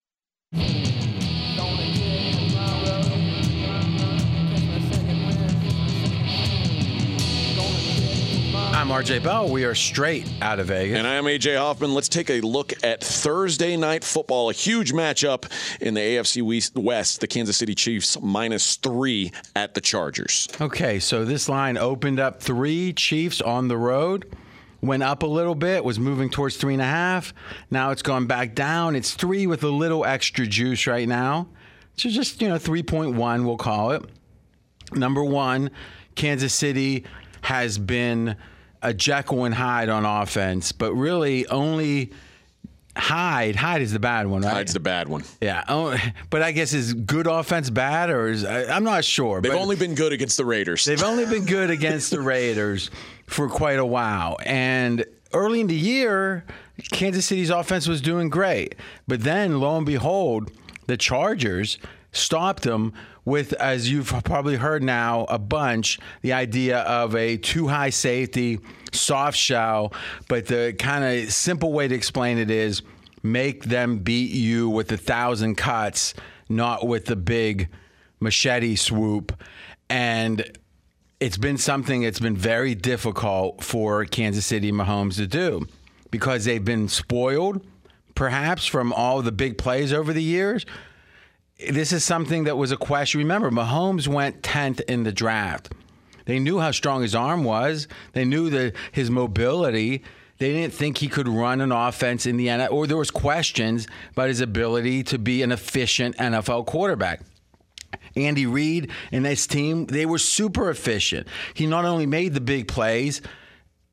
I'm 8.81 8.87
RJ 8.87 9.23
Bell. 9.23 9.47
We 9.47 9.63
are 9.63 9.75
straight 9.75 10.27
out 10.41 10.59
of 10.59 10.65
Vegas. 10.65 10.97
And 10.97 11.05
I 11.05 11.13
am 11.13 11.25
AJ 11.25 11.55
Hoffman. 11.55 11.93
Let's 11.93 12.09
take 12.09 12.31
a 12.31 12.41
look 12.41 12.73
at 12.83 13.03
Thursday 13.03 13.77
night 13.77 14.03
football. 14.03 14.49
A 14.49 14.53
huge 14.53 14.91
matchup 14.91 15.45
in 15.79 15.93
the 15.93 15.99
AFC 16.01 16.41
West- 16.41 16.75
West. 16.75 17.21
The 17.21 17.27
Kansas 17.27 17.55
City 17.57 17.75
Chiefs 17.75 18.19
minus 18.19 18.77
three 18.77 19.33
at 19.55 19.75
the 19.75 19.81
Chargers. 19.81 20.47
Okay, 20.59 20.97
so 20.97 21.23
this 21.23 21.47
line 21.47 21.77
opened 21.77 22.19
up 22.19 22.41
three 22.41 22.91
Chiefs 22.91 23.39
on 23.39 23.67
the 23.67 23.77
road, 23.77 24.35
went 24.81 25.03
up 25.03 25.21
a 25.21 25.27
little 25.27 25.53
bit, 25.53 25.83
was 25.83 25.99
moving 25.99 26.31
towards 26.31 26.57
three 26.57 26.73
and 26.73 26.81
a 26.81 26.85
half. 26.85 27.35
Now 27.69 27.91
it's 27.91 28.01
gone 28.01 28.25
back 28.25 28.55
down. 28.55 28.95
It's 28.95 29.13
three 29.13 29.45
with 29.45 29.63
a 29.63 29.69
little 29.69 30.05
extra 30.05 30.47
juice 30.47 30.87
right 30.87 31.07
now. 31.07 31.49
So 31.97 32.09
just, 32.09 32.41
you 32.41 32.49
know, 32.49 32.55
3.1, 32.55 33.45
we'll 33.45 33.57
call 33.57 33.91
it. 33.91 34.03
Number 34.91 35.23
one, 35.23 35.69
Kansas 36.15 36.55
City 36.55 37.03
has 37.41 37.77
been 37.77 38.37
a 38.81 38.93
Jekyll 38.93 39.45
and 39.45 39.53
Hyde 39.53 39.89
on 39.89 40.05
offense, 40.05 40.71
but 40.71 40.93
really 40.93 41.47
only 41.47 42.11
Hyde. 42.97 43.55
Hyde 43.55 43.81
is 43.81 43.93
the 43.93 43.99
bad 43.99 44.27
one, 44.27 44.41
right? 44.41 44.53
Hyde's 44.53 44.73
the 44.73 44.79
bad 44.81 45.07
one. 45.07 45.23
yeah. 45.39 45.63
Oh, 45.69 45.97
but 46.29 46.41
I 46.41 46.51
guess 46.51 46.73
is 46.73 46.93
good 46.93 47.25
offense 47.25 47.69
bad 47.69 48.09
or 48.09 48.27
is 48.27 48.43
I, 48.43 48.65
I'm 48.65 48.83
not 48.83 49.05
sure. 49.05 49.39
They've 49.41 49.53
only 49.53 49.77
been 49.77 49.95
good 49.95 50.11
against 50.11 50.35
the 50.37 50.45
Raiders. 50.45 50.83
They've 50.83 51.01
only 51.01 51.25
been 51.25 51.45
good 51.45 51.69
against 51.69 52.11
the 52.11 52.19
Raiders 52.19 52.91
for 53.27 53.47
quite 53.47 53.79
a 53.79 53.85
while. 53.85 54.37
And 54.45 55.05
early 55.33 55.61
in 55.61 55.67
the 55.67 55.75
year, 55.75 56.43
Kansas 56.91 57.25
City's 57.25 57.49
offense 57.49 57.87
was 57.87 58.01
doing 58.01 58.29
great. 58.29 58.75
But 59.07 59.21
then, 59.21 59.61
lo 59.61 59.77
and 59.77 59.85
behold, 59.85 60.51
the 60.87 60.97
Chargers 60.97 61.77
stopped 62.11 62.63
them 62.63 62.93
with, 63.25 63.53
as 63.53 63.89
you've 63.89 64.13
probably 64.23 64.55
heard 64.55 64.83
now 64.83 65.25
a 65.29 65.39
bunch, 65.39 65.99
the 66.21 66.33
idea 66.33 66.79
of 66.79 67.15
a 67.15 67.37
two 67.37 67.67
high 67.67 67.89
safety, 67.89 68.59
soft 68.91 69.37
shell. 69.37 69.93
But 70.27 70.47
the 70.47 70.75
kind 70.77 71.03
of 71.03 71.31
simple 71.31 71.71
way 71.71 71.87
to 71.87 71.95
explain 71.95 72.37
it 72.37 72.49
is 72.49 72.81
make 73.23 73.65
them 73.65 73.99
beat 73.99 74.31
you 74.31 74.69
with 74.69 74.91
a 74.91 74.97
thousand 74.97 75.55
cuts, 75.55 76.13
not 76.49 76.87
with 76.87 77.05
the 77.05 77.15
big 77.15 77.69
machete 78.19 78.75
swoop. 78.75 79.41
And 79.89 80.57
it's 81.19 81.37
been 81.37 81.57
something 81.57 82.01
that's 82.01 82.19
been 82.19 82.37
very 82.37 82.75
difficult 82.75 83.63
for 83.63 84.05
Kansas 84.05 84.45
City 84.45 84.71
Mahomes 84.71 85.15
to 85.17 85.27
do 85.27 85.67
because 86.09 86.45
they've 86.45 86.65
been 86.65 86.87
spoiled, 86.87 87.65
perhaps, 88.15 88.65
from 88.65 88.91
all 88.91 89.21
the 89.21 89.31
big 89.31 89.57
plays 89.57 89.93
over 89.93 90.13
the 90.13 90.23
years. 90.23 90.65
This 91.69 91.91
is 91.91 92.03
something 92.03 92.45
that 92.45 92.57
was 92.57 92.71
a 92.71 92.77
question. 92.77 93.19
Remember, 93.19 93.51
Mahomes 93.51 94.07
went 94.07 94.41
10th 94.41 94.81
in 94.81 95.03
the 95.03 95.11
draft. 95.11 95.71
They 96.25 96.39
knew 96.39 96.59
how 96.59 96.71
strong 96.71 97.01
his 97.01 97.15
arm 97.15 97.43
was, 97.43 97.87
they 98.13 98.25
knew 98.25 98.49
that 98.49 98.73
his 98.91 99.09
mobility. 99.09 100.03
They 100.37 100.53
didn't 100.53 100.73
think 100.73 100.97
he 100.97 101.07
could 101.07 101.27
run 101.27 101.61
an 101.61 101.71
offense 101.71 102.25
in 102.25 102.35
the 102.35 102.47
NFL, 102.47 102.71
or 102.71 102.87
there 102.87 102.97
was 102.97 103.11
questions 103.11 103.87
about 104.11 104.27
his 104.27 104.41
ability 104.41 105.03
to 105.03 105.19
be 105.19 105.43
an 105.43 105.51
efficient 105.51 106.17
NFL 106.17 106.65
quarterback. 106.65 107.21
Andy 108.15 108.47
Reid 108.47 108.89
and 109.11 109.23
his 109.23 109.45
team, 109.45 109.85
they 109.85 110.07
were 110.07 110.17
super 110.17 110.71
efficient. 110.71 111.27
He 111.53 111.67
not 111.67 111.85
only 111.85 112.07
made 112.07 112.33
the 112.33 112.41
big 112.41 112.67
plays 112.67 113.21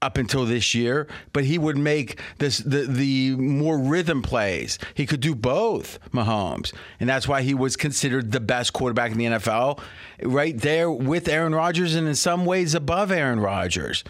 up 0.01 0.17
until 0.17 0.45
this 0.45 0.75
year, 0.75 1.09
but 1.33 1.45
he 1.45 1.59
would 1.59 1.77
make 1.77 2.21
this 2.39 2.59
the 2.59 2.83
the 2.83 3.37
more 3.37 3.79
rhythm 3.79 4.23
plays. 4.23 4.79
He 4.95 5.07
could 5.07 5.21
do 5.21 5.35
both, 5.35 5.99
Mahomes. 6.13 6.73
And 7.01 7.09
that's 7.09 7.27
why 7.27 7.43
he 7.43 7.55
was 7.55 7.77
considered 7.77 8.33
the 8.33 8.41
best 8.41 8.73
quarterback 8.73 9.13
in 9.13 9.19
the 9.19 9.25
NFL, 9.27 9.81
right 10.23 10.57
there 10.57 10.91
with 10.91 11.29
Aaron 11.29 11.55
Rodgers 11.55 11.95
and 11.95 12.07
in 12.07 12.15
some 12.15 12.45
ways 12.45 12.75
above 12.75 13.11
Aaron 13.11 13.41
Rodgers 13.41 14.05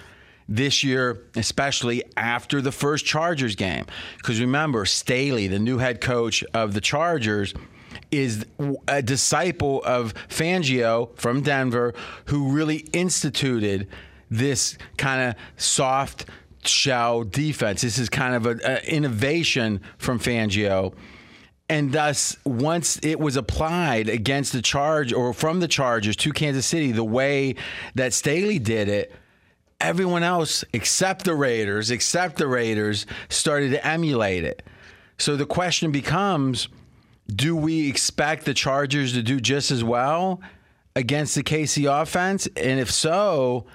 this 0.49 0.83
year, 0.83 1.25
especially 1.37 2.03
after 2.17 2.61
the 2.61 2.73
first 2.73 3.05
Chargers 3.05 3.55
game. 3.55 3.85
Because 4.17 4.41
remember, 4.41 4.87
Staley, 4.87 5.47
the 5.47 5.59
new 5.59 5.79
head 5.79 6.01
coach 6.01 6.43
of 6.55 6.73
the 6.75 6.81
Chargers, 6.81 7.53
is 8.11 8.47
a 8.87 9.03
disciple 9.03 9.83
of 9.85 10.15
Fangio 10.29 11.17
from 11.19 11.43
Denver, 11.43 11.95
who 12.27 12.53
really 12.53 12.79
instituted 12.93 13.89
this 14.31 14.77
kind 14.97 15.31
of 15.31 15.35
soft 15.57 16.27
shell 16.65 17.25
defense. 17.25 17.83
This 17.83 17.99
is 17.99 18.09
kind 18.09 18.35
of 18.35 18.47
an 18.47 18.61
innovation 18.85 19.81
from 19.99 20.19
Fangio. 20.19 20.95
And 21.71 21.93
thus, 21.93 22.37
once 22.45 22.99
it 23.03 23.21
was 23.21 23.37
applied 23.37 24.09
against 24.09 24.53
the 24.53 24.63
charge 24.63 25.13
or 25.13 25.35
from 25.35 25.61
the 25.61 25.69
Chargers 25.69 26.17
to 26.17 26.33
Kansas 26.33 26.65
City, 26.65 26.93
the 26.93 27.05
way 27.05 27.57
that 27.95 28.15
Staley 28.15 28.59
did 28.59 28.89
it, 28.89 29.15
everyone 29.81 30.23
else 30.23 30.65
except 30.73 31.25
the 31.25 31.35
Raiders, 31.35 31.91
except 31.91 32.37
the 32.37 32.49
Raiders, 32.49 33.05
started 33.29 33.71
to 33.73 33.87
emulate 33.87 34.45
it. 34.45 34.63
So 35.19 35.37
the 35.37 35.47
question 35.47 35.93
becomes 35.93 36.69
do 37.35 37.55
we 37.55 37.89
expect 37.91 38.47
the 38.47 38.55
Chargers 38.55 39.13
to 39.13 39.23
do 39.23 39.39
just 39.39 39.71
as 39.71 39.85
well 39.85 40.41
against 40.97 41.35
the 41.35 41.43
KC 41.43 41.85
offense? 42.03 42.49
And 42.57 42.81
if 42.81 42.91
so, 42.91 43.67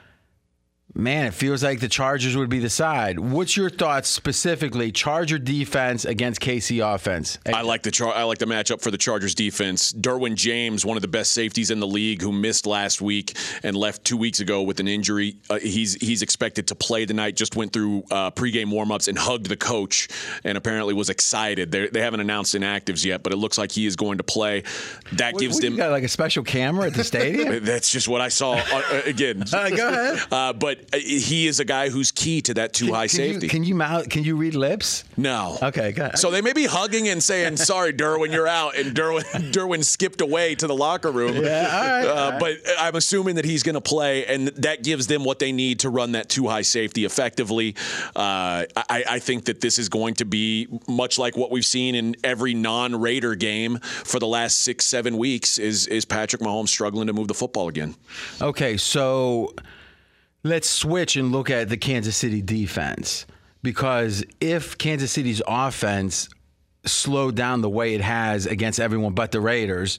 Man, 0.96 1.26
it 1.26 1.34
feels 1.34 1.64
like 1.64 1.80
the 1.80 1.90
Chargers 1.90 2.38
would 2.38 2.50
be 2.50 2.60
the 2.60 2.70
side. 2.70 3.18
What's 3.18 3.58
your 3.58 3.72
thoughts 3.72 4.08
specifically? 4.10 4.92
Charger 4.92 5.40
defense 5.40 6.06
against 6.06 6.40
KC 6.40 6.82
offense. 6.94 7.40
I 7.48 7.64
like 7.64 7.82
the 7.82 7.90
char- 7.90 8.14
I 8.14 8.22
like 8.24 8.38
the 8.38 8.46
matchup 8.46 8.80
for 8.80 8.92
the 8.92 8.98
Chargers 9.00 9.34
defense. 9.34 9.92
Derwin 9.92 10.36
James, 10.36 10.86
one 10.86 10.96
of 10.96 11.02
the 11.02 11.08
best 11.08 11.32
safeties 11.32 11.72
in 11.72 11.80
the 11.80 11.88
league, 11.88 12.22
who 12.22 12.32
missed 12.32 12.68
last 12.68 13.02
week 13.02 13.36
and 13.64 13.76
left 13.76 14.04
two 14.04 14.18
weeks 14.18 14.40
ago 14.40 14.62
with 14.62 14.80
an 14.80 14.88
injury. 14.88 15.38
Uh, 15.50 15.58
he's 15.58 15.96
he's 15.96 16.22
expected 16.22 16.68
to 16.68 16.76
play 16.76 17.08
tonight. 17.08 17.36
Just 17.36 17.56
went 17.56 17.74
through 17.74 18.04
uh, 18.12 18.30
pregame 18.30 18.68
warmups 18.68 19.08
and 19.08 19.18
hugged 19.18 19.48
the 19.48 19.58
coach, 19.58 20.08
and 20.44 20.60
apparently 20.60 20.94
was 20.94 21.10
excited. 21.10 21.72
They're, 21.72 21.88
they 21.90 22.02
have 22.02 22.14
not 22.14 22.20
announced 22.20 22.54
inactives 22.54 23.04
yet, 23.04 23.24
but 23.24 23.34
it 23.34 23.38
looks 23.38 23.58
like 23.58 23.72
he 23.72 23.88
is 23.88 23.96
going 23.96 24.20
to 24.20 24.24
play. 24.24 24.62
That 25.14 25.34
What- 25.34 25.42
gives 25.42 25.56
what, 25.56 25.64
them. 25.64 25.74
you 25.74 25.78
got 25.78 25.90
like 25.90 26.04
a 26.04 26.08
special 26.08 26.44
camera 26.44 26.86
at 26.86 26.94
the 26.94 27.04
stadium. 27.04 27.64
That's 27.66 27.90
just 27.90 28.08
what 28.08 28.22
I 28.22 28.28
saw 28.30 28.54
uh, 28.72 29.02
again. 29.08 29.44
Uh, 29.54 29.70
go 29.70 29.88
ahead. 29.88 30.20
Uh, 30.32 30.52
but 30.92 31.00
uh, 31.00 31.02
he 31.04 31.48
is 31.48 31.60
a 31.60 31.66
guy 31.66 31.90
who's 31.90 32.12
key 32.12 32.42
to 32.44 32.54
that 32.56 32.74
two 32.74 32.94
high 32.94 33.08
can 33.08 33.18
safety. 33.18 33.46
You, 33.46 33.50
can 33.50 33.64
you 33.64 33.76
mouth, 33.76 34.10
Can 34.10 34.24
you 34.24 34.36
read 34.36 34.56
lips? 34.56 35.04
no. 35.18 35.58
Okay, 35.62 35.92
go 35.92 36.06
ahead. 36.06 36.20
So 36.20 36.32
they 36.32 36.42
may 36.42 36.54
be 36.54 36.66
hugging 36.66 37.08
and 37.10 37.22
saying, 37.24 37.58
"Sorry, 37.72 37.94
Derwin, 37.94 38.32
you're 38.32 38.48
out," 38.48 38.76
and 38.76 38.96
Derwin 38.96 39.24
Derwin 39.54 39.84
skipped 39.84 40.22
away 40.22 40.56
to 40.56 40.68
the 40.68 40.76
locker 40.76 41.12
room. 41.12 41.36
Yeah, 41.44 41.70
all 41.72 41.82
right, 41.84 42.06
Uh, 42.06 42.14
all 42.14 42.32
right. 42.32 42.40
But 42.40 42.58
I'm 42.80 42.96
assuming 42.96 43.36
that 43.36 43.46
he's 43.46 43.64
going 43.64 43.76
to 43.76 43.82
play, 43.82 44.26
and 44.26 44.48
that 44.50 44.84
gives 44.84 45.08
them 45.08 45.24
what 45.24 45.40
they 45.40 45.52
need 45.52 45.80
to 45.82 45.90
run 45.90 46.14
that 46.14 46.30
two 46.30 46.48
high 46.48 46.62
safety 46.64 47.06
effectively. 47.06 47.76
Uh, 48.16 48.66
I, 48.76 49.04
I 49.10 49.20
think 49.20 49.46
that 49.46 49.62
this 49.62 49.80
is 49.80 49.90
going 49.90 50.16
to 50.16 50.26
be 50.26 50.68
much 50.88 51.18
like 51.18 51.36
what 51.38 51.52
we've 51.52 51.66
seen 51.66 51.96
in 51.96 52.16
every 52.24 52.54
non-Raider 52.54 53.36
game 53.36 53.80
for 53.80 54.20
the 54.20 54.28
last 54.28 54.60
six, 54.60 54.86
seven 54.86 55.18
weeks. 55.18 55.58
Is 55.58 55.88
is 55.88 56.06
Patrick 56.06 56.42
Mahomes 56.42 56.70
struggling 56.70 57.08
to 57.08 57.14
move 57.14 57.28
the 57.28 57.34
football 57.34 57.68
again? 57.68 57.96
Okay, 58.42 58.78
so 58.78 59.54
let's 60.44 60.70
switch 60.70 61.16
and 61.16 61.32
look 61.32 61.50
at 61.50 61.70
the 61.70 61.78
Kansas 61.78 62.16
City 62.16 62.42
defense. 62.42 63.26
Because 63.62 64.24
if 64.42 64.78
Kansas 64.78 65.12
City's 65.12 65.42
offense 65.48 66.30
slowed 66.86 67.36
down 67.36 67.62
the 67.62 67.70
way 67.70 67.94
it 67.94 68.02
has 68.02 68.46
against 68.46 68.80
everyone 68.80 69.14
but 69.14 69.32
the 69.32 69.40
Raiders, 69.40 69.98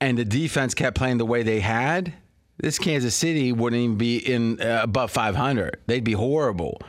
and 0.00 0.18
the 0.18 0.24
defense 0.24 0.74
kept 0.74 0.96
playing 0.96 1.18
the 1.18 1.24
way 1.24 1.42
they 1.42 1.60
had, 1.60 2.12
this 2.58 2.78
Kansas 2.78 3.14
City 3.14 3.52
wouldn't 3.52 3.80
even 3.80 3.96
be 3.96 4.18
in 4.18 4.60
uh, 4.60 4.80
above 4.82 5.10
500. 5.10 5.80
They'd 5.86 6.04
be 6.04 6.12
horrible 6.12 6.80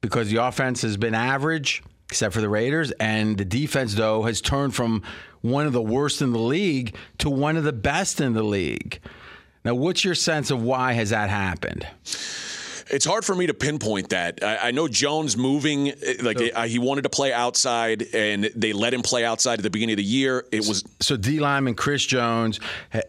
because 0.00 0.30
the 0.30 0.36
offense 0.36 0.82
has 0.82 0.96
been 0.96 1.14
average, 1.14 1.82
except 2.08 2.34
for 2.34 2.40
the 2.40 2.48
Raiders, 2.48 2.92
and 2.92 3.36
the 3.36 3.44
defense 3.44 3.94
though 3.94 4.22
has 4.22 4.40
turned 4.40 4.74
from 4.74 5.02
one 5.40 5.66
of 5.66 5.72
the 5.72 5.82
worst 5.82 6.22
in 6.22 6.32
the 6.32 6.38
league 6.38 6.96
to 7.18 7.28
one 7.28 7.56
of 7.56 7.64
the 7.64 7.72
best 7.72 8.20
in 8.20 8.32
the 8.32 8.42
league. 8.42 9.00
Now, 9.64 9.74
what's 9.74 10.04
your 10.04 10.14
sense 10.14 10.50
of 10.50 10.62
why 10.62 10.92
has 10.92 11.10
that 11.10 11.30
happened? 11.30 11.86
It's 12.90 13.06
hard 13.06 13.24
for 13.24 13.34
me 13.34 13.46
to 13.46 13.54
pinpoint 13.54 14.10
that. 14.10 14.44
I, 14.44 14.68
I 14.68 14.70
know 14.72 14.88
Jones 14.88 15.38
moving, 15.38 15.88
eh, 15.88 16.16
like 16.20 16.38
uh, 16.54 16.64
he 16.64 16.78
wanted 16.78 17.02
to 17.02 17.08
play 17.08 17.32
outside, 17.32 18.02
and 18.14 18.44
they 18.54 18.74
let 18.74 18.92
him 18.92 19.00
play 19.00 19.24
outside 19.24 19.58
at 19.58 19.62
the 19.62 19.70
beginning 19.70 19.94
of 19.94 19.96
the 19.96 20.04
year. 20.04 20.44
It 20.52 20.68
was 20.68 20.84
So 21.00 21.16
D 21.16 21.40
lineman 21.40 21.74
Chris 21.76 22.04
Jones 22.04 22.60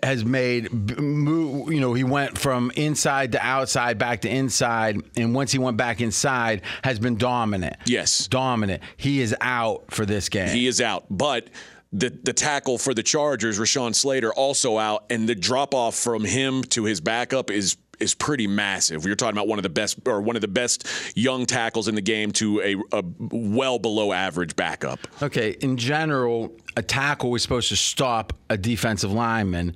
has 0.01 0.23
made 0.23 0.71
move. 0.71 1.73
You 1.73 1.81
know, 1.81 1.93
he 1.93 2.05
went 2.05 2.37
from 2.37 2.71
inside 2.77 3.33
to 3.33 3.45
outside, 3.45 3.97
back 3.97 4.21
to 4.21 4.29
inside, 4.29 5.01
and 5.17 5.35
once 5.35 5.51
he 5.51 5.59
went 5.59 5.75
back 5.75 5.99
inside, 5.99 6.61
has 6.85 6.97
been 6.97 7.17
dominant. 7.17 7.75
Yes. 7.85 8.27
dominant. 8.27 8.81
He 8.95 9.19
is 9.19 9.35
out 9.41 9.91
for 9.91 10.05
this 10.05 10.29
game. 10.29 10.49
he 10.49 10.67
is 10.67 10.79
out, 10.79 11.05
but. 11.09 11.49
The, 11.97 12.09
the 12.09 12.33
tackle 12.33 12.77
for 12.77 12.93
the 12.93 13.03
Chargers, 13.03 13.57
Rashawn 13.57 13.95
Slater, 13.95 14.33
also 14.33 14.77
out, 14.77 15.05
and 15.09 15.29
the 15.29 15.35
drop 15.35 15.73
off 15.73 15.95
from 15.95 16.25
him 16.25 16.63
to 16.63 16.83
his 16.83 16.99
backup 16.99 17.49
is 17.49 17.77
is 17.99 18.13
pretty 18.13 18.47
massive. 18.47 19.05
You're 19.05 19.15
talking 19.15 19.35
about 19.35 19.47
one 19.47 19.59
of 19.59 19.63
the 19.63 19.69
best 19.69 19.99
or 20.05 20.21
one 20.21 20.35
of 20.35 20.41
the 20.41 20.47
best 20.47 20.85
young 21.15 21.45
tackles 21.45 21.87
in 21.87 21.95
the 21.95 22.01
game 22.01 22.31
to 22.33 22.61
a, 22.61 22.97
a 22.97 23.03
well 23.31 23.79
below 23.79 24.11
average 24.11 24.55
backup. 24.55 24.99
Okay, 25.21 25.51
in 25.61 25.77
general, 25.77 26.53
a 26.75 26.81
tackle 26.81 27.33
is 27.35 27.41
supposed 27.41 27.69
to 27.69 27.75
stop 27.75 28.33
a 28.49 28.57
defensive 28.57 29.11
lineman. 29.11 29.75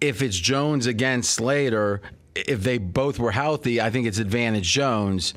If 0.00 0.20
it's 0.22 0.36
Jones 0.36 0.86
against 0.86 1.30
Slater, 1.30 2.02
if 2.34 2.62
they 2.62 2.78
both 2.78 3.18
were 3.18 3.32
healthy, 3.32 3.80
I 3.80 3.90
think 3.90 4.06
it's 4.06 4.18
advantage 4.18 4.70
Jones. 4.70 5.34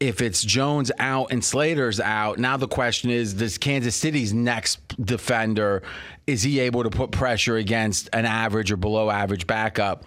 If 0.00 0.22
it's 0.22 0.42
Jones 0.42 0.92
out 0.98 1.32
and 1.32 1.44
Slater's 1.44 1.98
out, 1.98 2.38
now 2.38 2.56
the 2.56 2.68
question 2.68 3.10
is 3.10 3.34
does 3.34 3.58
Kansas 3.58 3.96
City's 3.96 4.32
next 4.32 4.78
defender 5.04 5.82
is 6.28 6.42
he 6.42 6.60
able 6.60 6.82
to 6.82 6.90
put 6.90 7.10
pressure 7.10 7.56
against 7.56 8.10
an 8.12 8.26
average 8.26 8.70
or 8.70 8.76
below 8.76 9.10
average 9.10 9.46
backup? 9.46 10.04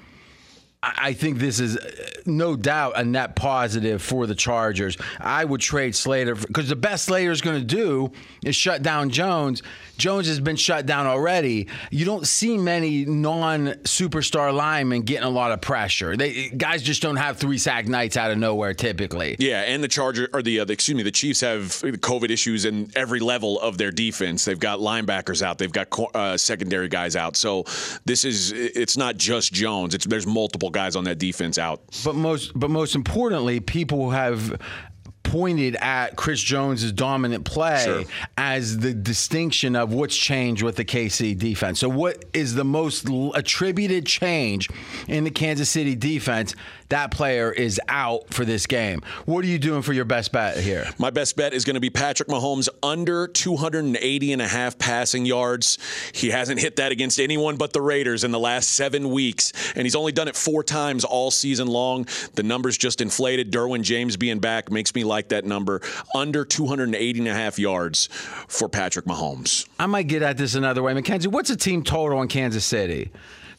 I 0.84 0.94
I 0.98 1.14
think 1.14 1.40
this 1.40 1.60
is 1.60 1.78
uh, 1.78 1.92
no 2.26 2.56
doubt 2.56 2.94
a 2.96 3.04
net 3.04 3.36
positive 3.36 4.02
for 4.02 4.28
the 4.28 4.36
Chargers. 4.36 4.98
I 5.20 5.44
would 5.44 5.62
trade 5.62 5.96
Slater 5.96 6.36
because 6.36 6.70
the 6.70 6.76
best 6.76 7.06
Slater 7.06 7.32
is 7.32 7.42
going 7.42 7.60
to 7.60 7.66
do 7.66 8.12
is 8.44 8.56
shut 8.56 8.82
down 8.84 9.10
Jones. 9.10 9.62
Jones 10.02 10.28
has 10.28 10.40
been 10.40 10.56
shut 10.56 10.88
down 10.88 11.06
already. 11.06 11.68
You 11.92 12.06
don't 12.06 12.26
see 12.26 12.58
many 12.58 13.06
non-superstar 13.06 14.52
linemen 14.52 15.04
getting 15.04 15.26
a 15.26 15.30
lot 15.30 15.52
of 15.52 15.62
pressure. 15.62 16.18
They 16.18 16.50
guys 16.50 16.82
just 16.82 17.04
don't 17.04 17.18
have 17.18 17.38
three 17.38 17.60
sack 17.60 17.88
nights 17.88 18.18
out 18.18 18.32
of 18.32 18.40
nowhere 18.40 18.74
typically. 18.74 19.36
Yeah, 19.38 19.62
and 19.62 19.84
the 19.84 19.88
Charger 19.88 20.28
or 20.34 20.42
the, 20.42 20.62
uh, 20.62 20.66
the 20.66 20.74
excuse 20.74 20.96
me, 20.96 21.04
the 21.04 21.12
Chiefs 21.12 21.42
have 21.42 21.62
COVID 21.62 22.32
issues 22.32 22.66
in 22.66 22.90
every 22.96 23.20
level 23.20 23.60
of 23.62 23.78
their 23.78 23.92
defense. 23.92 24.44
They've 24.44 24.60
got 24.60 24.80
linebackers 24.80 25.44
out, 25.44 25.60
they've 25.60 25.72
got 25.72 25.92
co- 25.92 26.10
uh, 26.16 26.36
secondary 26.36 26.88
guys 26.88 27.16
out. 27.16 27.36
So 27.36 27.66
this 28.06 28.26
is 28.26 28.52
it's 28.52 28.98
not 28.98 29.18
just 29.18 29.54
Jones. 29.54 29.94
It's 29.94 30.06
there's 30.06 30.26
multiple 30.26 30.72
guys 30.72 30.96
on 30.96 31.04
that 31.04 31.20
defense 31.20 31.60
out. 31.60 31.82
But 32.04 32.16
most, 32.16 32.58
but 32.60 32.72
most 32.72 32.96
importantly, 32.96 33.60
people 33.60 34.10
have 34.10 34.60
pointed 35.32 35.76
at 35.78 36.18
Chris 36.18 36.42
Jones' 36.42 36.92
dominant 36.92 37.46
play 37.46 37.84
Sure. 37.86 38.04
as 38.38 38.78
the 38.80 38.94
distinction 38.94 39.78
of 39.78 39.94
what's 39.94 40.16
changed 40.16 40.62
with 40.62 40.76
the 40.76 40.84
KC 40.84 41.38
defense. 41.38 41.80
So, 41.80 41.88
what 41.88 42.26
is 42.34 42.56
the 42.56 42.66
most 42.66 43.08
attributed 43.34 44.06
change 44.06 44.70
in 45.08 45.24
the 45.24 45.32
Kansas 45.32 45.70
City 45.70 45.96
defense? 45.96 46.54
That 46.92 47.10
player 47.10 47.54
is 47.54 47.80
out 47.88 48.34
for 48.34 48.44
this 48.44 48.68
game. 48.68 49.02
What 49.24 49.46
are 49.46 49.48
you 49.48 49.58
doing 49.58 49.82
for 49.82 49.94
your 49.94 50.04
best 50.04 50.34
bet 50.34 50.58
here? 50.58 50.90
My 50.98 51.10
best 51.10 51.38
bet 51.38 51.54
is 51.54 51.64
going 51.64 51.76
to 51.76 51.80
be 51.80 51.90
Patrick 51.90 52.28
Mahomes 52.28 52.68
under 52.84 53.30
280 53.30 54.34
and 54.34 54.42
a 54.42 54.48
half 54.48 54.78
passing 54.78 55.26
yards. 55.26 55.78
He 56.14 56.32
hasn't 56.32 56.60
hit 56.60 56.76
that 56.76 56.92
against 56.92 57.22
anyone 57.22 57.56
but 57.56 57.72
the 57.72 57.82
Raiders 57.82 58.26
in 58.26 58.32
the 58.32 58.40
last 58.40 58.74
seven 58.74 59.10
weeks, 59.10 59.54
and 59.74 59.86
he's 59.86 59.96
only 59.96 60.12
done 60.12 60.28
it 60.28 60.36
four 60.36 60.66
times 60.66 61.06
all 61.06 61.32
season 61.32 61.68
long. 61.68 62.08
The 62.34 62.44
number's 62.44 62.78
just 62.78 63.00
inflated. 63.00 63.54
Derwin 63.54 63.84
James 63.84 64.18
being 64.18 64.40
back 64.40 64.70
makes 64.70 64.94
me 64.94 65.06
like 65.06 65.30
that 65.30 65.46
number. 65.46 65.80
Under 66.14 66.44
280 66.44 67.20
and 67.20 67.28
a 67.30 67.34
half 67.34 67.58
yards 67.58 68.10
for 68.50 68.68
Patrick 68.68 69.06
Mahomes. 69.06 69.66
I 69.80 69.86
might 69.86 70.08
get 70.08 70.24
at 70.24 70.38
this 70.38 70.56
another 70.56 70.84
way. 70.84 70.94
Mackenzie, 70.94 71.30
what's 71.30 71.48
the 71.48 71.56
team 71.56 71.86
total 71.86 72.22
in 72.22 72.28
Kansas 72.28 72.66
City? 72.66 73.12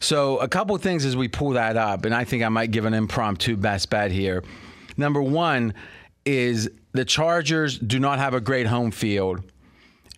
So, 0.03 0.37
a 0.39 0.49
couple 0.49 0.75
of 0.75 0.81
things 0.81 1.05
as 1.05 1.15
we 1.15 1.29
pull 1.29 1.51
that 1.51 1.77
up, 1.77 2.03
and 2.03 2.13
I 2.13 2.25
think 2.25 2.43
I 2.43 2.49
might 2.49 2.71
give 2.71 2.83
an 2.83 2.93
impromptu 2.93 3.55
best 3.55 3.89
bet 3.89 4.11
here. 4.11 4.43
Number 4.97 5.21
one 5.21 5.73
is 6.25 6.69
the 6.91 7.05
Chargers 7.05 7.79
do 7.79 7.99
not 7.99 8.19
have 8.19 8.33
a 8.33 8.41
great 8.41 8.67
home 8.67 8.91
field, 8.91 9.49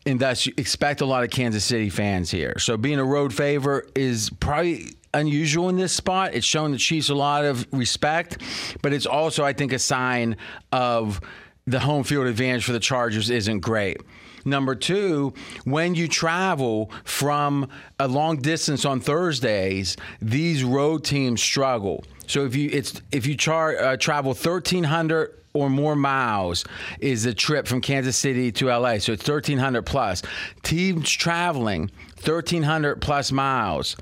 and 0.08 0.20
thus 0.20 0.48
you 0.48 0.54
expect 0.58 1.02
a 1.02 1.06
lot 1.06 1.24
of 1.24 1.30
Kansas 1.30 1.64
City 1.64 1.92
fans 1.92 2.32
here. 2.32 2.58
So, 2.58 2.78
being 2.78 2.98
a 2.98 3.06
road 3.06 3.32
favor 3.32 3.86
is 3.94 4.32
probably 4.40 4.96
unusual 5.14 5.70
in 5.70 5.76
this 5.76 5.94
spot. 5.94 6.34
It's 6.34 6.48
shown 6.48 6.72
the 6.72 6.80
Chiefs 6.80 7.10
a 7.10 7.16
lot 7.16 7.46
of 7.46 7.68
respect, 7.72 8.42
but 8.82 8.92
it's 8.92 9.06
also, 9.06 9.46
I 9.46 9.54
think, 9.54 9.72
a 9.72 9.78
sign 9.78 10.38
of 10.72 11.22
the 11.68 11.80
home 11.80 12.04
field 12.04 12.26
advantage 12.26 12.66
for 12.66 12.72
the 12.72 12.80
Chargers 12.80 13.30
isn't 13.30 13.60
great. 13.60 14.02
Number 14.46 14.76
two, 14.76 15.34
when 15.64 15.96
you 15.96 16.08
travel 16.08 16.92
from 17.04 17.68
a 18.00 18.08
long 18.08 18.38
distance 18.38 18.86
on 18.86 19.00
Thursdays, 19.00 19.98
these 20.22 20.64
road 20.64 21.04
teams 21.04 21.42
struggle. 21.42 22.04
So 22.28 22.46
if 22.46 22.56
you 22.56 22.70
it's 22.72 23.02
if 23.12 23.26
you 23.26 23.36
char, 23.36 23.76
uh, 23.78 23.98
travel 23.98 24.34
thirteen 24.36 24.84
hundred 24.84 25.34
or 25.54 25.70
more 25.70 25.96
miles 25.96 26.66
is 27.00 27.24
the 27.24 27.34
trip 27.34 27.66
from 27.66 27.82
Kansas 27.82 28.18
City 28.18 28.52
to 28.54 28.68
LA. 28.68 29.00
So 29.00 29.14
it's 29.14 29.24
thirteen 29.24 29.58
hundred 29.58 29.84
plus. 29.84 30.22
Teams 30.62 31.10
traveling 31.10 31.90
thirteen 32.18 32.64
hundred 32.64 33.02
plus 33.02 33.32
miles 33.32 33.96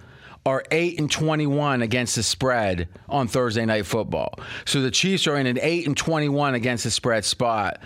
are 0.45 0.61
8 0.71 0.99
and 0.99 1.09
21 1.09 1.81
against 1.81 2.17
the 2.17 2.23
spread 2.23 2.89
on 3.07 3.29
Thursday 3.29 3.65
night 3.65 3.85
football. 3.85 4.37
So 4.65 4.81
the 4.81 4.91
Chiefs 4.91 5.25
are 5.25 5.37
in 5.37 5.47
an 5.47 5.57
8 5.61 5.87
and 5.87 5.95
21 5.95 6.53
against 6.53 6.83
the 6.83 6.91
spread 6.91 7.23
spot. 7.23 7.79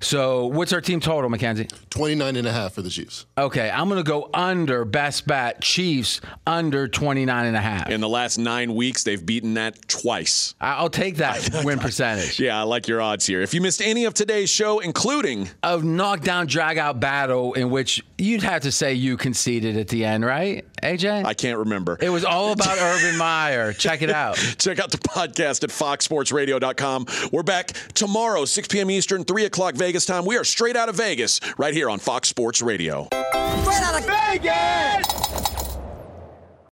So 0.00 0.46
what's 0.46 0.72
our 0.72 0.80
team 0.80 1.00
total, 1.00 1.30
McKenzie? 1.30 1.70
29 1.90 2.36
and 2.36 2.46
a 2.46 2.52
half 2.52 2.72
for 2.74 2.82
the 2.82 2.90
Chiefs. 2.90 3.26
Okay, 3.38 3.70
I'm 3.70 3.88
going 3.88 4.02
to 4.02 4.08
go 4.08 4.28
under 4.34 4.84
best 4.84 5.26
bet 5.26 5.60
Chiefs 5.62 6.20
under 6.46 6.88
29 6.88 7.46
and 7.46 7.56
a 7.56 7.60
half. 7.60 7.88
In 7.90 8.00
the 8.00 8.08
last 8.08 8.38
nine 8.38 8.74
weeks, 8.74 9.02
they've 9.04 9.24
beaten 9.24 9.54
that 9.54 9.88
twice. 9.88 10.54
I- 10.60 10.74
I'll 10.74 10.90
take 10.90 11.16
that 11.16 11.48
win 11.64 11.78
percentage. 11.78 12.38
Yeah, 12.40 12.58
I 12.58 12.62
like 12.62 12.88
your 12.88 13.00
odds 13.00 13.26
here. 13.26 13.40
If 13.42 13.54
you 13.54 13.60
missed 13.60 13.80
any 13.82 14.04
of 14.04 14.14
today's 14.14 14.50
show, 14.50 14.80
including 14.80 15.48
A 15.62 15.78
knockdown 15.78 16.46
drag 16.46 16.78
out 16.78 17.00
battle 17.00 17.52
in 17.54 17.70
which 17.70 18.02
you'd 18.18 18.42
have 18.42 18.62
to 18.62 18.72
say 18.72 18.94
you 18.94 19.16
conceded 19.16 19.76
at 19.76 19.88
the 19.88 20.04
end, 20.04 20.24
right? 20.24 20.64
AJ? 20.84 21.24
I 21.24 21.34
can't 21.34 21.58
remember. 21.58 21.98
it 22.00 22.10
was 22.10 22.24
all 22.24 22.52
about 22.52 22.76
Urban 22.80 23.16
Meyer. 23.16 23.72
Check 23.72 24.02
it 24.02 24.10
out. 24.10 24.36
Check 24.58 24.78
out 24.78 24.90
the 24.90 24.98
podcast 24.98 25.64
at 25.64 25.70
foxsportsradio.com. 25.70 27.06
We're 27.32 27.42
back 27.42 27.72
tomorrow, 27.94 28.44
6 28.44 28.68
p.m. 28.68 28.90
Eastern, 28.90 29.24
3 29.24 29.46
o'clock 29.46 29.74
Vegas 29.74 30.06
time. 30.06 30.24
We 30.24 30.36
are 30.36 30.44
straight 30.44 30.76
out 30.76 30.88
of 30.88 30.96
Vegas, 30.96 31.40
right 31.58 31.74
here 31.74 31.88
on 31.90 31.98
Fox 31.98 32.28
Sports 32.28 32.62
Radio. 32.62 33.08
Straight 33.10 33.82
out 33.82 33.98
of 33.98 34.06
Vegas! 34.06 35.33